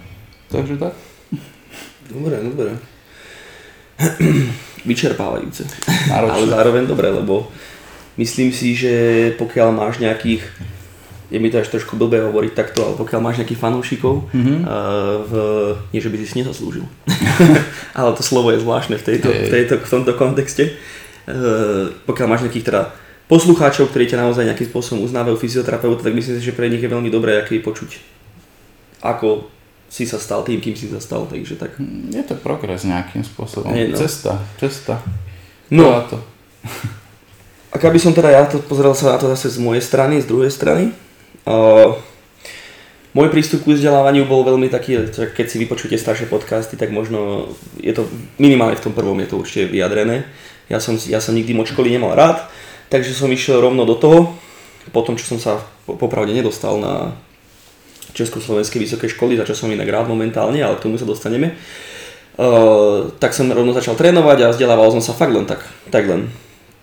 Takže 0.51 0.75
tak. 0.75 1.06
Dobre, 2.07 2.35
dobre. 2.39 2.71
Vyčerpávajúce. 4.87 5.67
Náročné. 6.07 6.35
Ale 6.37 6.45
zároveň 6.47 6.83
dobre, 6.87 7.11
lebo 7.11 7.51
myslím 8.15 8.55
si, 8.55 8.77
že 8.77 8.93
pokiaľ 9.35 9.69
máš 9.75 9.99
nejakých 9.99 10.43
je 11.27 11.43
mi 11.43 11.51
to 11.51 11.59
až 11.59 11.67
trošku 11.67 11.99
blbé 11.99 12.23
hovoriť 12.23 12.55
takto, 12.55 12.87
ale 12.87 12.95
pokiaľ 12.95 13.19
máš 13.19 13.43
nejakých 13.43 13.59
fanúšikov, 13.59 14.31
mm-hmm. 14.31 14.59
uh, 14.63 15.19
v, 15.27 15.33
nie 15.91 15.99
že 15.99 16.07
by 16.07 16.17
si 16.23 16.25
si 16.31 16.39
nezaslúžil, 16.39 16.87
ale 17.99 18.15
to 18.15 18.23
slovo 18.23 18.55
je 18.55 18.63
zvláštne 18.63 18.95
v, 18.95 19.03
tejto, 19.03 19.27
v, 19.27 19.51
tejto, 19.51 19.75
v 19.83 19.91
tomto 19.91 20.15
kontexte, 20.15 20.71
uh, 20.71 21.91
pokiaľ 22.07 22.27
máš 22.31 22.47
nejakých 22.47 22.71
teda 22.71 22.81
poslucháčov, 23.27 23.91
ktorí 23.91 24.07
ťa 24.07 24.23
naozaj 24.23 24.47
nejakým 24.47 24.71
spôsobom 24.71 25.03
uznávajú 25.03 25.35
fyzioterapeuta, 25.35 26.07
tak 26.07 26.15
myslím 26.15 26.39
si, 26.39 26.47
že 26.47 26.55
pre 26.55 26.71
nich 26.71 26.79
je 26.79 26.87
veľmi 26.87 27.11
dobré, 27.11 27.35
aký 27.35 27.59
počuť, 27.59 27.99
ako 29.03 29.51
si 29.87 30.03
sa 30.03 30.19
stal 30.19 30.43
tým, 30.43 30.59
kým 30.59 30.75
si 30.75 30.91
sa 30.91 30.99
stal, 30.99 31.25
takže 31.25 31.55
tak. 31.55 31.79
Je 32.11 32.23
to 32.23 32.35
progres 32.39 32.83
nejakým 32.83 33.23
spôsobom, 33.23 33.71
je, 33.71 33.91
no. 33.91 33.97
cesta, 33.97 34.39
cesta. 34.59 34.99
No, 35.71 36.03
to. 36.07 36.19
Ak 37.71 37.83
by 37.83 37.99
som 37.99 38.15
teda 38.15 38.31
ja 38.31 38.43
to 38.47 38.63
pozrel 38.63 38.95
sa 38.95 39.15
na 39.15 39.17
to 39.19 39.27
zase 39.31 39.55
z 39.55 39.59
mojej 39.59 39.83
strany, 39.83 40.23
z 40.23 40.27
druhej 40.27 40.51
strany, 40.51 40.95
Uh, 41.47 41.95
môj 43.15 43.31
prístup 43.31 43.63
k 43.63 43.79
vzdelávaniu 43.79 44.27
bol 44.27 44.43
veľmi 44.43 44.67
taký, 44.67 45.07
keď 45.15 45.45
si 45.47 45.63
vypočujete 45.63 45.95
staršie 45.95 46.27
podcasty, 46.27 46.75
tak 46.75 46.91
možno 46.91 47.47
je 47.79 47.95
to 47.95 48.03
minimálne 48.35 48.75
v 48.75 48.83
tom 48.83 48.91
prvom 48.91 49.15
je 49.23 49.31
to 49.31 49.39
určite 49.39 49.71
vyjadrené. 49.71 50.27
Ja 50.67 50.83
som, 50.83 50.99
ja 50.99 51.23
som 51.23 51.31
nikdy 51.31 51.55
moč 51.55 51.71
školy 51.71 51.87
nemal 51.87 52.19
rád, 52.19 52.51
takže 52.91 53.15
som 53.15 53.31
išiel 53.31 53.63
rovno 53.63 53.87
do 53.87 53.95
toho, 53.95 54.35
po 54.91 55.07
tom, 55.07 55.15
čo 55.15 55.23
som 55.23 55.39
sa 55.39 55.63
popravde 55.87 56.35
nedostal 56.35 56.83
na 56.83 57.15
Československej 58.17 58.81
vysokej 58.81 59.13
školy, 59.13 59.37
za 59.37 59.45
čo 59.45 59.53
som 59.53 59.69
inak 59.69 59.85
rád 59.85 60.09
momentálne, 60.09 60.57
ale 60.57 60.81
k 60.81 60.83
tomu 60.89 60.97
sa 60.97 61.05
dostaneme. 61.05 61.53
Uh, 62.37 63.13
tak 63.17 63.33
som 63.33 63.49
rovno 63.49 63.73
začal 63.73 63.97
trénovať 63.97 64.37
a 64.45 64.53
vzdelával 64.53 64.93
som 64.93 65.01
sa 65.01 65.13
fakt 65.13 65.33
len 65.33 65.49
tak, 65.49 65.61
tak 65.89 66.05
len, 66.05 66.29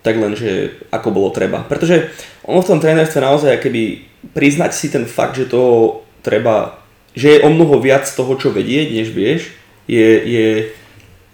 tak 0.02 0.18
len, 0.18 0.34
že 0.34 0.74
ako 0.90 1.14
bolo 1.14 1.28
treba. 1.30 1.62
Pretože 1.62 2.10
ono 2.42 2.58
v 2.62 2.68
tom 2.74 2.82
trénerstve 2.82 3.22
naozaj 3.22 3.62
keby 3.62 4.02
priznať 4.34 4.74
si 4.74 4.90
ten 4.90 5.06
fakt, 5.06 5.38
že 5.38 5.46
to 5.46 5.94
treba, 6.26 6.82
že 7.14 7.38
je 7.38 7.44
o 7.46 7.50
mnoho 7.54 7.78
viac 7.78 8.02
toho, 8.06 8.34
čo 8.34 8.50
vedieť, 8.50 8.94
než 8.98 9.14
vieš, 9.14 9.54
je, 9.86 10.08
je 10.26 10.46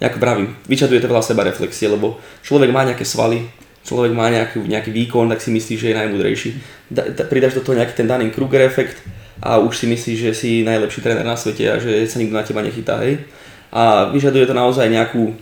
ako 0.01 0.17
pravím, 0.17 0.57
vyčaduje 0.65 0.97
to 0.97 1.09
veľa 1.09 1.21
seba 1.21 1.45
reflexie, 1.45 1.85
lebo 1.85 2.17
človek 2.41 2.73
má 2.73 2.81
nejaké 2.81 3.05
svaly, 3.05 3.45
človek 3.85 4.13
má 4.13 4.33
nejaký, 4.33 4.65
nejaký 4.65 4.89
výkon, 4.89 5.29
tak 5.29 5.41
si 5.41 5.53
myslí, 5.53 5.73
že 5.77 5.89
je 5.93 5.99
najmudrejší. 6.01 6.49
Da, 6.89 7.05
da, 7.09 7.23
pridaš 7.25 7.57
do 7.57 7.61
toho 7.61 7.77
nejaký 7.77 7.93
ten 7.93 8.09
daný 8.09 8.33
Kruger 8.33 8.65
efekt 8.65 8.97
a 9.41 9.57
už 9.57 9.73
si 9.73 9.85
myslíš, 9.89 10.17
že 10.21 10.31
si 10.37 10.49
najlepší 10.61 11.01
tréner 11.01 11.25
na 11.25 11.33
svete 11.33 11.65
a 11.65 11.81
že 11.81 12.05
sa 12.05 12.21
nikto 12.21 12.37
na 12.37 12.45
teba 12.45 12.61
nechytá, 12.61 13.01
hej. 13.01 13.25
A 13.73 14.13
vyžaduje 14.13 14.45
to 14.45 14.53
naozaj 14.53 14.85
nejakú 14.85 15.33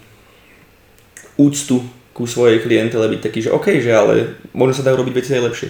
úctu 1.35 1.83
ku 2.15 2.23
svojej 2.23 2.63
klientele 2.63 3.11
byť 3.11 3.21
taký, 3.23 3.39
že 3.43 3.53
OK, 3.55 3.79
že 3.79 3.91
ale 3.91 4.39
možno 4.55 4.79
sa 4.79 4.85
dajú 4.87 5.03
robiť 5.03 5.13
veci 5.15 5.31
aj 5.35 5.45
lepšie. 5.51 5.69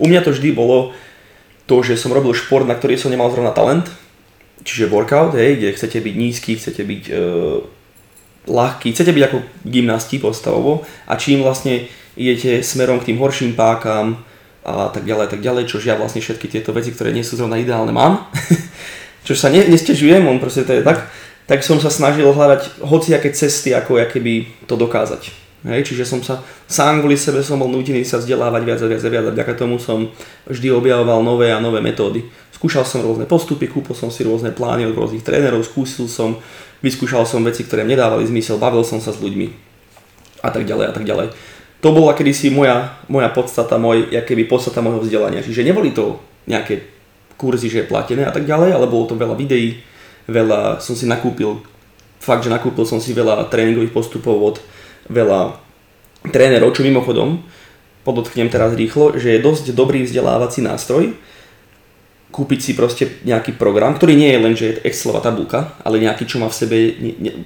U 0.00 0.08
mňa 0.08 0.20
to 0.24 0.32
vždy 0.32 0.52
bolo, 0.52 0.96
to, 1.64 1.80
že 1.82 1.96
som 1.96 2.12
robil 2.12 2.36
šport, 2.36 2.68
na 2.68 2.76
ktorý 2.76 3.00
som 3.00 3.08
nemal 3.08 3.32
zrovna 3.32 3.52
talent, 3.52 3.88
čiže 4.62 4.92
workout, 4.92 5.36
hej, 5.36 5.56
kde 5.56 5.76
chcete 5.76 5.98
byť 6.00 6.14
nízky, 6.14 6.50
chcete 6.56 6.82
byť 6.84 7.02
e, 7.08 7.14
ľahký, 8.46 8.92
chcete 8.94 9.12
byť 9.12 9.22
ako 9.26 9.38
gymnasti 9.66 10.16
postavovo 10.22 10.86
a 11.06 11.18
čím 11.18 11.42
vlastne 11.42 11.90
idete 12.16 12.62
smerom 12.62 13.02
k 13.02 13.12
tým 13.12 13.18
horším 13.20 13.52
pákam 13.58 14.25
a 14.66 14.90
tak 14.90 15.06
ďalej, 15.06 15.30
tak 15.30 15.40
ďalej, 15.46 15.70
čož 15.70 15.86
ja 15.86 15.94
vlastne 15.94 16.18
všetky 16.18 16.50
tieto 16.50 16.74
veci, 16.74 16.90
ktoré 16.90 17.14
nie 17.14 17.22
sú 17.22 17.38
zrovna 17.38 17.54
ideálne 17.54 17.94
mám, 17.94 18.26
čo 19.26 19.38
sa 19.38 19.46
ne, 19.46 19.62
nestežujem, 19.62 20.26
on 20.26 20.42
proste 20.42 20.66
to 20.66 20.74
je 20.74 20.82
tak, 20.82 21.06
tak 21.46 21.62
som 21.62 21.78
sa 21.78 21.86
snažil 21.86 22.26
hľadať 22.26 22.82
hociaké 22.82 23.30
cesty, 23.30 23.70
ako 23.70 24.02
by 24.18 24.66
to 24.66 24.74
dokázať. 24.74 25.46
Hej, 25.66 25.82
čiže 25.82 26.06
som 26.06 26.22
sa 26.22 26.42
sám 26.70 27.02
kvôli 27.02 27.18
sebe 27.18 27.42
som 27.42 27.58
bol 27.58 27.66
nutený 27.66 28.06
sa 28.06 28.22
vzdelávať 28.22 28.62
viac 28.62 28.80
a 28.82 28.86
viac 28.86 29.02
a 29.02 29.10
viac 29.10 29.24
a 29.26 29.34
vďaka 29.34 29.54
tomu 29.58 29.82
som 29.82 30.06
vždy 30.46 30.70
objavoval 30.70 31.26
nové 31.26 31.50
a 31.50 31.58
nové 31.58 31.82
metódy. 31.82 32.22
Skúšal 32.54 32.86
som 32.86 33.02
rôzne 33.02 33.26
postupy, 33.26 33.66
kúpil 33.66 33.98
som 33.98 34.06
si 34.06 34.22
rôzne 34.22 34.54
plány 34.54 34.86
od 34.86 34.94
rôznych 34.94 35.26
trénerov, 35.26 35.66
skúsil 35.66 36.06
som, 36.06 36.38
vyskúšal 36.86 37.26
som 37.26 37.42
veci, 37.42 37.66
ktoré 37.66 37.82
mne 37.82 37.98
nedávali 37.98 38.30
zmysel, 38.30 38.62
bavil 38.62 38.86
som 38.86 39.02
sa 39.02 39.10
s 39.10 39.18
ľuďmi 39.18 39.46
a 40.46 40.54
tak 40.54 40.70
ďalej 40.70 40.86
a 40.86 40.92
tak 40.94 41.02
ďalej. 41.02 41.34
To 41.84 41.92
bola 41.92 42.16
kedysi 42.16 42.48
moja, 42.48 42.96
moja 43.06 43.28
podstata, 43.28 43.76
môj, 43.76 44.08
keby 44.08 44.48
podstata 44.48 44.80
môjho 44.80 45.04
vzdelania. 45.04 45.44
Čiže 45.44 45.66
neboli 45.66 45.92
to 45.92 46.16
nejaké 46.48 46.88
kurzy, 47.36 47.68
že 47.68 47.84
je 47.84 47.90
platené 47.90 48.24
a 48.24 48.32
tak 48.32 48.48
ďalej, 48.48 48.72
ale 48.72 48.88
bolo 48.88 49.04
to 49.04 49.14
veľa 49.14 49.36
videí, 49.36 49.84
veľa 50.26 50.80
som 50.80 50.96
si 50.96 51.04
nakúpil, 51.04 51.60
fakt, 52.18 52.48
že 52.48 52.50
nakúpil 52.50 52.88
som 52.88 52.98
si 52.98 53.12
veľa 53.12 53.52
tréningových 53.52 53.92
postupov 53.92 54.36
od 54.40 54.56
veľa 55.12 55.60
trénerov, 56.32 56.74
čo 56.74 56.82
mimochodom, 56.82 57.44
podotknem 58.02 58.48
teraz 58.48 58.74
rýchlo, 58.74 59.14
že 59.20 59.36
je 59.36 59.44
dosť 59.44 59.76
dobrý 59.76 60.02
vzdelávací 60.02 60.64
nástroj, 60.64 61.14
kúpiť 62.32 62.60
si 62.60 62.72
proste 62.74 63.22
nejaký 63.22 63.54
program, 63.56 63.94
ktorý 63.96 64.12
nie 64.12 64.30
je 64.34 64.42
len, 64.42 64.54
že 64.58 64.66
je 64.66 64.80
Excelová 64.84 65.24
tabulka, 65.24 65.72
ale 65.80 66.02
nejaký, 66.02 66.26
čo 66.28 66.36
má 66.42 66.50
v 66.50 66.58
sebe, 66.58 66.76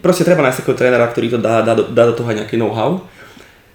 proste 0.00 0.26
treba 0.26 0.42
nájsť 0.42 0.64
takého 0.64 0.78
trénera, 0.78 1.06
ktorý 1.06 1.36
to 1.36 1.38
dá, 1.38 1.62
dá, 1.62 1.74
dá 1.76 2.04
do 2.10 2.14
toho 2.16 2.26
aj 2.26 2.42
nejaký 2.42 2.56
know-how, 2.56 3.04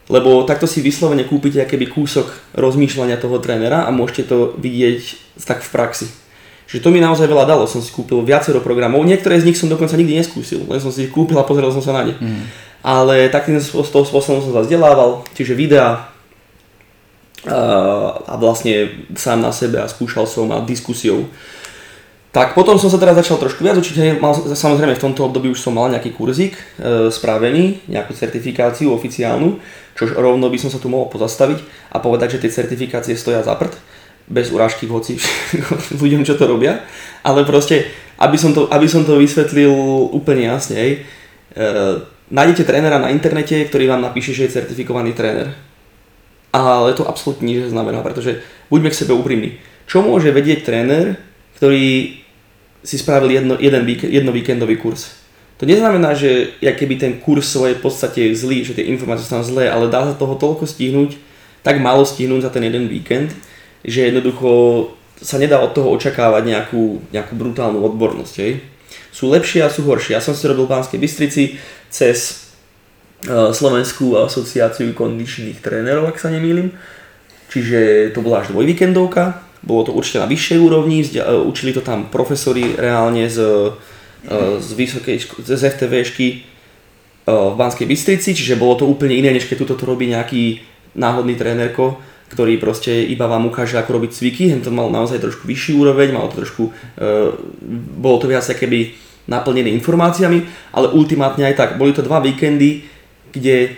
lebo 0.06 0.46
takto 0.46 0.70
si 0.70 0.86
vyslovene 0.86 1.26
kúpite 1.26 1.66
keby 1.66 1.90
kúsok 1.90 2.54
rozmýšľania 2.54 3.18
toho 3.18 3.42
trénera 3.42 3.86
a 3.86 3.90
môžete 3.90 4.30
to 4.30 4.54
vidieť 4.58 5.02
tak 5.42 5.66
v 5.66 5.70
praxi. 5.74 6.08
Že 6.66 6.82
to 6.82 6.90
mi 6.94 7.02
naozaj 7.02 7.30
veľa 7.30 7.46
dalo. 7.46 7.70
Som 7.70 7.82
si 7.82 7.94
kúpil 7.94 8.22
viacero 8.26 8.62
programov, 8.62 9.06
niektoré 9.06 9.38
z 9.42 9.50
nich 9.50 9.58
som 9.58 9.70
dokonca 9.70 9.98
nikdy 9.98 10.18
neskúsil, 10.18 10.66
len 10.66 10.82
som 10.82 10.94
si 10.94 11.10
ich 11.10 11.14
kúpil 11.14 11.38
a 11.38 11.46
pozrel 11.46 11.70
som 11.74 11.82
sa 11.82 11.94
na 11.94 12.10
ne. 12.10 12.14
Mm. 12.18 12.46
Ale 12.86 13.34
takým 13.34 13.58
spôsobom 13.58 14.22
som 14.22 14.38
sa 14.42 14.62
vzdelával, 14.62 15.26
čiže 15.34 15.58
videá, 15.58 16.14
a 17.46 18.34
vlastne 18.42 19.06
sám 19.14 19.42
na 19.42 19.54
sebe 19.54 19.78
a 19.78 19.86
skúšal 19.86 20.26
som 20.26 20.50
a 20.50 20.66
diskusiou. 20.66 21.30
Tak 22.36 22.52
potom 22.52 22.76
som 22.76 22.92
sa 22.92 23.00
teraz 23.00 23.16
začal 23.16 23.40
trošku 23.40 23.64
viac 23.64 23.80
učiť, 23.80 24.20
mal, 24.20 24.36
samozrejme 24.36 25.00
v 25.00 25.04
tomto 25.08 25.24
období 25.24 25.48
už 25.56 25.64
som 25.64 25.72
mal 25.72 25.88
nejaký 25.88 26.12
kurzík 26.12 26.52
e, 26.52 27.08
spravený, 27.08 27.88
nejakú 27.88 28.12
certifikáciu 28.12 28.92
oficiálnu, 28.92 29.56
čož 29.96 30.20
rovno 30.20 30.52
by 30.52 30.60
som 30.60 30.68
sa 30.68 30.76
tu 30.76 30.92
mohol 30.92 31.08
pozastaviť 31.08 31.64
a 31.96 32.04
povedať, 32.04 32.36
že 32.36 32.44
tie 32.44 32.52
certifikácie 32.52 33.16
stoja 33.16 33.40
za 33.40 33.56
prd, 33.56 33.72
bez 34.28 34.52
urážky 34.52 34.84
voci 34.84 35.16
ľuďom, 36.04 36.28
čo 36.28 36.36
to 36.36 36.44
robia, 36.44 36.84
ale 37.24 37.48
proste, 37.48 37.88
aby 38.20 38.36
som 38.36 38.52
to, 38.52 38.68
aby 38.68 38.84
som 38.84 39.08
to 39.08 39.16
vysvetlil 39.16 39.72
úplne 40.12 40.52
jasne, 40.52 40.76
e, 40.76 40.96
nájdete 42.36 42.68
trénera 42.68 43.00
na 43.00 43.16
internete, 43.16 43.64
ktorý 43.64 43.96
vám 43.96 44.04
napíše, 44.04 44.36
že 44.36 44.52
je 44.52 44.60
certifikovaný 44.60 45.16
tréner 45.16 45.56
ale 46.56 46.96
to 46.96 47.04
absolútne 47.04 47.44
nič 47.44 47.68
znamená, 47.68 48.00
pretože 48.00 48.40
buďme 48.72 48.88
k 48.88 48.96
sebe 49.04 49.12
úprimní. 49.12 49.60
Čo 49.92 50.08
môže 50.08 50.32
vedieť 50.32 50.64
tréner, 50.64 51.20
ktorý 51.60 52.24
si 52.86 53.02
spravil 53.02 53.34
jedno, 53.34 53.58
jeden 53.58 53.84
víkend, 53.84 54.14
jedno 54.14 54.32
víkendový 54.32 54.78
kurz? 54.78 55.18
To 55.58 55.66
neznamená, 55.66 56.14
že 56.14 56.54
ja 56.62 56.76
keby 56.76 57.00
ten 57.00 57.14
kurz 57.18 57.50
svojej 57.50 57.80
podstate 57.80 58.30
je 58.30 58.38
zlý, 58.38 58.62
že 58.62 58.76
tie 58.76 58.86
informácie 58.92 59.26
sú 59.26 59.40
tam 59.40 59.44
zlé, 59.44 59.72
ale 59.72 59.90
dá 59.90 60.06
sa 60.06 60.14
toho 60.14 60.36
toľko 60.38 60.68
stihnúť, 60.68 61.18
tak 61.64 61.82
málo 61.82 62.06
stihnúť 62.06 62.46
za 62.46 62.52
ten 62.52 62.64
jeden 62.68 62.86
víkend, 62.92 63.34
že 63.82 64.12
jednoducho 64.12 64.92
sa 65.18 65.40
nedá 65.40 65.64
od 65.64 65.72
toho 65.72 65.96
očakávať 65.96 66.44
nejakú, 66.46 67.02
nejakú 67.10 67.34
brutálnu 67.40 67.80
odbornosť. 67.82 68.36
Hej. 68.44 68.62
Sú 69.16 69.32
lepšie 69.32 69.64
a 69.64 69.72
sú 69.72 69.88
horšie. 69.88 70.14
Ja 70.14 70.22
som 70.22 70.36
si 70.36 70.44
robil 70.44 70.68
v 70.68 70.76
Banskej 70.76 71.00
Bystrici 71.00 71.56
cez 71.88 72.46
Eh, 73.26 73.50
Slovenskú 73.50 74.22
asociáciu 74.22 74.94
kondičných 74.94 75.58
trénerov, 75.58 76.14
ak 76.14 76.22
sa 76.22 76.30
nemýlim. 76.30 76.70
Čiže 77.50 78.12
to 78.14 78.22
bola 78.22 78.46
až 78.46 78.54
dvojvíkendovka, 78.54 79.42
bolo 79.66 79.90
to 79.90 79.92
určite 79.92 80.22
na 80.22 80.30
vyššej 80.30 80.60
úrovni, 80.62 81.02
eh, 81.04 81.26
učili 81.26 81.74
to 81.74 81.82
tam 81.82 82.08
profesori 82.08 82.78
reálne 82.78 83.26
z, 83.28 83.38
eh, 83.42 84.62
z, 84.62 84.70
vysokej, 84.74 85.18
z 85.42 85.62
FTVšky 85.70 86.28
v 87.26 87.56
Banskej 87.58 87.90
Bystrici, 87.90 88.38
čiže 88.38 88.54
bolo 88.54 88.78
to 88.78 88.86
úplne 88.86 89.18
iné, 89.18 89.34
než 89.34 89.50
keď 89.50 89.66
to 89.66 89.82
robí 89.82 90.06
nejaký 90.06 90.62
náhodný 90.94 91.34
trénerko, 91.34 91.98
ktorý 92.30 92.62
proste 92.62 93.02
iba 93.02 93.26
vám 93.26 93.50
ukáže, 93.50 93.82
ako 93.82 93.98
robiť 93.98 94.14
cviky, 94.14 94.54
hen 94.54 94.62
to 94.62 94.70
mal 94.70 94.94
naozaj 94.94 95.18
trošku 95.18 95.50
vyšší 95.50 95.74
úroveň, 95.74 96.14
malo 96.14 96.30
to 96.30 96.46
trošku, 96.46 96.70
bolo 97.98 98.18
to 98.22 98.30
viac 98.30 98.46
keby 98.46 98.94
naplnené 99.26 99.74
informáciami, 99.74 100.46
ale 100.78 100.94
ultimátne 100.94 101.50
aj 101.50 101.58
tak, 101.58 101.70
boli 101.82 101.98
to 101.98 102.06
dva 102.06 102.22
víkendy, 102.22 102.86
kde 103.34 103.74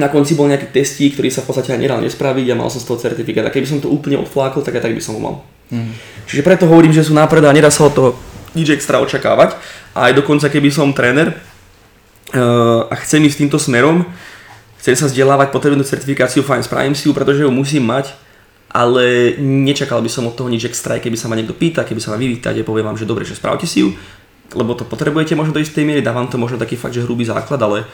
na 0.00 0.08
konci 0.08 0.32
bol 0.34 0.48
nejaký 0.48 0.72
testík, 0.72 1.14
ktorý 1.14 1.28
sa 1.28 1.44
v 1.44 1.52
podstate 1.52 1.76
nedal 1.76 2.00
nespraviť 2.00 2.46
a 2.50 2.58
mal 2.58 2.72
som 2.72 2.80
z 2.80 2.88
toho 2.88 2.98
certifikát. 2.98 3.44
A 3.44 3.52
keby 3.52 3.68
som 3.68 3.78
to 3.78 3.92
úplne 3.92 4.16
odflákol, 4.18 4.64
tak 4.64 4.80
aj 4.80 4.88
tak 4.88 4.96
by 4.96 5.02
som 5.04 5.14
ho 5.16 5.20
mal. 5.20 5.34
Mm. 5.68 5.92
Čiže 6.26 6.42
preto 6.42 6.64
hovorím, 6.66 6.96
že 6.96 7.04
sú 7.04 7.12
nápred 7.12 7.44
a 7.44 7.52
nedá 7.52 7.68
sa 7.68 7.86
od 7.86 7.94
toho 7.94 8.10
nič 8.56 8.72
extra 8.74 8.98
očakávať. 8.98 9.54
A 9.94 10.10
aj 10.10 10.16
dokonca, 10.16 10.48
keby 10.48 10.72
som 10.72 10.90
tréner 10.96 11.36
uh, 11.36 12.90
a 12.90 12.94
chcem 13.04 13.22
ísť 13.22 13.46
týmto 13.46 13.58
smerom, 13.60 14.02
chcem 14.80 14.96
sa 14.96 15.06
vzdelávať, 15.06 15.52
potrebnú 15.52 15.84
certifikáciu, 15.84 16.40
fajn, 16.40 16.64
spravím 16.64 16.96
si 16.96 17.06
ju, 17.06 17.12
pretože 17.12 17.44
ju 17.44 17.50
musím 17.52 17.84
mať, 17.84 18.16
ale 18.70 19.34
nečakal 19.36 19.98
by 20.00 20.10
som 20.10 20.30
od 20.30 20.34
toho 20.38 20.48
nič 20.48 20.70
extra, 20.70 21.02
keby 21.02 21.18
sa 21.18 21.26
ma 21.26 21.34
niekto 21.34 21.52
pýta, 21.52 21.82
keby 21.82 21.98
sa 21.98 22.14
ma 22.14 22.22
ja 22.22 22.64
poviem 22.64 22.86
vám, 22.86 22.98
že 22.98 23.04
dobre, 23.04 23.26
že 23.26 23.34
spravte 23.34 23.66
si 23.66 23.82
ju, 23.82 23.92
lebo 24.54 24.74
to 24.78 24.86
potrebujete 24.86 25.34
možno 25.34 25.54
do 25.54 25.62
istej 25.62 25.82
miery, 25.82 26.02
dávam 26.02 26.26
to 26.30 26.38
možno 26.38 26.58
taký 26.58 26.78
fakt, 26.78 26.94
že 26.94 27.02
hrubý 27.02 27.26
základ, 27.26 27.58
ale 27.62 27.86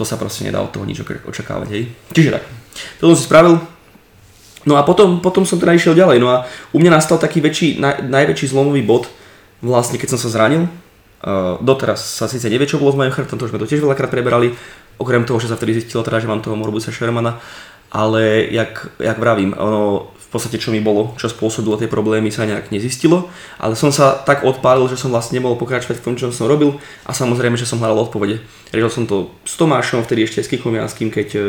to 0.00 0.08
sa 0.08 0.16
proste 0.16 0.48
nedá 0.48 0.64
od 0.64 0.72
toho 0.72 0.88
nič 0.88 1.04
očakávať, 1.04 1.68
hej. 1.76 1.92
Čiže 2.16 2.40
tak, 2.40 2.48
to 2.96 3.12
som 3.12 3.16
si 3.20 3.28
spravil, 3.28 3.60
no 4.64 4.80
a 4.80 4.82
potom, 4.88 5.20
potom 5.20 5.44
som 5.44 5.60
teda 5.60 5.76
išiel 5.76 5.92
ďalej, 5.92 6.16
no 6.16 6.32
a 6.32 6.48
u 6.72 6.80
mňa 6.80 6.96
nastal 6.96 7.20
taký 7.20 7.44
väčší, 7.44 7.76
naj, 7.76 8.08
najväčší 8.08 8.48
zlomový 8.48 8.80
bod, 8.80 9.12
vlastne 9.60 10.00
keď 10.00 10.16
som 10.16 10.20
sa 10.24 10.32
zranil, 10.32 10.64
uh, 10.64 11.60
doteraz 11.60 12.00
sa 12.00 12.24
síce 12.24 12.48
nevie, 12.48 12.64
čo 12.64 12.80
bolo 12.80 12.96
s 12.96 12.98
mojim 12.98 13.12
chrbtom, 13.12 13.36
to 13.36 13.44
už 13.44 13.52
sme 13.52 13.60
to 13.60 13.68
tiež 13.68 13.84
veľakrát 13.84 14.08
preberali, 14.08 14.56
okrem 14.96 15.28
toho, 15.28 15.36
že 15.36 15.52
sa 15.52 15.60
vtedy 15.60 15.76
zistilo 15.76 16.00
teda, 16.00 16.24
že 16.24 16.28
mám 16.32 16.40
toho 16.40 16.56
Morbusa 16.56 16.88
Shermana, 16.88 17.36
ale 17.92 18.48
jak, 18.48 18.88
jak 18.96 19.18
vravím, 19.20 19.52
ono, 19.52 20.16
podstate 20.30 20.62
čo 20.62 20.70
mi 20.70 20.78
bolo, 20.78 21.18
čo 21.18 21.26
spôsobilo 21.26 21.74
tie 21.74 21.90
problémy 21.90 22.30
sa 22.30 22.46
nejak 22.46 22.70
nezistilo, 22.70 23.26
ale 23.58 23.74
som 23.74 23.90
sa 23.90 24.14
tak 24.14 24.46
odpálil, 24.46 24.86
že 24.86 24.94
som 24.94 25.10
vlastne 25.10 25.42
nemohol 25.42 25.58
pokračovať 25.58 25.98
v 25.98 26.04
tom, 26.06 26.14
čo 26.14 26.30
som 26.30 26.46
robil 26.46 26.78
a 27.02 27.10
samozrejme, 27.10 27.58
že 27.58 27.66
som 27.66 27.82
hľadal 27.82 28.06
odpovede. 28.06 28.38
Riešil 28.70 28.94
som 28.94 29.04
to 29.10 29.34
s 29.42 29.58
Tomášom, 29.58 30.06
vtedy 30.06 30.22
ešte 30.22 30.46
s 30.46 30.50
Kichomianským, 30.54 31.10
keď 31.10 31.28
e, 31.34 31.40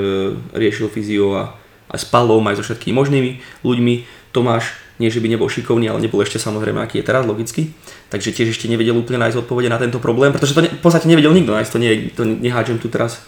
riešil 0.57 0.89
fyzio 0.89 1.37
a 1.37 1.53
aj 1.93 1.99
s 2.01 2.05
Palom, 2.09 2.41
aj 2.49 2.57
so 2.57 2.65
všetkými 2.65 2.97
možnými 2.97 3.31
ľuďmi. 3.61 3.95
Tomáš, 4.33 4.73
nie 4.97 5.11
že 5.13 5.21
by 5.21 5.29
nebol 5.29 5.51
šikovný, 5.51 5.91
ale 5.91 6.01
nebol 6.01 6.23
ešte 6.23 6.41
samozrejme, 6.41 6.81
aký 6.81 7.03
je 7.03 7.05
teraz, 7.05 7.27
logicky. 7.27 7.75
Takže 8.09 8.33
tiež 8.33 8.55
ešte 8.55 8.65
nevedel 8.65 8.97
úplne 8.97 9.21
nájsť 9.21 9.45
odpovede 9.45 9.69
na 9.69 9.77
tento 9.77 10.01
problém, 10.01 10.33
pretože 10.33 10.57
to 10.57 10.63
ne, 10.65 10.71
v 10.71 10.81
podstate 10.81 11.05
nevedel 11.05 11.35
nikto 11.35 11.53
nájsť, 11.53 11.71
to, 11.71 11.79
nie, 11.83 11.91
to 12.15 12.23
nehádžem 12.23 12.79
tu 12.79 12.87
teraz 12.87 13.21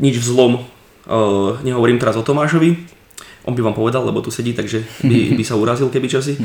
nič 0.00 0.18
v 0.18 0.24
zlom. 0.24 0.52
Uh, 1.08 1.56
nehovorím 1.64 1.96
teraz 1.96 2.16
o 2.16 2.24
Tomášovi, 2.24 2.97
on 3.48 3.56
by 3.56 3.64
vám 3.64 3.72
povedal, 3.72 4.04
lebo 4.04 4.20
tu 4.20 4.28
sedí, 4.28 4.52
takže 4.52 4.84
by, 5.00 5.18
by 5.40 5.44
sa 5.44 5.56
urazil 5.56 5.88
keby 5.88 6.12
časy. 6.12 6.36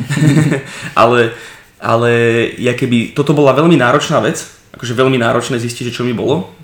ale, 1.03 1.35
ale 1.83 2.11
ja 2.55 2.71
keby, 2.71 3.11
toto 3.11 3.35
bola 3.35 3.51
veľmi 3.51 3.75
náročná 3.75 4.23
vec, 4.23 4.47
akože 4.71 4.95
veľmi 4.95 5.19
náročné 5.19 5.59
zistiť, 5.59 5.91
že 5.91 5.95
čo 5.99 6.07
mi 6.07 6.15
bolo. 6.15 6.55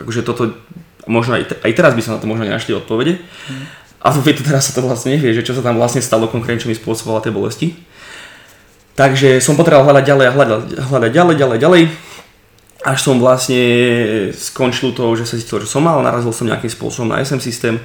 Akože 0.00 0.24
toto, 0.24 0.56
možno 1.04 1.36
aj, 1.36 1.60
aj 1.60 1.72
teraz 1.76 1.92
by 1.92 2.00
sa 2.00 2.16
na 2.16 2.18
to 2.18 2.24
možno 2.24 2.48
nenašli 2.48 2.72
odpovede. 2.72 3.20
A 4.02 4.10
to 4.10 4.24
teraz 4.24 4.72
sa 4.72 4.74
to 4.74 4.82
vlastne 4.82 5.14
nevie, 5.14 5.30
že 5.30 5.46
čo 5.46 5.54
sa 5.54 5.62
tam 5.62 5.78
vlastne 5.78 6.02
stalo 6.02 6.26
konkrétne, 6.26 6.64
čo 6.64 6.72
mi 6.72 6.74
spôsobovalo 6.74 7.22
tie 7.22 7.30
bolesti. 7.30 7.76
Takže 8.98 9.38
som 9.38 9.54
potreboval 9.54 9.92
hľadať 9.92 10.04
ďalej 10.04 10.26
a 10.26 10.32
hľadať, 10.34 10.62
hľadať 10.90 11.10
ďalej, 11.12 11.34
ďalej, 11.38 11.58
ďalej. 11.62 11.82
Až 12.82 12.98
som 12.98 13.22
vlastne 13.22 13.62
skončil 14.34 14.90
to, 14.90 15.06
že 15.14 15.22
sa 15.22 15.38
zistil, 15.38 15.62
že 15.62 15.70
som 15.70 15.86
mal, 15.86 16.02
narazil 16.02 16.34
som 16.34 16.50
nejakým 16.50 16.66
spôsobom 16.66 17.14
na 17.14 17.22
SM 17.22 17.38
systém, 17.38 17.78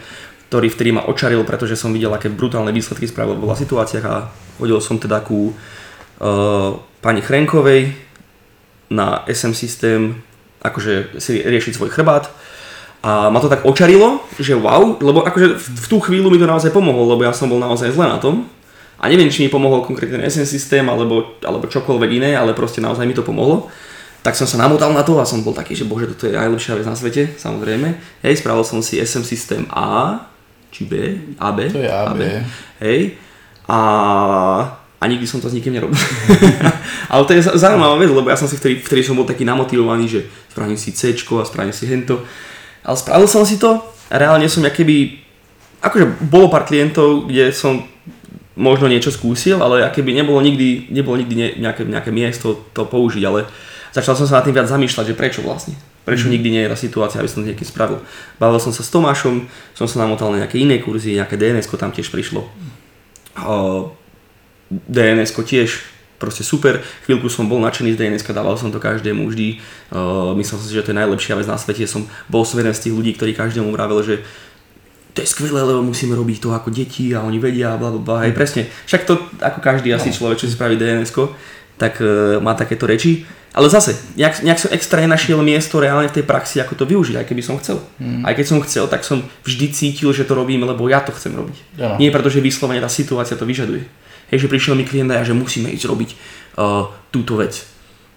ktorý 0.48 0.72
vtedy 0.72 0.96
ma 0.96 1.04
očaril, 1.04 1.44
pretože 1.44 1.76
som 1.76 1.92
videl, 1.92 2.12
aké 2.16 2.32
brutálne 2.32 2.72
výsledky 2.72 3.04
spravil 3.04 3.36
v 3.36 3.44
veľa 3.44 3.58
situáciách 3.60 4.06
a 4.08 4.32
hodil 4.64 4.80
som 4.80 4.96
teda 4.96 5.20
ku 5.20 5.52
uh, 5.52 6.80
pani 7.04 7.20
Chrenkovej 7.20 7.92
na 8.88 9.28
SM 9.28 9.52
systém, 9.52 10.24
akože 10.64 11.20
si 11.20 11.44
riešiť 11.44 11.76
svoj 11.76 11.92
chrbát. 11.92 12.32
A 13.04 13.30
ma 13.30 13.44
to 13.44 13.52
tak 13.52 13.68
očarilo, 13.68 14.24
že 14.40 14.58
wow, 14.58 14.98
lebo 15.04 15.22
akože 15.28 15.60
v, 15.60 15.66
v 15.84 15.88
tú 15.88 16.00
chvíľu 16.00 16.32
mi 16.32 16.40
to 16.40 16.50
naozaj 16.50 16.72
pomohlo, 16.72 17.14
lebo 17.14 17.28
ja 17.28 17.36
som 17.36 17.52
bol 17.52 17.60
naozaj 17.62 17.94
zle 17.94 18.08
na 18.08 18.18
tom. 18.18 18.48
A 18.98 19.06
neviem, 19.12 19.30
či 19.30 19.46
mi 19.46 19.54
pomohol 19.54 19.86
konkrétne 19.86 20.26
SM 20.26 20.48
systém 20.48 20.82
alebo, 20.90 21.38
alebo 21.46 21.70
čokoľvek 21.70 22.10
iné, 22.18 22.32
ale 22.34 22.58
proste 22.58 22.82
naozaj 22.82 23.06
mi 23.06 23.14
to 23.14 23.22
pomohlo. 23.22 23.70
Tak 24.26 24.34
som 24.34 24.50
sa 24.50 24.58
namotal 24.58 24.92
na 24.92 25.06
to 25.06 25.22
a 25.22 25.30
som 25.30 25.46
bol 25.46 25.54
taký, 25.54 25.78
že 25.78 25.86
bože, 25.86 26.10
toto 26.12 26.26
je 26.26 26.34
najlepšia 26.34 26.76
vec 26.82 26.90
na 26.90 26.98
svete, 26.98 27.38
samozrejme. 27.38 27.88
Hej, 28.26 28.42
spravil 28.42 28.66
som 28.66 28.82
si 28.82 28.98
SM 28.98 29.22
systém 29.22 29.70
A, 29.70 30.26
či 30.72 30.86
B, 30.86 30.94
AB. 31.40 31.58
To 31.72 31.82
je 31.82 31.92
AB. 31.92 32.10
AB. 32.14 32.22
Hej. 32.84 33.00
A, 33.68 33.80
a 35.00 35.04
nikdy 35.08 35.28
som 35.28 35.44
to 35.44 35.52
s 35.52 35.56
nikým 35.56 35.76
nerobil. 35.76 35.98
Ale 37.12 37.24
to 37.28 37.34
je 37.36 37.44
zaujímavá 37.44 37.96
vec, 38.00 38.12
lebo 38.12 38.28
ja 38.30 38.40
som 38.40 38.48
si 38.48 38.56
vtedy, 38.56 38.80
vtedy 38.80 39.04
som 39.04 39.16
bol 39.16 39.28
taký 39.28 39.44
namotivovaný, 39.44 40.08
že 40.08 40.20
spravím 40.52 40.80
si 40.80 40.96
C 40.96 41.12
a 41.14 41.44
spravím 41.46 41.76
si 41.76 41.88
hento. 41.88 42.24
Ale 42.84 42.96
spravil 42.96 43.28
som 43.28 43.44
si 43.44 43.60
to 43.60 43.84
a 44.08 44.16
reálne 44.16 44.48
som 44.48 44.64
keby, 44.64 45.20
akože 45.84 46.06
bolo 46.24 46.48
pár 46.48 46.64
klientov, 46.64 47.28
kde 47.28 47.52
som 47.52 47.84
možno 48.58 48.90
niečo 48.90 49.14
skúsil, 49.14 49.62
ale 49.62 49.86
keby 49.94 50.18
nebolo 50.18 50.42
nikdy, 50.42 50.90
nebolo 50.90 51.22
nikdy 51.22 51.62
nejaké, 51.62 51.86
nejaké 51.86 52.10
miesto 52.10 52.66
to 52.74 52.90
použiť, 52.90 53.24
ale 53.28 53.46
začal 53.94 54.18
som 54.18 54.26
sa 54.26 54.42
nad 54.42 54.46
tým 54.50 54.58
viac 54.58 54.66
zamýšľať, 54.66 55.14
že 55.14 55.20
prečo 55.20 55.46
vlastne. 55.46 55.78
Prečo 56.08 56.32
mm. 56.32 56.40
nikdy 56.40 56.50
nie 56.56 56.62
je 56.64 56.72
tá 56.72 56.78
situácia, 56.80 57.20
aby 57.20 57.28
som 57.28 57.44
to 57.44 57.52
niekým 57.52 57.68
spravil. 57.68 58.00
Bavil 58.40 58.64
som 58.64 58.72
sa 58.72 58.80
s 58.80 58.88
Tomášom, 58.88 59.44
som 59.76 59.92
sa 59.92 60.00
namotal 60.00 60.32
na 60.32 60.48
nejaké 60.48 60.56
iné 60.56 60.80
kurzy, 60.80 61.20
nejaké 61.20 61.36
dns 61.36 61.68
tam 61.68 61.92
tiež 61.92 62.08
prišlo. 62.08 62.48
Uh, 63.36 63.92
dns 64.72 65.36
tiež 65.36 65.84
proste 66.16 66.48
super. 66.48 66.80
Chvíľku 67.04 67.28
som 67.28 67.52
bol 67.52 67.60
nadšený 67.60 67.94
z 67.94 68.00
dns 68.00 68.24
dával 68.24 68.56
som 68.56 68.72
to 68.72 68.80
každému 68.80 69.28
vždy. 69.28 69.60
Uh, 69.92 70.32
myslel 70.40 70.64
som 70.64 70.68
si, 70.72 70.72
že 70.72 70.88
to 70.88 70.96
je 70.96 71.02
najlepšia 71.04 71.36
vec 71.36 71.44
na 71.44 71.60
svete. 71.60 71.84
Som 71.84 72.08
bol 72.32 72.48
som 72.48 72.56
jeden 72.56 72.72
z 72.72 72.88
tých 72.88 72.96
ľudí, 72.96 73.12
ktorí 73.20 73.36
každému 73.36 73.68
vravel, 73.76 74.00
že 74.00 74.24
to 75.12 75.26
je 75.26 75.34
skvelé, 75.34 75.60
lebo 75.60 75.82
musíme 75.82 76.14
robiť 76.14 76.38
to 76.40 76.54
ako 76.54 76.70
deti 76.70 77.10
a 77.18 77.26
oni 77.26 77.42
vedia, 77.42 77.74
bla 77.76 77.90
bla 77.90 78.00
bla. 78.00 78.18
Hej, 78.24 78.38
presne. 78.38 78.70
Však 78.86 79.02
to 79.04 79.18
ako 79.44 79.60
každý 79.60 79.90
asi 79.92 80.14
no. 80.14 80.16
človek, 80.16 80.40
čo 80.40 80.48
si 80.48 80.54
spraví 80.54 80.80
dns 80.80 81.12
tak 81.78 82.02
uh, 82.02 82.42
má 82.42 82.58
takéto 82.58 82.90
reči. 82.90 83.26
Ale 83.58 83.74
zase, 83.74 83.98
nejak, 84.14 84.46
nejak 84.46 84.60
som 84.62 84.70
extra 84.70 85.02
nenašiel 85.02 85.42
miesto 85.42 85.82
reálne 85.82 86.06
v 86.14 86.22
tej 86.22 86.26
praxi, 86.30 86.62
ako 86.62 86.78
to 86.78 86.86
využiť, 86.86 87.18
aj 87.18 87.26
keby 87.26 87.42
som 87.42 87.58
chcel. 87.58 87.82
Mm. 87.98 88.22
Aj 88.22 88.38
keď 88.38 88.46
som 88.46 88.62
chcel, 88.62 88.86
tak 88.86 89.02
som 89.02 89.26
vždy 89.42 89.74
cítil, 89.74 90.14
že 90.14 90.30
to 90.30 90.38
robím, 90.38 90.62
lebo 90.62 90.86
ja 90.86 91.02
to 91.02 91.10
chcem 91.10 91.34
robiť. 91.34 91.58
Ja. 91.74 91.98
Nie 91.98 92.14
preto, 92.14 92.30
že 92.30 92.38
vyslovene 92.38 92.78
tá 92.78 92.92
situácia 92.92 93.34
to 93.34 93.50
vyžaduje. 93.50 93.82
Hej, 94.30 94.46
že 94.46 94.52
prišiel 94.52 94.78
mi 94.78 94.86
klient 94.86 95.10
a 95.10 95.26
že 95.26 95.34
musíme 95.34 95.74
ísť 95.74 95.90
robiť 95.90 96.10
uh, 96.14 96.92
túto 97.10 97.34
vec. 97.40 97.66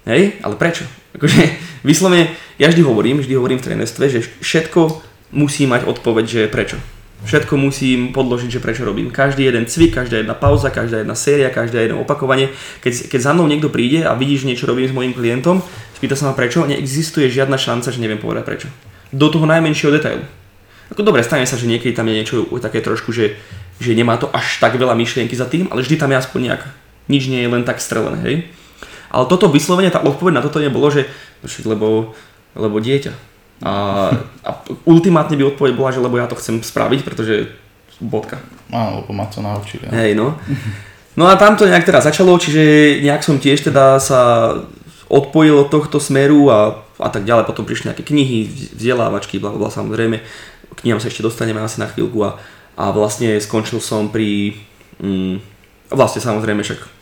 Hej, 0.04 0.44
ale 0.44 0.60
prečo? 0.60 0.84
Akože 1.16 1.40
vyslovene, 1.88 2.36
ja 2.60 2.68
vždy 2.68 2.84
hovorím, 2.84 3.24
vždy 3.24 3.32
hovorím 3.32 3.64
v 3.64 3.66
trénerstve, 3.72 4.04
že 4.12 4.20
všetko 4.44 5.00
musí 5.32 5.64
mať 5.64 5.88
odpoveď, 5.88 6.24
že 6.28 6.52
prečo. 6.52 6.76
Všetko 7.20 7.52
musím 7.60 8.16
podložiť, 8.16 8.48
že 8.48 8.64
prečo 8.64 8.88
robím. 8.88 9.12
Každý 9.12 9.44
jeden 9.44 9.68
cvik, 9.68 9.92
každá 9.92 10.24
jedna 10.24 10.32
pauza, 10.32 10.72
každá 10.72 11.04
jedna 11.04 11.12
séria, 11.12 11.52
každé 11.52 11.92
jedno 11.92 12.00
opakovanie. 12.00 12.48
Keď, 12.80 13.12
keď 13.12 13.20
za 13.20 13.32
mnou 13.36 13.44
niekto 13.44 13.68
príde 13.68 14.08
a 14.08 14.16
vidíš 14.16 14.48
niečo 14.48 14.64
robím 14.64 14.88
s 14.88 14.96
mojim 14.96 15.12
klientom, 15.12 15.60
spýta 16.00 16.16
sa 16.16 16.32
ma 16.32 16.34
prečo, 16.34 16.64
neexistuje 16.64 17.28
žiadna 17.28 17.60
šanca, 17.60 17.92
že 17.92 18.00
neviem 18.00 18.16
povedať 18.16 18.44
prečo. 18.48 18.68
Do 19.12 19.28
toho 19.28 19.44
najmenšieho 19.44 19.92
detailu. 19.92 20.24
Ako 20.90 21.04
dobre, 21.04 21.20
stane 21.20 21.44
sa, 21.44 21.60
že 21.60 21.68
niekedy 21.68 21.92
tam 21.92 22.08
je 22.08 22.18
niečo 22.24 22.36
také 22.56 22.80
trošku, 22.80 23.12
že, 23.12 23.36
že 23.78 23.92
nemá 23.92 24.16
to 24.16 24.32
až 24.32 24.56
tak 24.56 24.80
veľa 24.80 24.96
myšlienky 24.96 25.36
za 25.36 25.44
tým, 25.44 25.68
ale 25.68 25.84
vždy 25.84 26.00
tam 26.00 26.10
je 26.10 26.18
aspoň 26.18 26.40
nejaká. 26.50 26.68
Nič 27.12 27.28
nie 27.28 27.44
je 27.44 27.52
len 27.52 27.62
tak 27.68 27.84
strelené, 27.84 28.18
hej. 28.24 28.36
Ale 29.12 29.28
toto 29.28 29.52
vyslovene, 29.52 29.92
tá 29.92 30.00
odpoveď 30.00 30.40
na 30.40 30.42
toto 30.42 30.56
nebolo, 30.56 30.88
že 30.88 31.04
lebo, 31.68 32.16
lebo 32.56 32.80
dieťa 32.80 33.29
a, 33.60 34.08
a 34.44 34.50
ultimátne 34.88 35.36
by 35.36 35.52
odpoveď 35.52 35.72
bola, 35.76 35.92
že 35.92 36.00
lebo 36.00 36.16
ja 36.16 36.24
to 36.24 36.38
chcem 36.40 36.64
spraviť, 36.64 37.00
pretože 37.04 37.52
bodka. 38.00 38.40
Áno, 38.72 39.04
lebo 39.04 39.12
ma 39.12 39.28
to 39.28 39.44
naučili. 39.44 39.84
Hej, 39.92 40.16
no. 40.16 40.40
No 41.18 41.28
a 41.28 41.36
tam 41.36 41.58
to 41.58 41.68
nejak 41.68 41.84
teda 41.84 42.00
začalo, 42.00 42.40
čiže 42.40 42.96
nejak 43.04 43.20
som 43.20 43.36
tiež 43.36 43.60
teda 43.60 44.00
sa 44.00 44.52
odpojil 45.10 45.66
od 45.66 45.68
tohto 45.68 46.00
smeru 46.00 46.48
a, 46.48 46.80
a 46.96 47.08
tak 47.12 47.26
ďalej. 47.28 47.44
Potom 47.44 47.66
prišli 47.66 47.92
nejaké 47.92 48.06
knihy, 48.06 48.46
vzdelávačky, 48.78 49.36
bla, 49.42 49.52
bla, 49.52 49.68
samozrejme. 49.68 50.22
K 50.70 50.78
knihám 50.86 51.02
sa 51.02 51.10
ešte 51.10 51.26
dostaneme 51.26 51.60
asi 51.60 51.82
na 51.82 51.90
chvíľku 51.90 52.24
a, 52.24 52.38
a 52.78 52.94
vlastne 52.94 53.36
skončil 53.42 53.82
som 53.82 54.08
pri... 54.08 54.56
Mm, 55.02 55.42
vlastne 55.90 56.22
samozrejme 56.22 56.62
však 56.62 56.99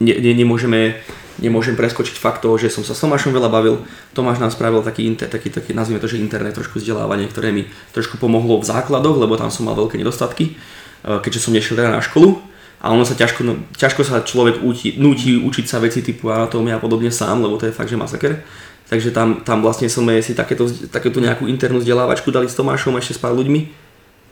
ne, 0.00 0.14
ne, 0.16 0.32
nemôžeme 0.34 0.98
nemôžem 1.40 1.72
preskočiť 1.72 2.20
fakt 2.20 2.44
toho, 2.44 2.60
že 2.60 2.68
som 2.68 2.84
sa 2.84 2.92
s 2.92 3.00
Tomášom 3.00 3.32
veľa 3.32 3.48
bavil. 3.48 3.80
Tomáš 4.12 4.38
nám 4.38 4.52
spravil 4.52 4.84
taký, 4.84 5.08
inter, 5.08 5.26
taký, 5.26 5.48
taký 5.48 5.72
nazvime 5.72 5.98
to, 5.98 6.06
že 6.06 6.20
internet 6.20 6.52
trošku 6.52 6.78
vzdelávanie, 6.78 7.26
ktoré 7.32 7.50
mi 7.50 7.64
trošku 7.96 8.20
pomohlo 8.20 8.60
v 8.60 8.68
základoch, 8.68 9.16
lebo 9.16 9.40
tam 9.40 9.48
som 9.48 9.66
mal 9.66 9.74
veľké 9.74 9.96
nedostatky, 9.96 10.54
eh, 10.54 11.18
keďže 11.24 11.48
som 11.48 11.56
nešiel 11.56 11.80
teda 11.80 11.90
na 11.90 12.04
školu. 12.04 12.36
A 12.80 12.92
ono 12.92 13.04
sa 13.04 13.12
ťažko, 13.12 13.40
no, 13.44 13.60
ťažko 13.76 14.00
sa 14.08 14.24
človek 14.24 14.64
úti, 14.64 14.96
nutí 14.96 15.36
učiť 15.36 15.68
sa 15.68 15.80
veci 15.84 16.00
typu 16.00 16.32
anatómia 16.32 16.80
a 16.80 16.80
podobne 16.80 17.12
sám, 17.12 17.44
lebo 17.44 17.60
to 17.60 17.68
je 17.68 17.76
fakt, 17.76 17.92
že 17.92 18.00
masaker. 18.00 18.40
Takže 18.88 19.12
tam, 19.12 19.44
tam 19.44 19.60
vlastne 19.60 19.86
sme 19.92 20.18
si 20.24 20.32
takéto, 20.32 20.64
takéto 20.88 21.20
nejakú 21.20 21.44
internú 21.44 21.84
vzdelávačku 21.84 22.32
dali 22.32 22.48
s 22.48 22.56
Tomášom 22.56 22.96
ešte 22.96 23.14
s 23.16 23.20
pár 23.20 23.36
ľuďmi. 23.36 23.60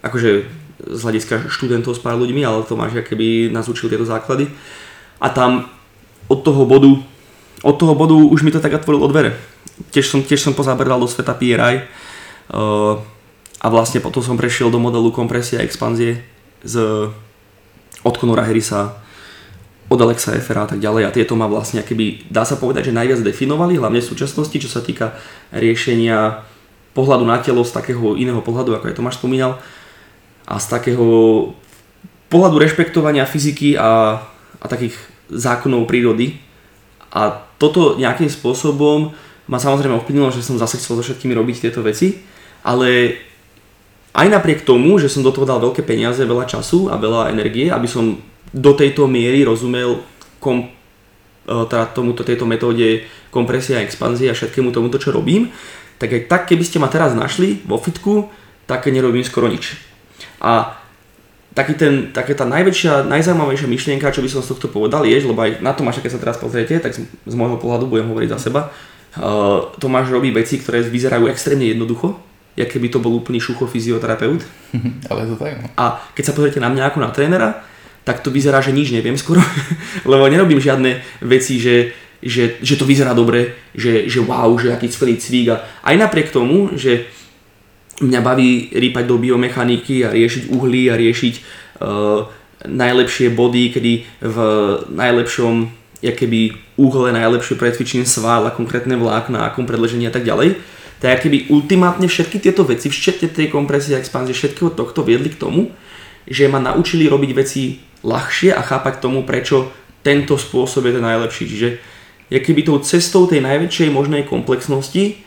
Akože 0.00 0.48
z 0.78 1.00
hľadiska 1.04 1.52
študentov 1.52 1.92
s 1.92 2.00
pár 2.00 2.16
ľuďmi, 2.16 2.40
ale 2.40 2.64
Tomáš 2.64 2.96
keby 3.04 3.52
nás 3.52 3.68
učil 3.68 3.92
tieto 3.92 4.08
základy. 4.08 4.48
A 5.18 5.28
tam 5.28 5.66
od 6.30 6.40
toho 6.46 6.62
bodu, 6.64 7.02
od 7.62 7.74
toho 7.74 7.94
bodu 7.94 8.14
už 8.14 8.46
mi 8.46 8.54
to 8.54 8.62
tak 8.62 8.78
otvorilo 8.78 9.10
dvere. 9.10 9.34
Tiež 9.90 10.06
som, 10.10 10.20
tiež 10.22 10.42
som 10.42 10.54
pozaberal 10.54 10.98
do 10.98 11.06
sveta 11.10 11.34
PRI 11.34 11.82
uh, 11.82 12.98
a 13.58 13.66
vlastne 13.70 13.98
potom 13.98 14.22
som 14.22 14.38
prešiel 14.38 14.70
do 14.70 14.78
modelu 14.78 15.10
kompresie 15.10 15.58
a 15.58 15.66
expanzie 15.66 16.22
z, 16.62 17.06
od 18.02 18.14
Conora 18.18 18.46
Harrisa, 18.46 18.98
od 19.88 19.98
Alexa 19.98 20.36
Efera 20.36 20.66
a 20.66 20.70
tak 20.70 20.78
ďalej. 20.78 21.02
A 21.08 21.14
tieto 21.14 21.34
ma 21.34 21.50
vlastne 21.50 21.82
keby, 21.82 22.30
dá 22.30 22.46
sa 22.46 22.60
povedať, 22.60 22.90
že 22.90 22.96
najviac 22.98 23.24
definovali, 23.24 23.80
hlavne 23.80 23.98
v 24.04 24.10
súčasnosti, 24.10 24.54
čo 24.54 24.70
sa 24.70 24.84
týka 24.84 25.18
riešenia 25.50 26.44
pohľadu 26.94 27.24
na 27.26 27.38
telo 27.38 27.62
z 27.62 27.72
takého 27.74 28.14
iného 28.18 28.42
pohľadu, 28.42 28.74
ako 28.74 28.90
aj 28.90 28.96
Tomáš 28.98 29.16
spomínal, 29.18 29.58
a 30.46 30.58
z 30.58 30.66
takého 30.70 31.06
pohľadu 32.28 32.56
rešpektovania 32.60 33.24
fyziky 33.24 33.78
a, 33.78 34.22
a 34.58 34.66
takých 34.66 34.94
zákonov 35.30 35.86
prírody. 35.86 36.38
A 37.12 37.44
toto 37.56 37.96
nejakým 37.96 38.28
spôsobom 38.28 39.12
ma 39.48 39.58
samozrejme 39.58 39.96
ovplyvnilo, 39.96 40.34
že 40.34 40.44
som 40.44 40.60
zase 40.60 40.76
chcel 40.76 41.00
so 41.00 41.04
všetkými 41.04 41.32
robiť 41.32 41.68
tieto 41.68 41.80
veci, 41.80 42.20
ale 42.60 43.16
aj 44.12 44.28
napriek 44.28 44.66
tomu, 44.66 45.00
že 45.00 45.08
som 45.08 45.24
do 45.24 45.32
toho 45.32 45.48
dal 45.48 45.62
veľké 45.62 45.84
peniaze, 45.84 46.20
veľa 46.20 46.44
času 46.44 46.92
a 46.92 47.00
veľa 47.00 47.32
energie, 47.32 47.72
aby 47.72 47.88
som 47.88 48.20
do 48.52 48.72
tejto 48.76 49.08
miery 49.08 49.44
rozumel 49.44 50.04
kom, 50.40 50.68
e, 51.46 51.52
teda 51.68 51.92
tomuto, 51.92 52.24
tejto 52.24 52.44
metóde 52.44 53.08
kompresia 53.32 53.80
a 53.80 53.84
expanzie 53.84 54.28
a 54.28 54.36
všetkému 54.36 54.72
tomuto, 54.72 55.00
čo 55.00 55.12
robím, 55.12 55.52
tak 56.00 56.12
aj 56.12 56.22
tak, 56.28 56.42
keby 56.48 56.64
ste 56.64 56.80
ma 56.80 56.88
teraz 56.88 57.12
našli 57.12 57.60
vo 57.64 57.76
fitku, 57.80 58.28
tak 58.68 58.88
nerobím 58.88 59.24
skoro 59.24 59.48
nič. 59.48 59.76
A 60.44 60.76
taký 61.58 61.74
ten, 61.74 62.14
taká 62.14 62.38
tá 62.38 62.46
najväčšia, 62.46 63.10
najzaujímavejšia 63.10 63.66
myšlienka, 63.66 64.14
čo 64.14 64.22
by 64.22 64.30
som 64.30 64.46
z 64.46 64.54
tohto 64.54 64.70
povedal, 64.70 65.02
je, 65.02 65.18
lebo 65.18 65.42
aj 65.42 65.58
na 65.58 65.74
Tomáša, 65.74 66.06
keď 66.06 66.12
sa 66.14 66.22
teraz 66.22 66.38
pozriete, 66.38 66.78
tak 66.78 66.94
z, 66.94 67.02
z 67.02 67.34
môjho 67.34 67.58
pohľadu 67.58 67.90
budem 67.90 68.06
hovoriť 68.06 68.30
za 68.30 68.38
seba, 68.38 68.70
uh, 68.70 69.74
Tomáš 69.82 70.14
robí 70.14 70.30
veci, 70.30 70.62
ktoré 70.62 70.86
vyzerajú 70.86 71.26
extrémne 71.26 71.66
jednoducho, 71.66 72.14
jak 72.54 72.70
keby 72.70 72.94
to 72.94 73.02
bol 73.02 73.10
úplný 73.10 73.42
šucho 73.42 73.66
fyzioterapeut. 73.66 74.46
Ale 75.10 75.26
to 75.26 75.34
tak. 75.34 75.58
No. 75.58 75.66
A 75.74 75.98
keď 76.14 76.30
sa 76.30 76.36
pozriete 76.38 76.62
na 76.62 76.70
mňa 76.70 76.94
ako 76.94 76.98
na 77.02 77.10
trénera, 77.10 77.66
tak 78.06 78.22
to 78.22 78.30
vyzerá, 78.30 78.62
že 78.62 78.70
nič 78.70 78.94
neviem 78.94 79.18
skoro, 79.18 79.42
lebo 80.10 80.30
nerobím 80.30 80.62
žiadne 80.62 81.02
veci, 81.26 81.58
že, 81.58 81.90
že, 82.22 82.62
že 82.62 82.78
to 82.78 82.86
vyzerá 82.86 83.18
dobre, 83.18 83.58
že, 83.74 84.06
že 84.06 84.22
wow, 84.22 84.54
že 84.62 84.70
aký 84.70 84.86
skvelý 84.86 85.18
cvík 85.18 85.50
a 85.50 85.66
aj 85.82 86.06
napriek 86.06 86.30
tomu, 86.30 86.70
že 86.78 87.10
mňa 88.00 88.20
baví 88.22 88.70
rýpať 88.74 89.04
do 89.06 89.18
biomechaniky 89.18 90.06
a 90.06 90.14
riešiť 90.14 90.54
uhlí 90.54 90.90
a 90.90 90.94
riešiť 90.94 91.34
uh, 91.34 92.26
najlepšie 92.66 93.30
body, 93.34 93.64
kedy 93.74 93.92
v 94.22 94.36
najlepšom 94.90 95.78
keby 96.02 96.54
uhle 96.78 97.10
najlepšie 97.10 97.58
pretvičím 97.58 98.06
sval 98.06 98.46
a 98.46 98.54
konkrétne 98.54 98.94
vlákna, 98.94 99.50
akom 99.50 99.66
predležení 99.66 100.06
a 100.06 100.14
tak 100.14 100.22
ďalej. 100.22 100.54
Tak 101.02 101.26
keby 101.26 101.50
ultimátne 101.50 102.06
všetky 102.06 102.38
tieto 102.42 102.62
veci, 102.66 102.90
všetky 102.90 103.30
tej 103.30 103.50
kompresie 103.50 103.94
a 103.94 104.02
expanzie, 104.02 104.34
všetkého 104.34 104.74
tohto 104.74 105.02
viedli 105.02 105.30
k 105.30 105.38
tomu, 105.38 105.74
že 106.26 106.50
ma 106.50 106.62
naučili 106.62 107.06
robiť 107.06 107.30
veci 107.34 107.82
ľahšie 108.02 108.54
a 108.54 108.62
chápať 108.62 109.02
tomu, 109.02 109.26
prečo 109.26 109.70
tento 110.02 110.38
spôsob 110.38 110.86
je 110.86 110.92
ten 110.98 111.04
najlepší. 111.06 111.44
Čiže 111.50 111.68
keby 112.30 112.60
tou 112.66 112.78
cestou 112.82 113.26
tej 113.26 113.42
najväčšej 113.42 113.90
možnej 113.90 114.22
komplexnosti 114.26 115.22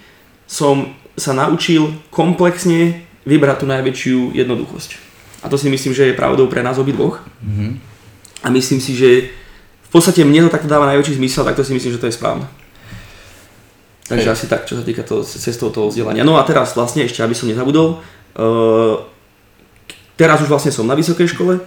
som 0.47 0.95
sa 1.15 1.31
naučil 1.35 1.91
komplexne 2.09 3.03
vybrať 3.27 3.57
tú 3.61 3.65
najväčšiu 3.69 4.17
jednoduchosť. 4.33 4.89
A 5.41 5.49
to 5.49 5.57
si 5.57 5.69
myslím, 5.69 5.93
že 5.93 6.11
je 6.11 6.17
pravdou 6.17 6.45
pre 6.47 6.61
nás 6.61 6.77
obidvoch. 6.77 7.21
Mm-hmm. 7.41 7.71
A 8.45 8.47
myslím 8.49 8.81
si, 8.81 8.93
že 8.97 9.29
v 9.85 9.89
podstate 9.89 10.23
mne 10.23 10.47
to 10.47 10.53
takto 10.53 10.71
dáva 10.71 10.89
najväčší 10.89 11.17
zmysel, 11.17 11.43
tak 11.45 11.57
to 11.57 11.65
si 11.65 11.73
myslím, 11.75 11.93
že 11.93 12.01
to 12.01 12.07
je 12.09 12.17
správne. 12.17 12.45
Takže 14.07 14.27
Hej. 14.27 14.35
asi 14.35 14.45
tak, 14.47 14.67
čo 14.67 14.75
sa 14.75 14.83
týka 14.83 15.03
toho, 15.07 15.23
cestou 15.23 15.71
toho 15.71 15.87
vzdelania. 15.87 16.27
No 16.27 16.35
a 16.35 16.43
teraz 16.43 16.75
vlastne 16.75 17.07
ešte, 17.07 17.23
aby 17.23 17.35
som 17.35 17.47
nezabudol, 17.47 17.99
uh, 17.99 18.95
teraz 20.19 20.41
už 20.43 20.51
vlastne 20.51 20.71
som 20.73 20.87
na 20.87 20.95
vysokej 20.99 21.31
škole, 21.31 21.63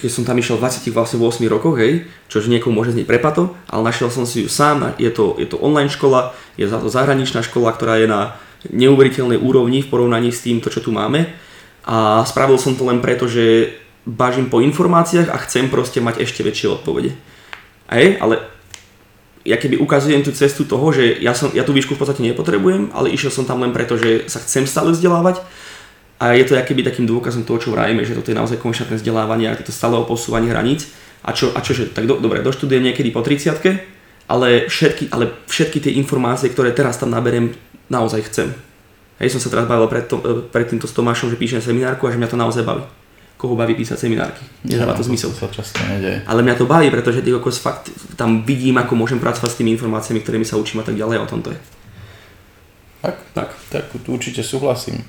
keď 0.00 0.10
som 0.10 0.24
tam 0.24 0.40
išiel 0.40 0.56
v 0.56 0.64
28 0.64 1.44
rokoch, 1.46 1.76
hej, 1.76 2.08
čo 2.32 2.40
niekomu 2.40 2.80
môže 2.80 2.96
znieť 2.96 3.06
prepato, 3.06 3.52
ale 3.68 3.92
našiel 3.92 4.08
som 4.08 4.24
si 4.24 4.42
ju 4.42 4.48
sám, 4.48 4.96
je 4.96 5.12
to, 5.12 5.36
je 5.36 5.46
to 5.46 5.60
online 5.60 5.92
škola, 5.92 6.32
je 6.56 6.64
to 6.64 6.88
zahraničná 6.88 7.44
škola, 7.44 7.76
ktorá 7.76 8.00
je 8.00 8.08
na 8.08 8.40
neuveriteľnej 8.68 9.40
úrovni 9.40 9.84
v 9.84 9.90
porovnaní 9.92 10.32
s 10.32 10.44
týmto, 10.44 10.72
čo 10.72 10.80
tu 10.80 10.92
máme 10.92 11.28
a 11.84 12.24
spravil 12.28 12.60
som 12.60 12.76
to 12.76 12.84
len 12.84 13.00
preto, 13.00 13.24
že 13.24 13.72
bažím 14.04 14.52
po 14.52 14.60
informáciách 14.60 15.32
a 15.32 15.40
chcem 15.44 15.72
proste 15.72 16.00
mať 16.00 16.24
ešte 16.24 16.44
väčšie 16.44 16.68
odpovede. 16.80 17.16
Hej, 17.88 18.20
ale 18.20 18.44
ja 19.44 19.56
keby 19.56 19.80
ukazujem 19.80 20.20
tú 20.20 20.36
cestu 20.36 20.68
toho, 20.68 20.92
že 20.92 21.16
ja, 21.24 21.32
som, 21.32 21.48
ja 21.56 21.64
tú 21.64 21.72
výšku 21.72 21.96
v 21.96 22.00
podstate 22.00 22.20
nepotrebujem, 22.20 22.92
ale 22.92 23.12
išiel 23.12 23.32
som 23.32 23.48
tam 23.48 23.64
len 23.64 23.72
preto, 23.72 23.96
že 23.96 24.28
sa 24.28 24.38
chcem 24.44 24.68
stále 24.68 24.92
vzdelávať 24.92 25.40
a 26.20 26.36
je 26.36 26.44
to 26.44 26.52
keby 26.52 26.84
takým 26.84 27.08
dôkazom 27.08 27.48
toho, 27.48 27.56
čo 27.56 27.72
vrajeme, 27.72 28.04
že 28.04 28.12
toto 28.12 28.28
je 28.28 28.36
naozaj 28.36 28.60
konštantné 28.60 29.00
vzdelávanie 29.00 29.48
a 29.48 29.56
to 29.56 29.72
stále 29.72 29.96
posúvanie 30.04 30.52
hraníc. 30.52 30.92
A 31.24 31.32
čo, 31.32 31.56
a 31.56 31.64
čože, 31.64 31.88
tak 31.96 32.04
do, 32.04 32.20
dobre, 32.20 32.44
doštudujem 32.44 32.84
niekedy 32.92 33.08
po 33.08 33.24
30 33.24 33.56
ale 34.30 34.70
všetky, 34.70 35.10
ale 35.10 35.32
všetky 35.50 35.80
tie 35.82 35.92
informácie, 35.98 36.52
ktoré 36.52 36.70
teraz 36.70 37.00
tam 37.00 37.10
naberiem, 37.10 37.50
naozaj 37.90 38.30
chcem. 38.30 38.54
Hej, 39.18 39.34
som 39.36 39.42
sa 39.42 39.50
teraz 39.50 39.66
bavil 39.66 39.90
pred, 39.90 40.06
to, 40.06 40.22
e, 40.22 40.44
pred 40.46 40.70
týmto 40.70 40.86
s 40.86 40.94
Tomášom, 40.94 41.34
že 41.34 41.40
píšem 41.40 41.58
seminárku 41.58 42.06
a 42.06 42.14
že 42.14 42.20
mňa 42.20 42.30
to 42.30 42.38
naozaj 42.38 42.62
baví. 42.62 42.86
Koho 43.34 43.58
baví 43.58 43.74
písať 43.74 44.06
seminárky? 44.06 44.44
Nedáva 44.62 44.94
to 44.94 45.02
zmysel. 45.02 45.34
To 45.34 45.50
často 45.50 45.82
nedeje. 45.82 46.22
Ale 46.30 46.46
mňa 46.46 46.54
to 46.60 46.68
baví, 46.68 46.92
pretože 46.94 47.24
tých 47.24 47.36
fakt 47.58 47.90
tam 48.14 48.46
vidím, 48.46 48.78
ako 48.78 48.94
môžem 48.94 49.18
pracovať 49.18 49.50
s 49.50 49.58
tými 49.58 49.74
informáciami, 49.74 50.20
ktorými 50.22 50.46
sa 50.46 50.60
učím 50.60 50.84
a 50.84 50.86
tak 50.86 50.94
ďalej 50.94 51.24
o 51.24 51.26
tom 51.26 51.40
to 51.42 51.50
je. 51.50 51.60
Tak, 53.02 53.16
tak. 53.34 53.48
tak 53.72 53.84
určite 54.06 54.44
súhlasím 54.44 55.00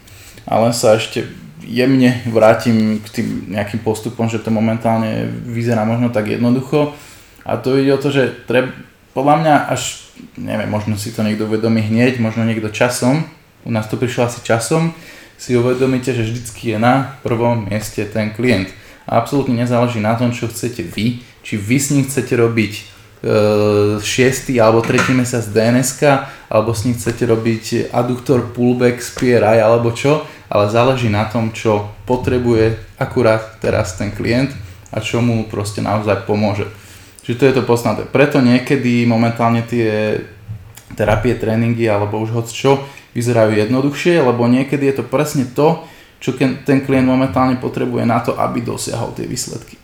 ale 0.45 0.73
sa 0.73 0.97
ešte 0.97 1.27
jemne 1.61 2.25
vrátim 2.27 2.99
k 2.99 3.07
tým 3.21 3.27
nejakým 3.53 3.85
postupom, 3.85 4.27
že 4.27 4.41
to 4.41 4.49
momentálne 4.49 5.29
vyzerá 5.45 5.85
možno 5.85 6.09
tak 6.09 6.27
jednoducho 6.27 6.97
a 7.45 7.57
to 7.57 7.77
ide 7.77 7.93
o 7.93 8.01
to, 8.01 8.09
že 8.13 8.45
treb, 8.45 8.73
podľa 9.13 9.35
mňa 9.41 9.55
až, 9.69 10.11
neviem, 10.37 10.69
možno 10.69 10.97
si 10.97 11.13
to 11.13 11.21
niekto 11.21 11.45
uvedomí 11.45 11.81
hneď, 11.81 12.21
možno 12.21 12.45
niekto 12.45 12.69
časom, 12.69 13.25
u 13.65 13.71
nás 13.71 13.85
to 13.89 13.97
prišlo 13.97 14.29
asi 14.29 14.41
časom, 14.41 14.93
si 15.41 15.57
uvedomíte, 15.57 16.13
že 16.13 16.21
vždycky 16.21 16.77
je 16.77 16.77
na 16.77 17.17
prvom 17.25 17.65
mieste 17.65 18.05
ten 18.05 18.29
klient. 18.29 18.69
a 19.09 19.17
absolútne 19.17 19.57
nezáleží 19.57 19.97
na 19.97 20.13
tom, 20.13 20.29
čo 20.29 20.45
chcete 20.45 20.85
vy, 20.85 21.25
či 21.41 21.57
vy 21.57 21.77
s 21.81 21.89
ním 21.89 22.05
chcete 22.05 22.37
robiť 22.37 22.73
e, 23.21 24.01
6. 24.01 24.51
alebo 24.57 24.81
3. 24.81 25.13
mesiac 25.13 25.45
DNS, 25.47 25.89
alebo 26.49 26.73
s 26.73 26.83
ním 26.83 26.97
chcete 26.97 27.23
robiť 27.25 27.93
adduktor 27.93 28.51
pullback 28.51 28.99
z 28.99 29.09
PRI 29.15 29.61
alebo 29.61 29.93
čo, 29.95 30.25
ale 30.51 30.67
záleží 30.67 31.07
na 31.07 31.29
tom, 31.29 31.55
čo 31.55 31.87
potrebuje 32.03 32.97
akurát 32.99 33.61
teraz 33.63 33.95
ten 33.95 34.11
klient 34.11 34.51
a 34.91 34.99
čo 34.99 35.23
mu 35.23 35.47
proste 35.47 35.79
naozaj 35.79 36.27
pomôže. 36.27 36.67
Čiže 37.23 37.37
to 37.39 37.47
je 37.47 37.55
to 37.55 37.63
podstatné. 37.63 38.03
Preto 38.11 38.43
niekedy 38.43 39.07
momentálne 39.07 39.63
tie 39.63 40.19
terapie, 40.97 41.39
tréningy 41.39 41.87
alebo 41.87 42.19
už 42.19 42.35
hoď 42.35 42.47
čo 42.51 42.71
vyzerajú 43.15 43.55
jednoduchšie, 43.55 44.19
lebo 44.19 44.47
niekedy 44.51 44.91
je 44.91 44.95
to 44.99 45.05
presne 45.07 45.47
to, 45.55 45.83
čo 46.21 46.37
ten 46.37 46.85
klient 46.85 47.07
momentálne 47.07 47.57
potrebuje 47.57 48.03
na 48.05 48.19
to, 48.21 48.37
aby 48.37 48.61
dosiahol 48.61 49.15
tie 49.15 49.25
výsledky. 49.25 49.79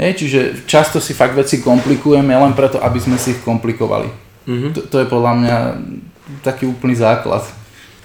Hej, 0.00 0.12
čiže 0.16 0.40
často 0.64 0.96
si 0.96 1.12
fakt 1.12 1.36
veci 1.36 1.60
komplikujeme 1.60 2.32
len 2.32 2.56
preto, 2.56 2.80
aby 2.80 2.96
sme 2.96 3.20
si 3.20 3.36
ich 3.36 3.44
komplikovali. 3.44 4.08
Mm-hmm. 4.48 4.70
To, 4.72 4.80
to 4.88 4.96
je 4.96 5.06
podľa 5.12 5.32
mňa 5.36 5.56
taký 6.40 6.64
úplný 6.64 6.96
základ, 6.96 7.44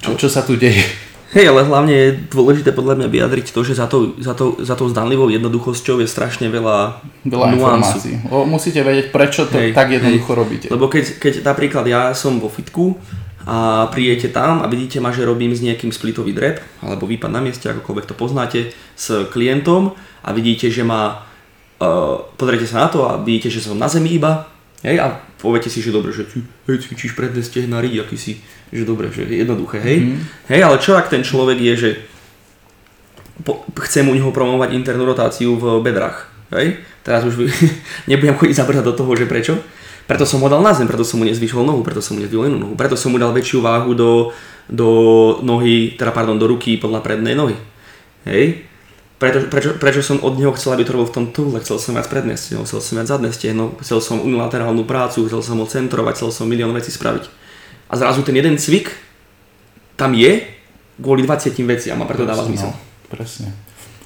čo, 0.04 0.20
čo 0.20 0.28
sa 0.28 0.43
tu 0.43 0.60
deje. 0.60 0.84
Hej, 1.32 1.52
ale 1.52 1.68
hlavne 1.68 1.96
je 1.96 2.10
dôležité 2.32 2.76
podľa 2.76 3.00
mňa 3.00 3.08
vyjadriť 3.12 3.52
to, 3.52 3.60
že 3.64 3.80
za, 3.80 3.88
to, 3.88 4.16
za, 4.20 4.36
to, 4.36 4.60
za 4.60 4.76
tou 4.76 4.91
zdanlivou 4.91 5.32
jednoduchosťou 5.32 6.04
je 6.04 6.08
strašne 6.08 6.48
veľa, 6.52 7.00
veľa 7.28 7.46
informácií. 7.56 8.28
O, 8.32 8.43
musíte 8.43 8.84
vedieť, 8.84 9.16
prečo 9.16 9.43
to 9.48 9.60
hej, 9.60 9.72
tak 9.72 9.91
jednoducho 9.91 10.32
hej. 10.32 10.39
robíte. 10.39 10.68
Lebo 10.72 10.91
keď, 10.91 11.20
keď 11.20 11.34
napríklad 11.43 11.88
ja 11.88 12.12
som 12.16 12.39
vo 12.39 12.48
fitku 12.48 12.96
a 13.43 13.88
prídete 13.91 14.32
tam 14.32 14.64
a 14.64 14.68
vidíte 14.72 15.04
ma, 15.04 15.12
že 15.12 15.28
robím 15.28 15.52
s 15.52 15.60
nejakým 15.60 15.91
splitový 15.91 16.32
drep 16.32 16.64
alebo 16.80 17.04
výpad 17.04 17.32
na 17.32 17.43
mieste, 17.43 17.68
akokoľvek 17.68 18.06
to 18.08 18.16
poznáte, 18.16 18.60
s 18.96 19.28
klientom 19.28 19.91
a 20.24 20.32
vidíte, 20.32 20.72
že 20.72 20.88
ma 20.88 21.35
uh, 21.82 22.21
pozriete 22.36 22.67
sa 22.67 22.86
na 22.86 22.88
to 22.91 23.07
a 23.07 23.19
vidíte, 23.19 23.51
že 23.51 23.63
som 23.63 23.80
na 23.80 23.89
zemi 23.89 24.15
iba 24.15 24.47
hej, 24.86 25.01
a 25.01 25.17
poviete 25.41 25.67
si, 25.67 25.82
že 25.82 25.95
dobre, 25.95 26.13
že 26.13 26.30
ty 26.30 26.39
hej, 26.41 26.78
cvičíš 26.86 27.17
predné 27.17 27.41
stehna, 27.41 27.82
ríď, 27.82 28.05
aký 28.05 28.17
si 28.17 28.39
že 28.76 28.84
dobre, 28.84 29.07
že 29.13 29.23
je 29.23 29.45
jednoduché, 29.45 29.80
hej. 29.80 29.97
Mm. 30.03 30.19
Hej, 30.51 30.61
ale 30.65 30.76
čo 30.82 30.99
ak 30.99 31.07
ten 31.07 31.23
človek 31.23 31.57
je, 31.61 31.73
že 31.78 31.89
po, 33.45 33.63
chcem 33.88 34.03
u 34.03 34.13
neho 34.15 34.36
promovať 34.36 34.76
internú 34.76 35.07
rotáciu 35.07 35.55
v 35.55 35.80
bedrách, 35.80 36.28
hej. 36.51 36.82
Teraz 37.05 37.23
už 37.23 37.45
nebudem 38.09 38.36
chodiť 38.36 38.55
zabrať 38.57 38.84
do 38.84 38.93
toho, 38.97 39.11
že 39.15 39.30
prečo. 39.30 39.61
Preto 40.05 40.26
som 40.26 40.38
ho 40.41 40.49
dal 40.49 40.61
na 40.61 40.69
zem, 40.69 40.86
preto 40.86 41.01
som 41.01 41.17
mu 41.17 41.26
nezvyšol 41.26 41.65
nohu, 41.65 41.82
preto 41.82 41.97
som 41.97 42.13
mu 42.13 42.21
nezdvihol 42.21 42.45
inú 42.45 42.57
nohu, 42.61 42.73
preto 42.78 42.93
som 42.93 43.09
mu 43.09 43.17
dal 43.17 43.34
väčšiu 43.34 43.65
váhu 43.65 43.97
do, 43.97 44.30
do 44.69 44.89
nohy, 45.41 45.97
teda 45.97 46.13
pardon, 46.13 46.38
do 46.38 46.45
ruky 46.45 46.78
podľa 46.78 47.01
prednej 47.01 47.34
nohy. 47.34 47.57
Hej. 48.30 48.69
Prečo, 49.16 49.47
prečo, 49.47 49.72
prečo 49.80 50.01
som 50.03 50.20
od 50.20 50.36
neho 50.36 50.51
chcel, 50.59 50.76
aby 50.76 50.84
to 50.84 50.91
robil 50.91 51.07
v 51.07 51.16
tom 51.16 51.26
túle, 51.32 51.63
chcel 51.63 51.80
som 51.80 51.95
viac 51.95 52.11
predné 52.11 52.36
stehno, 52.36 52.68
chcel 52.68 52.84
som 52.84 52.99
viac 52.99 53.07
zadné 53.07 53.32
stehno, 53.32 53.72
chcel 53.80 54.03
som 54.03 54.20
unilaterálnu 54.20 54.84
prácu, 54.84 55.24
chcel 55.32 55.39
som 55.39 55.55
ho 55.63 55.68
centrovať, 55.68 56.20
chcel 56.20 56.30
som 56.36 56.51
milión 56.51 56.76
vecí 56.76 56.91
spraviť 56.91 57.45
a 57.89 57.93
zrazu 57.97 58.26
ten 58.26 58.36
jeden 58.36 58.57
cvik 58.57 58.91
tam 59.95 60.11
je 60.18 60.43
kvôli 60.99 61.24
20 61.24 61.55
veciam 61.68 61.99
a 62.01 62.05
preto 62.07 62.28
dáva 62.28 62.43
zmysel. 62.43 62.72
No, 62.72 62.80
presne. 63.07 63.51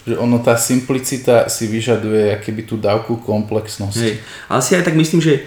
Že 0.05 0.16
ono, 0.22 0.41
tá 0.41 0.57
simplicita 0.57 1.49
si 1.49 1.70
vyžaduje 1.70 2.41
keby 2.41 2.62
tú 2.66 2.76
dávku 2.78 3.18
komplexnosti. 3.22 4.18
Hej. 4.18 4.22
Ale 4.49 4.62
si 4.62 4.74
aj 4.74 4.86
tak 4.86 4.97
myslím, 4.97 5.22
že 5.22 5.45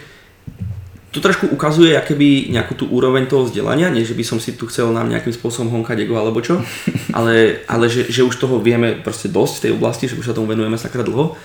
to 1.13 1.21
trošku 1.21 1.53
ukazuje 1.53 1.93
keby 1.93 2.49
nejakú 2.51 2.73
tú 2.73 2.89
úroveň 2.89 3.29
toho 3.29 3.45
vzdelania, 3.45 3.93
nie 3.93 4.03
že 4.03 4.17
by 4.17 4.25
som 4.25 4.41
si 4.41 4.57
tu 4.57 4.65
chcel 4.67 4.89
nám 4.97 5.13
nejakým 5.13 5.37
spôsobom 5.37 5.69
honkať 5.69 6.09
ego 6.09 6.17
alebo 6.17 6.41
čo, 6.41 6.65
ale, 7.17 7.63
ale 7.69 7.87
že, 7.93 8.09
že 8.09 8.25
už 8.25 8.41
toho 8.41 8.59
vieme 8.65 8.97
proste 8.97 9.29
dosť 9.29 9.55
v 9.55 9.63
tej 9.63 9.73
oblasti, 9.77 10.05
že 10.09 10.17
už 10.17 10.33
sa 10.33 10.37
tomu 10.37 10.49
venujeme 10.49 10.81
sakra 10.81 11.05
dlho, 11.05 11.37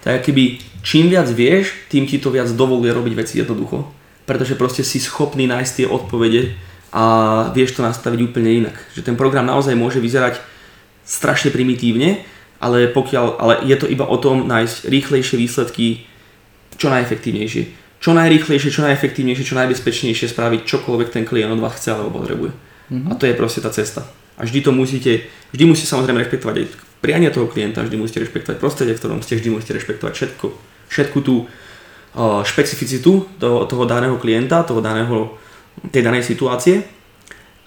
tak 0.00 0.22
keby 0.22 0.62
čím 0.86 1.10
viac 1.10 1.26
vieš, 1.26 1.74
tým 1.90 2.06
ti 2.06 2.22
to 2.22 2.30
viac 2.30 2.46
dovoluje 2.54 2.94
robiť 2.94 3.14
veci 3.18 3.42
jednoducho 3.42 4.06
pretože 4.26 4.58
proste 4.58 4.82
si 4.82 4.98
schopný 4.98 5.46
nájsť 5.46 5.72
tie 5.72 5.86
odpovede 5.86 6.58
a 6.90 7.04
vieš 7.54 7.78
to 7.78 7.86
nastaviť 7.86 8.20
úplne 8.26 8.66
inak. 8.66 8.76
Že 8.92 9.06
ten 9.06 9.16
program 9.16 9.46
naozaj 9.46 9.78
môže 9.78 10.02
vyzerať 10.02 10.42
strašne 11.06 11.54
primitívne, 11.54 12.26
ale, 12.58 12.90
pokiaľ, 12.90 13.26
ale 13.38 13.54
je 13.70 13.76
to 13.78 13.86
iba 13.86 14.02
o 14.02 14.18
tom 14.18 14.50
nájsť 14.50 14.90
rýchlejšie 14.90 15.38
výsledky 15.38 15.86
čo 16.76 16.90
najefektívnejšie. 16.90 17.85
Čo 17.96 18.12
najrýchlejšie, 18.12 18.70
čo 18.70 18.84
najefektívnejšie, 18.86 19.44
čo 19.44 19.58
najbezpečnejšie 19.58 20.26
spraviť 20.30 20.60
čokoľvek 20.68 21.08
ten 21.10 21.24
klient 21.24 21.52
od 21.56 21.64
vás 21.64 21.74
chce 21.80 21.96
alebo 21.96 22.20
potrebuje. 22.20 22.52
Mm-hmm. 22.52 23.10
A 23.10 23.12
to 23.16 23.24
je 23.26 23.34
proste 23.34 23.64
tá 23.64 23.72
cesta. 23.72 24.04
A 24.36 24.44
vždy 24.44 24.60
to 24.60 24.70
musíte, 24.70 25.26
vždy 25.56 25.64
musíte 25.64 25.88
samozrejme 25.88 26.20
rešpektovať 26.20 26.54
aj 26.60 26.66
priania 27.00 27.32
toho 27.32 27.48
klienta, 27.48 27.80
vždy 27.80 27.96
musíte 27.96 28.20
rešpektovať 28.20 28.60
prostredie, 28.60 28.94
v 28.94 29.00
ktorom 29.00 29.20
ste, 29.24 29.40
vždy 29.40 29.48
musíte 29.48 29.74
rešpektovať 29.80 30.12
všetko, 30.12 30.46
všetku 30.92 31.18
tú 31.24 31.48
špecificitu 32.44 33.28
toho, 33.36 33.68
toho 33.68 33.84
daného 33.84 34.16
klienta, 34.16 34.64
toho 34.64 34.80
daného, 34.80 35.36
tej 35.92 36.00
danej 36.04 36.24
situácie, 36.24 36.84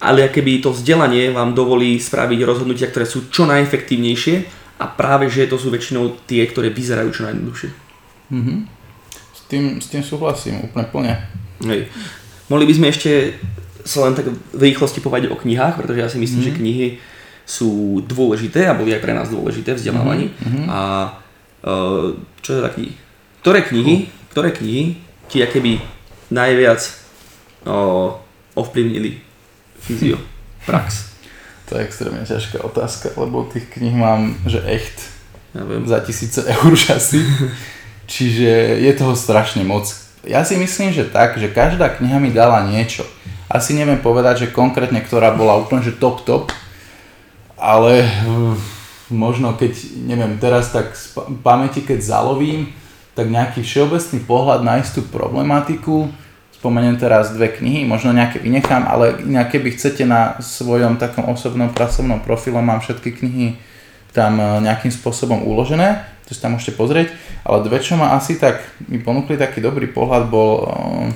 ale 0.02 0.30
keby 0.32 0.64
to 0.64 0.74
vzdelanie 0.74 1.30
vám 1.30 1.54
dovolí 1.54 2.02
spraviť 2.02 2.40
rozhodnutia, 2.42 2.90
ktoré 2.90 3.06
sú 3.06 3.30
čo 3.30 3.46
najefektívnejšie 3.46 4.36
a 4.82 4.86
práve, 4.90 5.30
že 5.30 5.46
to 5.46 5.60
sú 5.60 5.70
väčšinou 5.70 6.18
tie, 6.26 6.42
ktoré 6.50 6.74
vyzerajú 6.74 7.10
čo 7.14 7.30
najjednoduchšie. 7.30 7.70
Mm-hmm. 8.34 8.58
Tým, 9.50 9.82
s 9.82 9.89
tým 9.89 10.06
súhlasím 10.06 10.62
úplne 10.62 10.86
plne. 10.86 11.14
Hej. 11.66 11.89
Mohli 12.47 12.66
by 12.70 12.74
sme 12.78 12.88
ešte 12.93 13.12
sa 13.82 14.06
len 14.06 14.14
tak 14.14 14.30
v 14.30 14.62
rýchlosti 14.62 15.02
povedať 15.02 15.34
o 15.34 15.39
knihách, 15.39 15.82
pretože 15.82 16.00
ja 16.00 16.10
si 16.10 16.22
myslím, 16.22 16.45
mm-hmm. 16.45 16.56
že 16.56 16.60
knihy 16.62 16.88
sú 17.50 18.00
dôležité 18.06 18.70
a 18.70 18.78
boli 18.78 18.93
aj 18.93 19.02
pre 19.02 19.18
nás 19.18 19.34
dôležité 19.34 19.74
v 19.74 19.82
vzdelávaní. 19.82 20.28
Mm-hmm. 20.30 20.66
A 20.70 20.80
uh, 21.66 22.14
čo 22.45 22.50
je 22.54 22.62
taký? 22.62 22.86
Ktoré 23.41 23.66
knihy 23.66 24.20
ktoré 24.30 24.54
knihy 24.54 25.02
ti 25.28 25.41
keby 25.41 25.82
najviac 26.30 26.80
o, 27.66 28.14
ovplyvnili 28.54 29.22
fyzio, 29.82 30.22
prax? 30.70 31.10
To 31.70 31.78
je 31.78 31.86
extrémne 31.86 32.26
ťažká 32.26 32.66
otázka, 32.66 33.14
lebo 33.14 33.45
tých 33.45 33.70
knih 33.70 33.93
mám, 33.93 34.38
že 34.50 34.62
echt 34.66 35.14
ja 35.54 35.66
viem. 35.66 35.86
za 35.86 36.02
tisíce 36.02 36.41
eur 36.45 36.74
už 36.74 36.93
asi. 36.93 37.22
Čiže 38.10 38.82
je 38.82 38.91
toho 38.97 39.14
strašne 39.14 39.62
moc. 39.62 39.86
Ja 40.26 40.41
si 40.41 40.57
myslím, 40.57 40.89
že 40.89 41.05
tak, 41.05 41.38
že 41.38 41.53
každá 41.53 41.93
kniha 41.93 42.18
mi 42.18 42.34
dala 42.34 42.66
niečo. 42.66 43.05
Asi 43.45 43.78
neviem 43.78 44.01
povedať, 44.01 44.49
že 44.49 44.53
konkrétne 44.53 45.05
ktorá 45.05 45.30
bola 45.38 45.62
úplne 45.62 45.86
že 45.86 45.93
top 45.93 46.26
top, 46.26 46.49
ale 47.53 48.01
uh, 48.01 48.57
možno 49.14 49.53
keď, 49.53 49.74
neviem, 50.10 50.41
teraz 50.41 50.74
tak 50.74 50.97
z 50.97 51.22
pamäti 51.45 51.86
keď 51.86 52.01
zalovím, 52.01 52.74
tak 53.14 53.30
nejaký 53.30 53.62
všeobecný 53.62 54.26
pohľad 54.26 54.66
na 54.66 54.82
istú 54.82 55.05
problematiku, 55.05 56.10
spomeniem 56.55 56.97
teraz 56.97 57.32
dve 57.32 57.53
knihy, 57.53 57.86
možno 57.86 58.10
nejaké 58.10 58.41
vynechám, 58.41 58.89
ale 58.89 59.22
nejaké 59.22 59.62
by 59.62 59.70
chcete 59.76 60.03
na 60.03 60.41
svojom 60.41 60.97
takom 60.97 61.30
osobnom 61.30 61.70
pracovnom 61.70 62.26
profile, 62.26 62.60
mám 62.60 62.82
všetky 62.82 63.22
knihy 63.22 63.68
tam 64.14 64.41
e, 64.41 64.45
nejakým 64.66 64.89
spôsobom 64.89 65.45
uložené, 65.45 66.05
to 66.26 66.38
si 66.38 66.41
tam 66.41 66.57
môžete 66.57 66.78
pozrieť, 66.78 67.14
ale 67.41 67.66
dve, 67.66 67.82
čo 67.82 67.97
ma 67.97 68.14
asi 68.14 68.38
tak, 68.38 68.62
mi 68.86 69.01
ponúkli 69.01 69.38
taký 69.38 69.66
dobrý 69.66 69.89
pohľad, 69.89 70.30
bol 70.30 70.51
uh, 70.62 71.10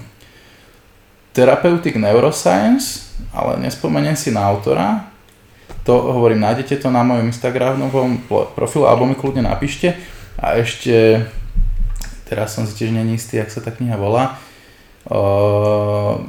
Therapeutic 1.37 1.93
Neuroscience, 2.01 3.13
ale 3.29 3.61
nespomeniem 3.61 4.17
si 4.17 4.33
na 4.33 4.41
autora, 4.49 5.13
to 5.83 5.93
hovorím, 5.93 6.41
nájdete 6.41 6.79
to 6.79 6.89
na 6.89 7.03
mojom 7.03 7.27
Instagramovom 7.27 8.25
profile, 8.55 8.87
alebo 8.87 9.03
mi 9.03 9.19
kľudne 9.19 9.43
napíšte. 9.43 9.91
A 10.39 10.55
ešte 10.55 11.27
teraz 12.23 12.55
som 12.55 12.63
si 12.63 12.73
tiež 12.79 12.95
není 12.95 13.19
istý, 13.19 13.37
jak 13.37 13.51
sa 13.51 13.59
tá 13.59 13.69
kniha 13.69 13.99
volá. 13.99 14.39
Uh, 15.03 16.23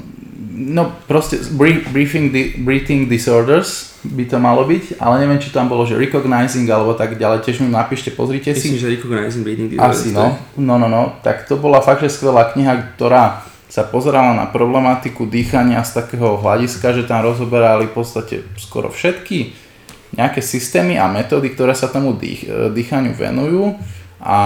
no 0.54 0.94
proste 1.10 1.42
briefing, 1.90 2.30
breathing 2.62 3.10
disorders 3.10 3.98
by 4.06 4.22
to 4.28 4.38
malo 4.38 4.62
byť, 4.62 5.02
ale 5.02 5.26
neviem, 5.26 5.42
či 5.42 5.50
tam 5.50 5.66
bolo, 5.66 5.82
že 5.82 5.98
recognizing 5.98 6.68
alebo 6.70 6.94
tak 6.94 7.18
ďalej, 7.18 7.42
tiež 7.42 7.64
mi 7.64 7.72
napíšte, 7.72 8.14
pozrite 8.14 8.54
si. 8.54 8.70
Myslím, 8.70 8.78
že 8.78 8.88
recognizing 8.94 9.42
breathing 9.42 9.68
disorders. 9.74 10.00
Asi, 10.06 10.14
no. 10.14 10.38
No, 10.54 10.78
no, 10.78 10.86
no. 10.86 11.18
Tak 11.26 11.50
to 11.50 11.58
bola 11.58 11.82
fakt, 11.82 12.06
že 12.06 12.14
skvelá 12.14 12.54
kniha, 12.54 12.94
ktorá 12.94 13.42
sa 13.66 13.82
pozerala 13.82 14.38
na 14.38 14.46
problematiku 14.46 15.26
dýchania 15.26 15.82
z 15.82 15.98
takého 15.98 16.38
hľadiska, 16.38 16.94
že 16.94 17.10
tam 17.10 17.26
rozoberali 17.26 17.90
v 17.90 17.94
podstate 17.98 18.46
skoro 18.54 18.86
všetky 18.86 19.50
nejaké 20.14 20.38
systémy 20.38 20.94
a 20.94 21.10
metódy, 21.10 21.50
ktoré 21.50 21.74
sa 21.74 21.90
tomu 21.90 22.14
dých, 22.14 22.46
dýchaniu 22.70 23.18
venujú 23.18 23.74
a 24.22 24.38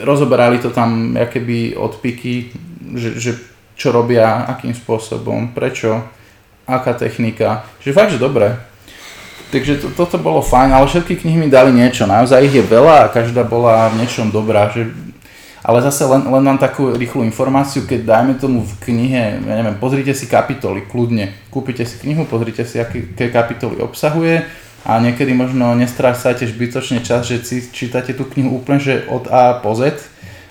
rozoberali 0.00 0.56
to 0.56 0.72
tam 0.72 1.12
keby 1.12 1.76
odpiky, 1.76 2.48
že, 2.96 3.10
že 3.20 3.30
čo 3.74 3.90
robia, 3.90 4.46
akým 4.46 4.74
spôsobom, 4.74 5.50
prečo, 5.50 6.02
aká 6.64 6.94
technika. 6.94 7.66
Že 7.82 7.90
fakt, 7.92 8.12
že 8.14 8.22
dobre. 8.22 8.54
Takže 9.50 9.78
to, 9.78 9.88
toto 9.94 10.18
bolo 10.18 10.42
fajn, 10.42 10.74
ale 10.74 10.90
všetky 10.90 11.22
knihy 11.22 11.46
mi 11.46 11.48
dali 11.52 11.70
niečo. 11.70 12.10
Naozaj 12.10 12.42
ich 12.50 12.58
je 12.58 12.64
veľa 12.64 13.06
a 13.06 13.12
každá 13.12 13.46
bola 13.46 13.86
v 13.94 14.02
niečom 14.02 14.34
dobrá. 14.34 14.66
Že... 14.74 14.90
Ale 15.62 15.78
zase 15.84 16.04
len, 16.10 16.26
len 16.26 16.42
mám 16.42 16.58
takú 16.58 16.90
rýchlu 16.90 17.22
informáciu, 17.22 17.86
keď 17.86 18.02
dajme 18.02 18.34
tomu 18.34 18.66
v 18.66 18.74
knihe, 18.90 19.38
ja 19.38 19.54
neviem, 19.62 19.78
pozrite 19.78 20.10
si 20.10 20.26
kapitoly, 20.26 20.82
kľudne. 20.90 21.30
Kúpite 21.54 21.86
si 21.86 22.02
knihu, 22.02 22.26
pozrite 22.26 22.66
si, 22.66 22.82
aké, 22.82 23.30
kapitoly 23.30 23.78
obsahuje 23.78 24.42
a 24.84 25.00
niekedy 25.00 25.32
možno 25.32 25.72
nestrácate 25.72 26.44
zbytočne 26.44 27.00
čas, 27.00 27.24
že 27.24 27.40
si 27.40 27.64
čítate 27.72 28.12
tú 28.12 28.28
knihu 28.28 28.60
úplne 28.60 28.76
že 28.82 28.94
od 29.08 29.32
A 29.32 29.56
po 29.56 29.72
Z, 29.72 29.96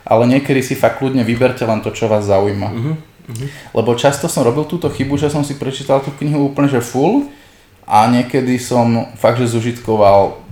ale 0.02 0.26
niekedy 0.26 0.66
si 0.66 0.74
fakt 0.74 0.98
kľudne 0.98 1.22
vyberte 1.22 1.62
len 1.62 1.86
to, 1.86 1.94
čo 1.94 2.10
vás 2.10 2.26
zaujíma. 2.26 2.70
Uh-huh. 2.74 2.96
Uh-huh. 3.24 3.48
Lebo 3.72 3.96
často 3.96 4.28
som 4.28 4.44
robil 4.44 4.68
túto 4.68 4.92
chybu, 4.92 5.16
že 5.16 5.32
som 5.32 5.48
si 5.48 5.56
prečítal 5.56 6.04
tú 6.04 6.12
knihu 6.20 6.52
úplne 6.52 6.68
že 6.68 6.84
full 6.84 7.32
a 7.88 8.08
niekedy 8.12 8.60
som 8.60 9.16
fakt, 9.16 9.40
že 9.40 9.56
zužitkoval 9.56 10.44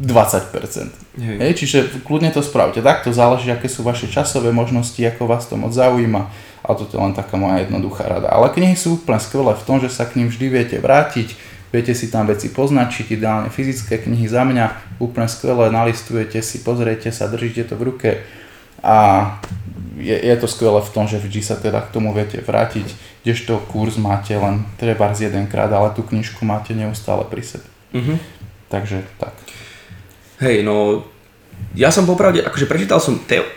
20%. 0.00 1.06
Hej. 1.16 1.36
Hej, 1.40 1.52
čiže 1.56 1.78
kľudne 2.04 2.28
to 2.28 2.44
spravte. 2.44 2.84
Takto 2.84 3.08
záleží, 3.08 3.48
aké 3.48 3.72
sú 3.72 3.80
vaše 3.80 4.04
časové 4.04 4.52
možnosti, 4.52 5.00
ako 5.00 5.24
vás 5.24 5.48
to 5.48 5.56
moc 5.56 5.72
zaujíma. 5.72 6.28
Ale 6.60 6.74
toto 6.76 7.00
je 7.00 7.00
len 7.00 7.16
taká 7.16 7.40
moja 7.40 7.64
jednoduchá 7.64 8.04
rada. 8.04 8.28
Ale 8.28 8.52
knihy 8.52 8.76
sú 8.76 9.00
úplne 9.00 9.16
skvelé 9.16 9.56
v 9.56 9.64
tom, 9.64 9.80
že 9.80 9.88
sa 9.88 10.04
k 10.04 10.20
ním 10.20 10.28
vždy 10.28 10.46
viete 10.52 10.76
vrátiť, 10.76 11.32
viete 11.72 11.96
si 11.96 12.12
tam 12.12 12.28
veci 12.28 12.52
poznačiť, 12.52 13.16
ideálne 13.16 13.48
fyzické 13.48 14.04
knihy 14.04 14.28
za 14.28 14.44
mňa, 14.44 15.00
úplne 15.00 15.24
skvelé, 15.24 15.72
nalistujete 15.72 16.44
si, 16.44 16.60
pozriete 16.60 17.08
sa, 17.08 17.32
držíte 17.32 17.72
to 17.72 17.80
v 17.80 17.86
ruke 17.88 18.10
a 18.84 18.96
je, 19.96 20.16
je 20.16 20.36
to 20.36 20.46
skvelé 20.46 20.80
v 20.84 20.92
tom, 20.92 21.08
že 21.08 21.16
vždy 21.16 21.40
sa 21.40 21.56
teda 21.56 21.80
k 21.80 21.92
tomu 21.92 22.12
viete 22.12 22.38
vrátiť, 22.44 22.84
kdežto 23.24 23.64
kurz 23.72 23.96
máte 23.96 24.36
len 24.36 24.68
treba 24.76 25.08
z 25.16 25.32
jedenkrát, 25.32 25.72
ale 25.72 25.96
tú 25.96 26.04
knižku 26.04 26.44
máte 26.44 26.76
neustále 26.76 27.24
pri 27.24 27.42
sebe. 27.42 27.68
Mm-hmm. 27.96 28.16
Takže 28.68 29.02
tak. 29.16 29.32
Hej, 30.44 30.60
no 30.62 31.08
ja 31.72 31.88
som 31.88 32.04
popravde, 32.04 32.44
akože 32.44 32.68
prečítal 32.68 33.00
som 33.00 33.16
Teo, 33.24 33.48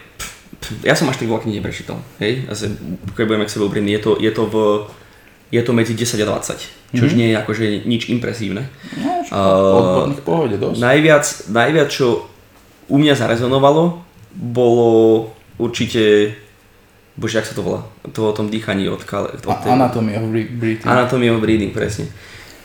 ja 0.84 0.96
som 0.96 1.12
až 1.12 1.20
tak 1.20 1.28
veľa 1.28 1.44
kníh 1.44 1.60
neprečítal, 1.60 2.00
hej, 2.24 2.48
asi, 2.48 2.72
keď 3.16 3.24
budeme 3.28 3.48
k 3.48 3.52
sebe 3.52 3.68
úprimní, 3.68 3.92
je 4.00 4.02
to, 4.04 4.12
je 4.20 4.32
to 4.32 4.44
v 4.48 4.56
je 5.50 5.62
to 5.66 5.74
medzi 5.74 5.98
10 5.98 6.22
a 6.22 6.38
20, 6.38 6.94
čo 6.94 7.04
mm-hmm. 7.10 7.18
nie 7.18 7.34
je 7.34 7.36
akože 7.42 7.66
nič 7.90 8.14
impresívne. 8.14 8.70
No, 9.02 9.26
uh, 9.34 10.14
pohode 10.22 10.62
dosť. 10.62 10.78
Najviac, 10.78 11.26
najviac, 11.50 11.90
čo 11.90 12.30
u 12.86 12.98
mňa 13.02 13.18
zarezonovalo, 13.18 13.98
bolo 14.30 15.34
určite, 15.60 16.34
bože, 17.20 17.38
jak 17.38 17.47
sa 17.51 17.53
to 17.53 17.62
volá, 17.62 17.86
to 18.16 18.24
o 18.24 18.34
tom 18.34 18.47
dýchaní 18.47 18.88
od, 18.89 19.03
Kale, 19.03 19.36
od 19.36 19.57
tej, 19.60 19.72
Anatomy 19.76 20.16
of 20.16 20.26
Breathing. 20.32 20.88
Anatomy 20.88 21.28
of 21.30 21.43
Breathing, 21.43 21.76
presne. 21.76 22.07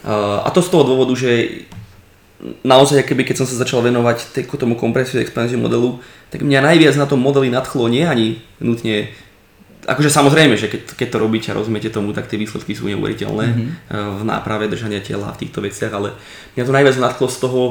Uh, 0.07 0.47
a 0.47 0.49
to 0.55 0.63
z 0.63 0.71
toho 0.71 0.87
dôvodu, 0.87 1.13
že 1.19 1.67
naozaj, 2.63 3.03
keby 3.05 3.27
keď 3.27 3.45
som 3.45 3.47
sa 3.49 3.57
začal 3.59 3.83
venovať 3.83 4.47
tomu 4.57 4.79
kompresiu 4.79 5.19
expanziu 5.19 5.59
modelu, 5.59 5.99
tak 6.29 6.47
mňa 6.47 6.61
najviac 6.73 6.95
na 6.97 7.09
tom 7.09 7.19
modeli 7.21 7.49
nadchlo 7.51 7.89
nie 7.89 8.05
ani 8.05 8.41
nutne 8.61 9.13
akože 9.85 10.11
samozrejme, 10.11 10.57
že 10.57 10.73
keď, 10.73 10.97
keď 10.97 11.09
to 11.13 11.19
robíte 11.21 11.49
a 11.53 11.59
rozumiete 11.59 11.93
tomu, 11.93 12.17
tak 12.17 12.27
tie 12.27 12.41
výsledky 12.41 12.73
sú 12.73 12.89
neuveriteľné 12.89 13.47
mm-hmm. 13.53 13.69
v 13.93 14.23
náprave 14.25 14.69
držania 14.73 15.05
tela 15.05 15.31
a 15.31 15.37
v 15.37 15.45
týchto 15.45 15.61
veciach, 15.61 15.93
ale 15.93 16.17
mňa 16.57 16.65
to 16.65 16.73
najviac 16.73 16.97
nadchlo 16.97 17.27
z 17.29 17.39
toho, 17.39 17.63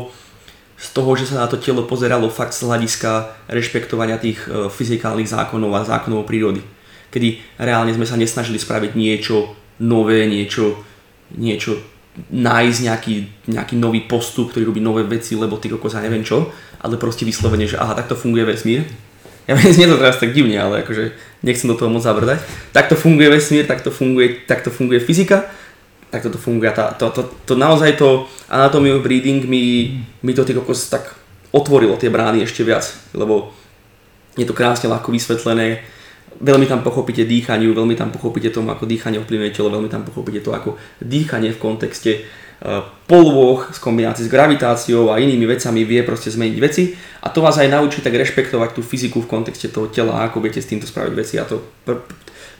z 0.83 0.89
toho, 0.91 1.15
že 1.15 1.31
sa 1.31 1.43
na 1.43 1.47
to 1.47 1.55
telo 1.55 1.87
pozeralo 1.87 2.27
fakt 2.27 2.51
z 2.51 2.67
hľadiska 2.67 3.31
rešpektovania 3.47 4.19
tých 4.19 4.43
e, 4.51 4.67
fyzikálnych 4.67 5.31
zákonov 5.31 5.71
a 5.79 5.87
zákonov 5.87 6.27
prírody. 6.27 6.59
Kedy 7.07 7.55
reálne 7.55 7.95
sme 7.95 8.03
sa 8.03 8.19
nesnažili 8.19 8.59
spraviť 8.59 8.91
niečo 8.99 9.55
nové, 9.79 10.27
niečo, 10.27 10.83
niečo 11.39 11.79
nájsť 12.29 12.79
nejaký, 12.83 13.15
nejaký 13.47 13.75
nový 13.79 14.03
postup, 14.03 14.51
ktorý 14.51 14.69
robí 14.69 14.83
nové 14.83 15.07
veci, 15.07 15.39
lebo 15.39 15.55
ty 15.55 15.71
kokos 15.71 15.95
ja 15.95 16.03
neviem 16.03 16.27
čo, 16.27 16.51
ale 16.83 16.99
proste 16.99 17.23
vyslovene, 17.23 17.63
že 17.63 17.79
aha, 17.79 17.95
takto 17.95 18.19
funguje 18.19 18.43
vesmír 18.43 18.83
ja 19.47 19.53
viem, 19.59 19.73
znie 19.75 19.87
to 19.87 19.99
teraz 19.99 20.19
tak 20.19 20.31
divne, 20.31 20.55
ale 20.55 20.83
akože 20.83 21.11
nechcem 21.43 21.67
do 21.67 21.75
toho 21.75 21.91
moc 21.91 22.03
zabrdať. 22.03 22.39
Takto 22.71 22.95
funguje 22.95 23.27
vesmír, 23.27 23.67
takto 23.67 23.91
funguje, 23.91 24.47
takto 24.47 24.71
funguje 24.71 25.03
fyzika, 25.03 25.51
takto 26.13 26.29
to 26.29 26.37
funguje. 26.37 26.69
Tá, 26.69 26.93
to, 26.93 27.09
to, 27.09 27.21
to, 27.49 27.53
naozaj 27.57 27.97
to 27.97 28.29
Anatomy 28.53 28.93
of 28.93 29.01
Breathing 29.01 29.49
mi, 29.49 29.97
mi 30.21 30.31
to 30.37 30.45
tý 30.45 30.53
kokos 30.53 30.93
tak 30.93 31.17
otvorilo 31.49 31.97
tie 31.97 32.13
brány 32.13 32.45
ešte 32.45 32.61
viac, 32.61 32.85
lebo 33.17 33.49
je 34.37 34.45
to 34.45 34.53
krásne 34.53 34.89
ľahko 34.89 35.09
vysvetlené, 35.09 35.81
veľmi 36.41 36.65
tam 36.65 36.81
pochopíte 36.81 37.25
dýchaniu, 37.25 37.73
veľmi 37.73 37.97
tam 37.97 38.13
pochopíte 38.13 38.53
tomu, 38.53 38.69
ako 38.73 38.85
dýchanie 38.85 39.21
ovplyvňuje 39.21 39.53
telo, 39.53 39.73
veľmi 39.73 39.89
tam 39.89 40.05
pochopíte 40.05 40.41
to, 40.41 40.53
ako 40.53 40.77
dýchanie 41.01 41.53
v 41.53 41.61
kontexte 41.61 42.25
polôch 43.11 43.75
z 43.75 43.79
kombinácii 43.83 44.23
s 44.23 44.31
gravitáciou 44.31 45.11
a 45.11 45.19
inými 45.19 45.43
vecami 45.43 45.83
vie 45.83 45.99
proste 46.07 46.31
zmeniť 46.31 46.57
veci 46.63 46.95
a 47.19 47.27
to 47.27 47.43
vás 47.43 47.59
aj 47.59 47.67
naučí 47.67 47.99
tak 47.99 48.15
rešpektovať 48.15 48.79
tú 48.79 48.81
fyziku 48.81 49.19
v 49.19 49.27
kontexte 49.27 49.67
toho 49.67 49.91
tela, 49.91 50.23
ako 50.23 50.39
viete 50.39 50.63
s 50.63 50.69
týmto 50.71 50.87
spraviť 50.87 51.13
veci 51.13 51.35
a 51.35 51.43
to, 51.43 51.59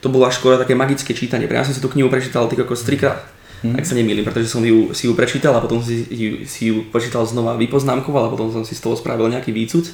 to 0.03 0.07
bolo 0.11 0.27
až 0.27 0.43
skoro 0.43 0.59
také 0.59 0.75
magické 0.75 1.15
čítanie. 1.15 1.47
Ja 1.47 1.63
som 1.63 1.71
si 1.71 1.79
tú 1.79 1.87
knihu 1.87 2.11
prečítal 2.11 2.51
tak 2.51 2.67
ako 2.67 2.75
trikrát, 2.75 3.23
mm. 3.63 3.79
ak 3.79 3.87
sa 3.87 3.95
nemýlim, 3.95 4.27
pretože 4.27 4.51
som 4.51 4.61
ju, 4.61 4.91
si 4.91 5.07
ju 5.07 5.15
prečítal 5.15 5.55
a 5.55 5.63
potom 5.63 5.79
si, 5.79 6.03
si, 6.05 6.25
si 6.43 6.61
ju 6.69 6.85
prečítal 6.91 7.23
znova 7.23 7.55
vypoznámkoval 7.55 8.27
a 8.27 8.33
potom 8.33 8.51
som 8.51 8.63
si 8.67 8.75
z 8.75 8.83
toho 8.83 8.99
spravil 8.99 9.31
nejaký 9.31 9.55
výcud. 9.55 9.87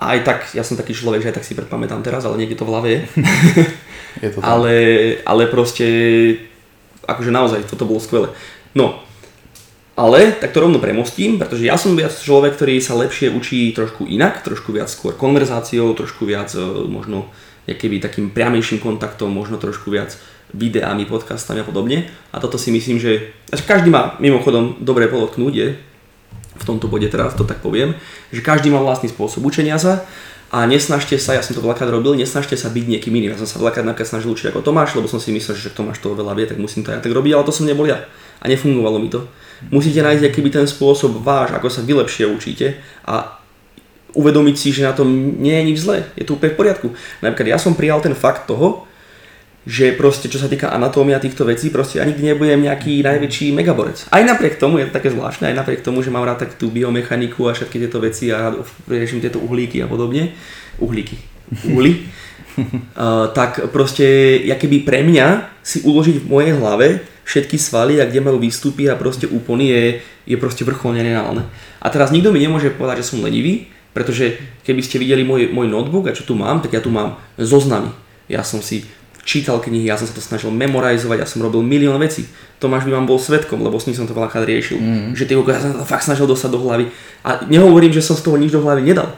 A 0.00 0.16
aj 0.16 0.20
tak, 0.24 0.40
ja 0.56 0.64
som 0.64 0.80
taký 0.80 0.96
človek, 0.96 1.20
že 1.20 1.28
aj 1.30 1.36
tak 1.40 1.46
si 1.46 1.52
predpamätám 1.52 2.00
teraz, 2.00 2.24
ale 2.24 2.40
niekde 2.40 2.56
to 2.56 2.64
v 2.64 2.72
hlave 2.72 2.88
je. 2.88 3.00
je 4.24 4.28
to 4.32 4.40
ale, 4.40 4.74
ale 5.28 5.44
proste, 5.46 5.86
akože 7.04 7.28
naozaj, 7.28 7.68
toto 7.68 7.84
bolo 7.84 8.00
skvelé. 8.00 8.32
No, 8.72 9.04
ale 10.00 10.32
tak 10.32 10.56
to 10.56 10.64
rovno 10.64 10.80
premostím, 10.80 11.36
pretože 11.36 11.68
ja 11.68 11.76
som 11.76 11.92
viac 11.92 12.16
človek, 12.16 12.56
ktorý 12.56 12.80
sa 12.80 12.96
lepšie 12.96 13.28
učí 13.36 13.76
trošku 13.76 14.08
inak, 14.08 14.40
trošku 14.40 14.72
viac 14.72 14.88
skôr 14.88 15.12
konverzáciou, 15.12 15.92
trošku 15.92 16.24
viac 16.24 16.48
e, 16.56 16.64
možno 16.88 17.28
keby 17.68 18.00
takým 18.00 18.32
priamejším 18.32 18.80
kontaktom, 18.80 19.28
možno 19.28 19.60
trošku 19.60 19.92
viac 19.92 20.16
videami, 20.54 21.06
podcastami 21.06 21.62
a 21.62 21.66
podobne. 21.66 22.10
A 22.34 22.40
toto 22.42 22.58
si 22.58 22.74
myslím, 22.74 22.98
že 22.98 23.32
každý 23.66 23.90
má 23.90 24.18
mimochodom 24.18 24.78
dobre 24.80 25.06
podotknúť, 25.06 25.54
je, 25.54 25.68
v 26.60 26.64
tomto 26.68 26.92
bode 26.92 27.08
teraz 27.08 27.32
to 27.32 27.48
tak 27.48 27.64
poviem, 27.64 27.96
že 28.28 28.44
každý 28.44 28.68
má 28.68 28.78
vlastný 28.84 29.08
spôsob 29.08 29.40
učenia 29.48 29.80
sa 29.80 30.04
a 30.52 30.66
nesnažte 30.66 31.16
sa, 31.16 31.32
ja 31.38 31.42
som 31.46 31.56
to 31.56 31.64
veľakrát 31.64 31.88
robil, 31.88 32.12
nesnažte 32.18 32.58
sa 32.58 32.68
byť 32.68 32.84
niekým 32.84 33.14
iným. 33.16 33.32
Ja 33.32 33.40
som 33.40 33.48
sa 33.48 33.62
veľakrát 33.62 33.86
napríklad 33.86 34.18
snažil 34.18 34.34
učiť 34.34 34.52
ako 34.52 34.66
Tomáš, 34.66 34.98
lebo 34.98 35.08
som 35.08 35.22
si 35.22 35.32
myslel, 35.32 35.56
že 35.56 35.72
Tomáš 35.72 36.02
toho 36.02 36.12
veľa 36.12 36.36
vie, 36.36 36.44
tak 36.50 36.60
musím 36.60 36.84
to 36.84 36.92
aj 36.92 37.00
tak 37.00 37.14
robiť, 37.14 37.32
ale 37.32 37.46
to 37.46 37.54
som 37.54 37.64
nebol 37.64 37.88
ja 37.88 38.02
a 38.40 38.44
nefungovalo 38.50 38.98
mi 38.98 39.08
to. 39.08 39.24
Musíte 39.70 40.02
nájsť 40.02 40.26
akýby 40.26 40.50
ten 40.50 40.66
spôsob 40.66 41.22
váš, 41.22 41.54
ako 41.54 41.68
sa 41.70 41.80
vy 41.84 41.92
lepšie 42.02 42.26
učíte 42.28 42.80
a 43.06 43.40
uvedomiť 44.16 44.56
si, 44.58 44.68
že 44.74 44.82
na 44.82 44.92
tom 44.96 45.06
nie 45.38 45.54
je 45.54 45.64
nič 45.70 45.78
zlé. 45.86 46.08
Je 46.18 46.26
to 46.26 46.34
úplne 46.34 46.52
v 46.56 46.58
poriadku. 46.58 46.86
Napríklad 47.22 47.46
ja 47.54 47.58
som 47.62 47.78
prijal 47.78 48.02
ten 48.02 48.16
fakt 48.16 48.50
toho, 48.50 48.89
že 49.68 49.92
proste 49.92 50.32
čo 50.32 50.40
sa 50.40 50.48
týka 50.48 50.72
anatómia 50.72 51.20
týchto 51.20 51.44
vecí, 51.44 51.68
proste 51.68 52.00
ja 52.00 52.08
nikdy 52.08 52.32
nebudem 52.32 52.64
nejaký 52.64 53.04
najväčší 53.04 53.52
megaborec. 53.52 54.08
Aj 54.08 54.24
napriek 54.24 54.56
tomu, 54.56 54.80
je 54.80 54.88
to 54.88 54.96
také 54.96 55.12
zvláštne, 55.12 55.52
aj 55.52 55.56
napriek 55.60 55.84
tomu, 55.84 56.00
že 56.00 56.08
mám 56.08 56.24
rád 56.24 56.48
tak 56.48 56.56
tú 56.56 56.72
biomechaniku 56.72 57.44
a 57.44 57.52
všetky 57.52 57.76
tieto 57.76 58.00
veci 58.00 58.32
a 58.32 58.56
riešim 58.88 59.20
tieto 59.20 59.36
uhlíky 59.36 59.84
a 59.84 59.86
podobne. 59.86 60.32
Uhlíky. 60.80 61.20
Uhly. 61.68 62.08
uh, 62.56 63.28
tak 63.38 63.68
proste, 63.68 64.40
keby 64.48 64.80
pre 64.80 65.04
mňa 65.04 65.60
si 65.60 65.84
uložiť 65.84 66.24
v 66.24 66.30
mojej 66.30 66.52
hlave 66.56 66.86
všetky 67.28 67.60
svaly 67.60 68.00
a 68.00 68.08
kde 68.08 68.24
majú 68.24 68.40
výstupy 68.40 68.88
a 68.90 68.98
proste 68.98 69.28
úpony 69.28 69.70
je, 69.70 69.84
je 70.34 70.36
proste 70.40 70.64
vrcholne 70.64 71.04
nereálne. 71.04 71.46
A 71.78 71.86
teraz 71.92 72.10
nikto 72.10 72.32
mi 72.32 72.42
nemôže 72.42 72.72
povedať, 72.74 73.04
že 73.04 73.14
som 73.14 73.22
lenivý, 73.22 73.70
pretože 73.94 74.40
keby 74.66 74.80
ste 74.82 74.98
videli 74.98 75.22
môj, 75.22 75.50
môj 75.52 75.70
notebook 75.70 76.10
a 76.10 76.16
čo 76.16 76.26
tu 76.26 76.34
mám, 76.34 76.58
tak 76.58 76.74
ja 76.74 76.82
tu 76.82 76.90
mám 76.90 77.20
zoznamy. 77.38 77.94
Ja 78.30 78.46
som 78.46 78.62
si 78.62 78.86
čítal 79.24 79.60
knihy, 79.60 79.88
ja 79.88 80.00
som 80.00 80.08
sa 80.08 80.14
to 80.16 80.24
snažil 80.24 80.48
memorizovať, 80.50 81.18
ja 81.20 81.28
som 81.28 81.44
robil 81.44 81.60
milión 81.60 81.96
vecí. 82.00 82.28
Tomáš 82.60 82.84
by 82.88 82.92
vám 82.96 83.06
bol 83.08 83.20
svetkom, 83.20 83.60
lebo 83.60 83.76
s 83.80 83.88
ním 83.88 83.96
som 83.96 84.08
to 84.08 84.16
veľakrát 84.16 84.44
riešil. 84.44 84.80
Mm. 84.80 85.08
Že 85.16 85.24
ty, 85.28 85.32
ja 85.36 85.60
som 85.60 85.72
to 85.76 85.88
fakt 85.88 86.04
snažil 86.04 86.28
dostať 86.28 86.50
do 86.52 86.60
hlavy. 86.60 86.92
A 87.24 87.44
nehovorím, 87.48 87.92
že 87.92 88.04
som 88.04 88.16
z 88.16 88.24
toho 88.24 88.36
nič 88.36 88.52
do 88.52 88.60
hlavy 88.60 88.84
nedal. 88.84 89.12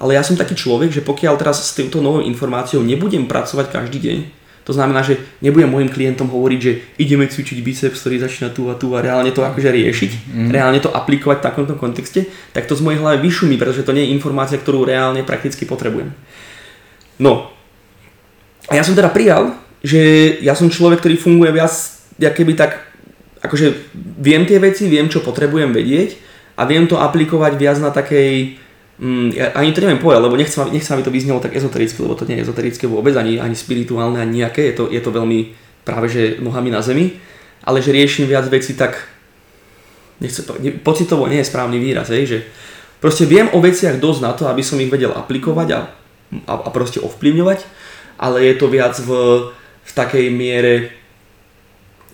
Ale 0.00 0.16
ja 0.16 0.24
som 0.24 0.38
taký 0.38 0.56
človek, 0.56 0.88
že 0.90 1.04
pokiaľ 1.04 1.36
teraz 1.36 1.60
s 1.60 1.76
týmto 1.76 2.00
novou 2.00 2.24
informáciou 2.24 2.80
nebudem 2.80 3.28
pracovať 3.28 3.68
každý 3.68 3.98
deň, 4.00 4.18
to 4.64 4.76
znamená, 4.76 5.02
že 5.02 5.18
nebudem 5.40 5.66
môjim 5.66 5.90
klientom 5.90 6.30
hovoriť, 6.30 6.60
že 6.60 6.72
ideme 7.00 7.26
cvičiť 7.26 7.58
biceps, 7.64 8.00
ktorý 8.00 8.22
začína 8.22 8.54
tu 8.54 8.68
a 8.70 8.78
tu 8.78 8.92
a 8.94 9.02
reálne 9.02 9.32
to 9.34 9.42
akože 9.42 9.66
riešiť, 9.66 10.10
mm. 10.30 10.48
reálne 10.52 10.78
to 10.78 10.92
aplikovať 10.92 11.42
v 11.42 11.46
takomto 11.50 11.74
kontexte, 11.74 12.28
tak 12.54 12.68
to 12.68 12.78
z 12.78 12.84
mojej 12.84 13.00
hlavy 13.00 13.18
vyšumí, 13.24 13.56
pretože 13.56 13.82
to 13.82 13.96
nie 13.96 14.06
je 14.06 14.14
informácia, 14.14 14.60
ktorú 14.60 14.86
reálne 14.86 15.24
prakticky 15.26 15.66
potrebujem. 15.66 16.12
No. 17.18 17.59
A 18.70 18.78
ja 18.78 18.86
som 18.86 18.94
teda 18.94 19.10
prijal, 19.10 19.52
že 19.82 19.98
ja 20.40 20.54
som 20.54 20.70
človek, 20.70 21.02
ktorý 21.02 21.18
funguje 21.18 21.50
viac, 21.50 21.74
keby 22.16 22.54
tak, 22.54 22.78
akože 23.42 23.90
viem 24.22 24.46
tie 24.46 24.62
veci, 24.62 24.86
viem, 24.86 25.10
čo 25.10 25.26
potrebujem 25.26 25.74
vedieť 25.74 26.14
a 26.54 26.64
viem 26.64 26.86
to 26.86 27.02
aplikovať 27.02 27.58
viac 27.58 27.82
na 27.82 27.90
takej 27.90 28.60
Mm, 29.00 29.32
ja 29.32 29.56
ani 29.56 29.72
to 29.72 29.80
neviem 29.80 29.96
povedať, 29.96 30.28
lebo 30.28 30.36
nechcem, 30.36 30.60
nechcem, 30.76 30.92
aby 30.92 31.04
to 31.08 31.16
vyznelo 31.16 31.40
tak 31.40 31.56
ezotericky, 31.56 32.04
lebo 32.04 32.20
to 32.20 32.28
nie 32.28 32.36
je 32.36 32.44
ezoterické 32.44 32.84
vôbec, 32.84 33.16
ani, 33.16 33.40
ani 33.40 33.56
spirituálne, 33.56 34.20
ani 34.20 34.44
nejaké, 34.44 34.60
je 34.68 34.74
to, 34.76 34.84
je 34.92 35.00
to 35.00 35.08
veľmi 35.08 35.56
práve 35.88 36.12
že 36.12 36.36
nohami 36.44 36.68
na 36.68 36.84
zemi, 36.84 37.16
ale 37.64 37.80
že 37.80 37.96
riešim 37.96 38.28
viac 38.28 38.44
veci 38.52 38.76
tak, 38.76 39.00
nechce, 40.20 40.44
ne, 40.60 40.76
pocitovo 40.84 41.24
nie 41.32 41.40
je 41.40 41.48
správny 41.48 41.80
výraz, 41.80 42.12
hej, 42.12 42.28
že 42.28 42.38
proste 43.00 43.24
viem 43.24 43.48
o 43.56 43.58
veciach 43.64 43.96
dosť 43.96 44.20
na 44.20 44.36
to, 44.36 44.44
aby 44.52 44.60
som 44.60 44.76
ich 44.76 44.92
vedel 44.92 45.16
aplikovať 45.16 45.68
a, 45.72 45.80
a, 46.44 46.54
a 46.60 46.68
proste 46.68 47.00
ovplyvňovať, 47.00 47.64
ale 48.20 48.44
je 48.44 48.54
to 48.60 48.68
viac 48.68 48.92
v, 49.00 49.10
v 49.80 49.92
takej 49.96 50.28
miere 50.28 50.92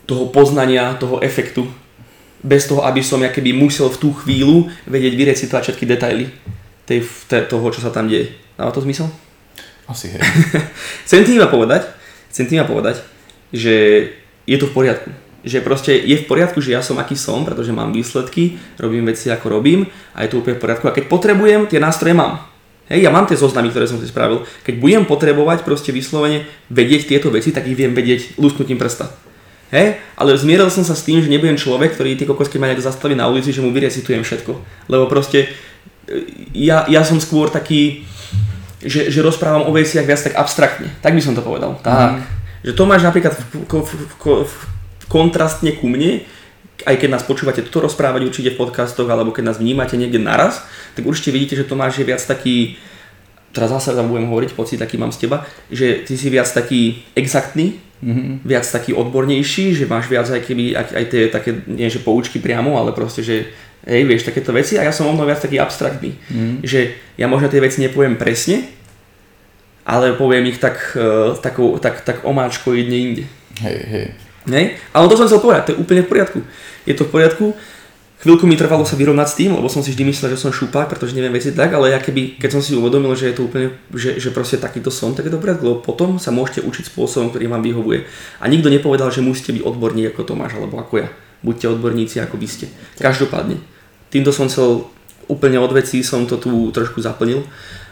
toho 0.07 0.31
poznania, 0.31 0.95
toho 0.95 1.19
efektu 1.19 1.67
bez 2.47 2.71
toho, 2.71 2.87
aby 2.87 3.03
som 3.03 3.19
keby 3.19 3.51
musel 3.51 3.91
v 3.91 3.99
tú 3.99 4.15
chvíľu 4.23 4.71
vedieť 4.87 5.15
vyrecitovať 5.19 5.63
všetky 5.67 5.85
detaily 5.85 6.31
tej, 6.87 7.03
te, 7.27 7.43
toho, 7.43 7.67
čo 7.75 7.83
sa 7.83 7.91
tam 7.91 8.07
deje. 8.07 8.31
Dáva 8.55 8.71
to 8.71 8.87
zmysel? 8.87 9.11
Asi 9.91 10.15
hej. 10.15 10.23
chcem 11.11 11.27
tým 11.27 11.43
iba 11.43 11.51
povedať, 11.51 11.91
chcem 12.31 12.47
tým 12.47 12.63
iba 12.63 12.71
povedať, 12.71 13.03
že 13.51 13.75
je 14.47 14.57
to 14.63 14.71
v 14.71 14.75
poriadku. 14.79 15.11
Že 15.43 15.59
proste 15.63 15.93
je 15.95 16.23
v 16.23 16.27
poriadku, 16.27 16.63
že 16.63 16.75
ja 16.75 16.83
som 16.83 16.99
aký 17.03 17.19
som, 17.19 17.43
pretože 17.43 17.75
mám 17.75 17.91
výsledky, 17.91 18.59
robím 18.79 19.11
veci 19.11 19.27
ako 19.31 19.47
robím 19.51 19.91
a 20.15 20.23
je 20.23 20.31
to 20.31 20.39
úplne 20.39 20.59
v 20.59 20.63
poriadku. 20.63 20.87
A 20.87 20.95
keď 20.95 21.11
potrebujem, 21.11 21.67
tie 21.67 21.83
nástroje 21.83 22.15
mám. 22.15 22.47
Hej, 22.87 23.03
ja 23.03 23.11
mám 23.11 23.27
tie 23.27 23.35
zoznamy, 23.35 23.75
ktoré 23.75 23.91
som 23.91 23.99
si 23.99 24.07
spravil. 24.07 24.47
Keď 24.63 24.79
budem 24.79 25.03
potrebovať 25.03 25.67
proste 25.67 25.91
vyslovene 25.91 26.47
vedieť 26.71 27.11
tieto 27.11 27.35
veci, 27.35 27.51
tak 27.51 27.67
ich 27.67 27.75
viem 27.75 27.91
vedieť 27.91 28.39
lusknutím 28.39 28.79
prsta. 28.79 29.11
Hej, 29.75 29.99
ale 30.15 30.39
zmieril 30.39 30.71
som 30.71 30.87
sa 30.87 30.95
s 30.95 31.03
tým, 31.03 31.19
že 31.19 31.27
nebudem 31.27 31.59
človek, 31.59 31.99
ktorý 31.99 32.15
tie 32.15 32.31
kokosky 32.31 32.63
ma 32.63 32.71
nejak 32.71 32.87
zastaví 32.87 33.19
na 33.19 33.27
ulici, 33.27 33.51
že 33.51 33.59
mu 33.59 33.75
vyrecitujem 33.75 34.23
všetko. 34.23 34.55
Lebo 34.87 35.11
proste 35.11 35.51
e, 36.07 36.23
ja, 36.55 36.87
ja 36.87 37.03
som 37.03 37.19
skôr 37.19 37.51
taký, 37.51 38.07
že, 38.79 39.11
že 39.11 39.27
rozprávam 39.27 39.67
o 39.67 39.75
veciach 39.75 40.07
viac 40.07 40.23
tak 40.23 40.39
abstraktne. 40.39 40.95
Tak 41.03 41.19
by 41.19 41.23
som 41.23 41.35
to 41.35 41.43
povedal. 41.43 41.83
Tak. 41.83 42.23
Mm. 42.23 42.37
Že 42.63 42.73
to 42.79 42.83
máš 42.87 43.03
napríklad 43.03 43.35
v, 43.35 43.43
v, 43.67 43.83
v, 43.83 44.03
v, 44.47 44.55
kontrastne 45.11 45.75
ku 45.75 45.91
mne, 45.91 46.23
aj 46.85 46.97
keď 47.01 47.09
nás 47.09 47.25
počúvate 47.25 47.65
toto 47.65 47.89
rozprávať 47.89 48.29
určite 48.29 48.53
v 48.53 48.61
podcastoch, 48.61 49.09
alebo 49.09 49.33
keď 49.33 49.55
nás 49.55 49.59
vnímate 49.63 49.97
niekde 49.97 50.21
naraz, 50.21 50.61
tak 50.93 51.09
určite 51.09 51.33
vidíte, 51.33 51.57
že 51.57 51.65
Tomáš 51.65 52.03
je 52.03 52.05
viac 52.05 52.21
taký, 52.21 52.77
teraz 53.57 53.73
zase 53.73 53.97
tam 53.97 54.13
budem 54.13 54.29
hovoriť, 54.29 54.53
pocit 54.53 54.77
taký 54.77 55.01
mám 55.01 55.15
z 55.15 55.25
teba, 55.25 55.49
že 55.73 56.05
ty 56.05 56.21
si 56.21 56.29
viac 56.29 56.51
taký 56.53 57.01
exaktný, 57.17 57.81
mm-hmm. 58.05 58.45
viac 58.45 58.69
taký 58.69 58.93
odbornejší, 58.93 59.73
že 59.73 59.89
máš 59.89 60.13
viac 60.13 60.29
aj, 60.29 60.43
keby, 60.45 60.77
aj, 60.77 60.87
aj 60.93 61.05
tie 61.09 61.23
také, 61.33 61.51
nie 61.65 61.89
že 61.89 62.05
poučky 62.05 62.43
priamo, 62.43 62.77
ale 62.77 62.93
proste, 62.93 63.25
že 63.25 63.49
hej, 63.89 64.05
vieš, 64.05 64.29
takéto 64.29 64.53
veci 64.53 64.77
a 64.77 64.85
ja 64.85 64.93
som 64.93 65.09
o 65.09 65.15
viac 65.25 65.41
taký 65.41 65.57
abstraktný, 65.57 66.13
mm-hmm. 66.13 66.57
že 66.61 66.99
ja 67.17 67.25
možno 67.31 67.49
tie 67.49 67.65
veci 67.65 67.81
nepoviem 67.81 68.21
presne, 68.21 68.69
ale 69.87 70.19
poviem 70.19 70.51
ich 70.51 70.59
tak, 70.59 70.99
uh, 70.99 71.39
takou, 71.39 71.79
tak, 71.79 72.03
tak 72.03 72.27
omáčko 72.27 72.75
jedne 72.75 72.99
inde. 72.99 73.25
Hej, 73.63 73.79
hej. 73.87 74.26
Nej? 74.47 74.79
Ale 74.95 75.11
to 75.11 75.19
som 75.19 75.27
chcel 75.27 75.43
povedať, 75.43 75.63
to 75.67 75.73
je 75.75 75.81
úplne 75.83 76.03
v 76.07 76.11
poriadku. 76.11 76.39
Je 76.87 76.95
to 76.95 77.05
v 77.07 77.11
poriadku. 77.11 77.47
Chvíľku 78.17 78.49
mi 78.49 78.57
trvalo 78.57 78.89
sa 78.89 78.97
vyrovnať 78.97 79.29
s 79.29 79.39
tým, 79.39 79.53
lebo 79.53 79.69
som 79.69 79.85
si 79.85 79.93
vždy 79.93 80.09
myslel, 80.09 80.33
že 80.33 80.41
som 80.41 80.49
šupák, 80.49 80.89
pretože 80.89 81.13
neviem 81.13 81.37
veci 81.37 81.53
tak, 81.53 81.77
ale 81.77 81.93
ja 81.93 82.01
keby, 82.01 82.41
keď 82.41 82.59
som 82.59 82.63
si 82.65 82.73
uvedomil, 82.73 83.13
že 83.13 83.29
je 83.29 83.37
to 83.37 83.45
úplne, 83.45 83.77
že, 83.93 84.17
že 84.17 84.33
proste 84.33 84.57
takýto 84.57 84.89
som, 84.89 85.13
tak 85.13 85.29
je 85.29 85.37
to 85.37 85.43
poriadku, 85.43 85.63
lebo 85.69 85.85
potom 85.85 86.17
sa 86.17 86.33
môžete 86.33 86.65
učiť 86.65 86.97
spôsobom, 86.97 87.29
ktorý 87.29 87.53
vám 87.53 87.61
vyhovuje. 87.61 88.09
A 88.41 88.49
nikto 88.49 88.73
nepovedal, 88.73 89.13
že 89.13 89.21
musíte 89.21 89.53
byť 89.53 89.63
odborník 89.69 90.17
ako 90.17 90.33
Tomáš, 90.33 90.57
alebo 90.57 90.81
ako 90.81 91.05
ja. 91.05 91.09
Buďte 91.45 91.77
odborníci, 91.77 92.17
ako 92.25 92.41
by 92.41 92.49
ste. 92.49 92.73
Každopádne. 92.97 93.61
Týmto 94.09 94.33
som 94.33 94.49
chcel 94.49 94.89
úplne 95.29 95.61
od 95.61 95.77
vecí, 95.77 96.01
som 96.01 96.25
to 96.25 96.41
tu 96.41 96.73
trošku 96.73 97.05
zaplnil 97.05 97.45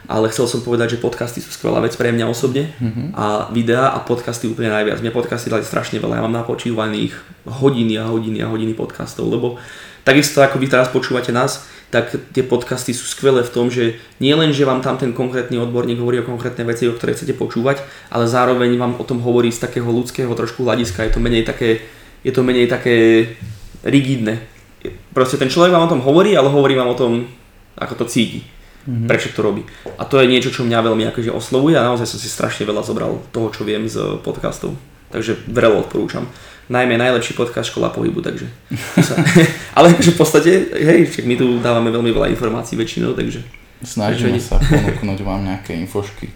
ale 0.05 0.29
chcel 0.29 0.45
som 0.45 0.61
povedať, 0.61 0.97
že 0.97 1.03
podcasty 1.03 1.41
sú 1.41 1.49
skvelá 1.49 1.81
vec 1.81 1.97
pre 1.97 2.13
mňa 2.13 2.27
osobne 2.29 2.73
mm-hmm. 2.77 3.17
a 3.17 3.49
videá 3.49 3.97
a 3.97 4.05
podcasty 4.05 4.53
úplne 4.53 4.69
najviac. 4.69 5.01
Mňa 5.01 5.17
podcasty 5.17 5.49
dali 5.49 5.65
strašne 5.65 5.97
veľa, 5.97 6.21
ja 6.21 6.25
mám 6.25 6.37
napočívaných 6.45 7.17
hodiny 7.49 7.97
a 7.97 8.05
hodiny 8.09 8.45
a 8.45 8.51
hodiny 8.53 8.77
podcastov, 8.77 9.33
lebo 9.33 9.57
takisto 10.05 10.45
ako 10.45 10.61
vy 10.61 10.67
teraz 10.69 10.93
počúvate 10.93 11.33
nás, 11.33 11.65
tak 11.89 12.13
tie 12.35 12.45
podcasty 12.45 12.93
sú 12.93 13.07
skvelé 13.07 13.41
v 13.47 13.53
tom, 13.55 13.71
že 13.71 13.97
nie 14.21 14.35
len, 14.37 14.53
že 14.53 14.67
vám 14.69 14.85
tam 14.85 15.01
ten 15.01 15.15
konkrétny 15.15 15.57
odborník 15.57 15.97
hovorí 16.03 16.21
o 16.21 16.29
konkrétne 16.29 16.67
veci, 16.69 16.85
o 16.91 16.97
ktoré 16.97 17.17
chcete 17.17 17.33
počúvať, 17.39 17.81
ale 18.13 18.29
zároveň 18.29 18.77
vám 18.77 18.99
o 19.01 19.05
tom 19.07 19.23
hovorí 19.23 19.49
z 19.55 19.63
takého 19.63 19.87
ľudského 19.89 20.29
trošku 20.35 20.67
hľadiska, 20.67 21.07
je 21.07 21.13
to 21.15 21.23
menej 21.23 21.47
také, 21.47 21.87
je 22.27 22.33
to 22.35 22.43
menej 22.43 22.67
také 22.67 22.95
rigidné. 23.87 24.43
Proste 25.17 25.41
ten 25.41 25.49
človek 25.49 25.73
vám 25.73 25.87
o 25.89 25.93
tom 25.97 26.03
hovorí, 26.05 26.37
ale 26.37 26.53
hovorí 26.53 26.77
vám 26.77 26.93
o 26.93 26.99
tom, 26.99 27.13
ako 27.79 28.05
to 28.05 28.11
cíti 28.11 28.55
mm-hmm. 28.85 29.09
prečo 29.09 29.32
to 29.32 29.41
robí. 29.41 29.64
A 29.97 30.05
to 30.05 30.20
je 30.20 30.30
niečo, 30.30 30.53
čo 30.53 30.64
mňa 30.64 30.85
veľmi 30.85 31.05
akože 31.11 31.32
oslovuje 31.32 31.74
a 31.76 31.85
naozaj 31.85 32.09
som 32.09 32.20
si 32.20 32.28
strašne 32.28 32.68
veľa 32.68 32.85
zobral 32.85 33.20
toho, 33.32 33.49
čo 33.51 33.64
viem 33.64 33.89
z 33.89 34.20
podcastov. 34.20 34.76
Takže 35.12 35.49
veľa 35.49 35.89
odporúčam. 35.89 36.28
Najmä 36.64 36.97
najlepší 36.97 37.37
podcast 37.37 37.68
Škola 37.68 37.93
pohybu, 37.93 38.24
takže. 38.24 38.49
ale 39.76 39.93
akože 39.93 40.16
v 40.16 40.18
podstate, 40.18 40.51
hej, 40.72 41.12
však 41.12 41.28
my 41.28 41.35
tu 41.37 41.47
dávame 41.61 41.93
veľmi 41.93 42.09
veľa 42.09 42.32
informácií 42.32 42.80
väčšinou, 42.80 43.12
takže. 43.12 43.45
Snažíme 43.85 44.41
sa 44.41 44.57
ponúknuť 44.57 45.18
vám 45.20 45.45
nejaké 45.45 45.76
infošky. 45.76 46.32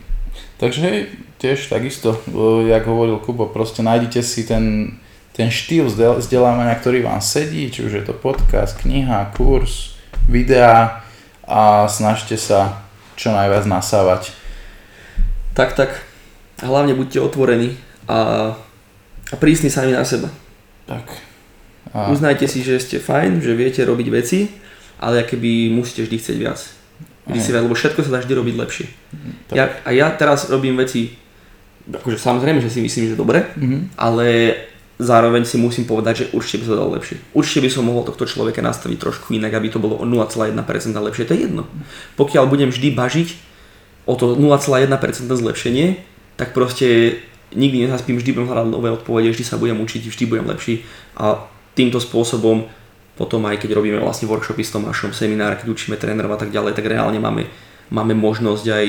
Takže 0.60 0.78
hej, 0.84 0.98
tiež 1.40 1.72
takisto, 1.72 2.20
jak 2.68 2.84
hovoril 2.84 3.22
Kubo, 3.24 3.48
proste 3.48 3.80
nájdite 3.80 4.20
si 4.20 4.44
ten, 4.44 4.98
ten 5.32 5.48
štýl 5.48 5.88
vzdelávania, 5.88 6.76
ktorý 6.76 7.08
vám 7.08 7.24
sedí, 7.24 7.72
či 7.72 7.88
už 7.88 7.92
je 7.96 8.04
to 8.04 8.12
podcast, 8.12 8.76
kniha, 8.84 9.32
kurz, 9.32 9.96
videá, 10.28 11.07
a 11.48 11.88
snažte 11.88 12.36
sa 12.36 12.84
čo 13.16 13.32
najviac 13.32 13.64
nasávať. 13.64 14.36
Tak, 15.56 15.74
tak. 15.74 16.04
Hlavne 16.60 16.92
buďte 16.92 17.24
otvorení 17.24 17.74
a, 18.04 18.52
a 19.32 19.34
prísni 19.40 19.72
sami 19.72 19.96
na 19.96 20.04
seba. 20.04 20.28
Tak. 20.84 21.08
A... 21.96 22.12
Uznajte 22.12 22.44
si, 22.44 22.60
že 22.60 22.76
ste 22.78 23.00
fajn, 23.00 23.40
že 23.40 23.56
viete 23.56 23.80
robiť 23.82 24.08
veci, 24.12 24.52
ale 25.00 25.24
keby 25.24 25.72
musíte 25.72 26.04
vždy 26.04 26.16
chcieť 26.20 26.36
viac. 26.36 26.60
Vždy 27.26 27.40
si 27.40 27.50
viac, 27.50 27.64
lebo 27.64 27.76
všetko 27.76 28.00
sa 28.04 28.10
dá 28.14 28.18
vždy 28.20 28.34
robiť 28.36 28.54
lepšie. 28.54 28.86
Ja, 29.56 29.72
a 29.84 29.90
ja 29.96 30.12
teraz 30.12 30.52
robím 30.52 30.76
veci, 30.76 31.16
akože 31.88 32.20
samozrejme, 32.20 32.60
že 32.60 32.68
si 32.68 32.84
myslím, 32.84 33.12
že 33.12 33.16
dobre, 33.16 33.48
mm-hmm. 33.56 33.96
ale 33.96 34.26
zároveň 34.98 35.46
si 35.46 35.56
musím 35.56 35.86
povedať, 35.86 36.14
že 36.14 36.24
určite 36.34 36.62
by 36.62 36.64
sa 36.66 36.74
dalo 36.74 36.90
lepšie. 36.98 37.16
Určite 37.30 37.62
by 37.64 37.70
som 37.70 37.86
mohol 37.86 38.02
tohto 38.02 38.26
človeka 38.26 38.58
nastaviť 38.58 38.98
trošku 38.98 39.30
inak, 39.30 39.54
aby 39.54 39.70
to 39.70 39.78
bolo 39.78 39.94
o 39.94 40.04
0,1% 40.04 40.58
lepšie. 40.90 41.24
To 41.30 41.34
je 41.38 41.40
jedno. 41.46 41.62
Pokiaľ 42.18 42.44
budem 42.50 42.68
vždy 42.74 42.92
bažiť 42.98 43.28
o 44.10 44.18
to 44.18 44.34
0,1% 44.34 44.90
zlepšenie, 45.30 46.02
tak 46.34 46.50
proste 46.50 47.18
nikdy 47.54 47.86
nezaspím, 47.86 48.18
vždy 48.18 48.34
budem 48.34 48.50
hľadať 48.50 48.68
nové 48.68 48.90
odpovede, 48.92 49.32
vždy 49.32 49.44
sa 49.46 49.56
budem 49.56 49.78
učiť, 49.80 50.02
vždy 50.04 50.24
budem 50.26 50.46
lepší 50.50 50.84
a 51.16 51.48
týmto 51.72 52.02
spôsobom 52.02 52.68
potom 53.18 53.42
aj 53.50 53.58
keď 53.58 53.74
robíme 53.74 53.98
vlastne 53.98 54.30
workshopy 54.30 54.62
s 54.62 54.70
Tomášom, 54.70 55.10
seminár, 55.10 55.58
keď 55.58 55.74
učíme 55.74 55.98
trénerov 55.98 56.38
a 56.38 56.38
tak 56.38 56.54
ďalej, 56.54 56.78
tak 56.78 56.86
reálne 56.86 57.18
máme, 57.18 57.50
máme 57.90 58.14
možnosť 58.14 58.66
aj 58.70 58.86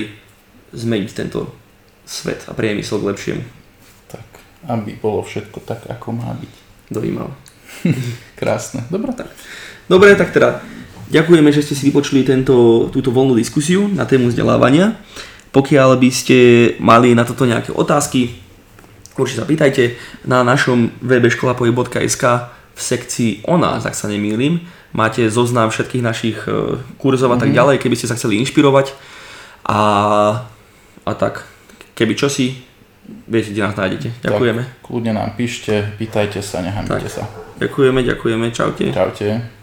zmeniť 0.78 1.10
tento 1.18 1.50
svet 2.06 2.46
a 2.46 2.54
priemysel 2.54 3.02
k 3.02 3.10
lepšiemu 3.10 3.59
aby 4.68 5.00
bolo 5.00 5.24
všetko 5.24 5.64
tak, 5.64 5.88
ako 5.88 6.18
má 6.18 6.36
byť. 6.36 6.54
Dojímavé. 6.92 7.32
Krásne. 8.40 8.84
Dobre, 8.92 9.14
tak. 9.16 9.32
Dobre, 9.88 10.14
tak 10.18 10.34
teda 10.36 10.60
ďakujeme, 11.14 11.50
že 11.54 11.64
ste 11.64 11.78
si 11.78 11.88
vypočuli 11.90 12.28
tento, 12.28 12.88
túto 12.92 13.10
voľnú 13.14 13.38
diskusiu 13.38 13.88
na 13.88 14.04
tému 14.04 14.30
vzdelávania. 14.30 15.00
Pokiaľ 15.50 15.98
by 15.98 16.10
ste 16.14 16.38
mali 16.78 17.18
na 17.18 17.26
toto 17.26 17.48
nejaké 17.48 17.74
otázky, 17.74 18.38
určite 19.18 19.42
sa 19.42 19.50
pýtajte 19.50 19.98
na 20.30 20.46
našom 20.46 20.94
webe 21.02 21.30
školapoj.sk 21.32 22.24
v 22.54 22.82
sekcii 22.82 23.32
o 23.50 23.58
nás, 23.58 23.84
ak 23.84 23.98
sa 23.98 24.08
nemýlim. 24.08 24.64
Máte 24.94 25.28
zoznam 25.28 25.70
všetkých 25.70 26.04
našich 26.06 26.38
e, 26.48 26.80
kurzov 26.98 27.34
a 27.34 27.38
tak 27.38 27.52
mhm. 27.52 27.58
ďalej, 27.58 27.76
keby 27.82 27.96
ste 27.98 28.10
sa 28.10 28.18
chceli 28.18 28.40
inšpirovať. 28.46 28.94
A, 29.70 29.82
a 31.06 31.12
tak, 31.14 31.46
keby 31.98 32.14
čosi, 32.16 32.69
viete, 33.28 33.52
kde 33.52 33.62
nás 33.62 33.76
nájdete. 33.76 34.08
Ďakujeme. 34.24 34.62
Tak, 34.64 34.74
kľudne 34.86 35.12
nám 35.14 35.30
píšte, 35.38 35.86
pýtajte 35.98 36.42
sa, 36.42 36.64
nehambite 36.66 37.10
sa. 37.12 37.28
Ďakujeme, 37.60 38.00
ďakujeme, 38.08 38.46
čaute. 38.56 38.88
Čaute. 38.94 39.59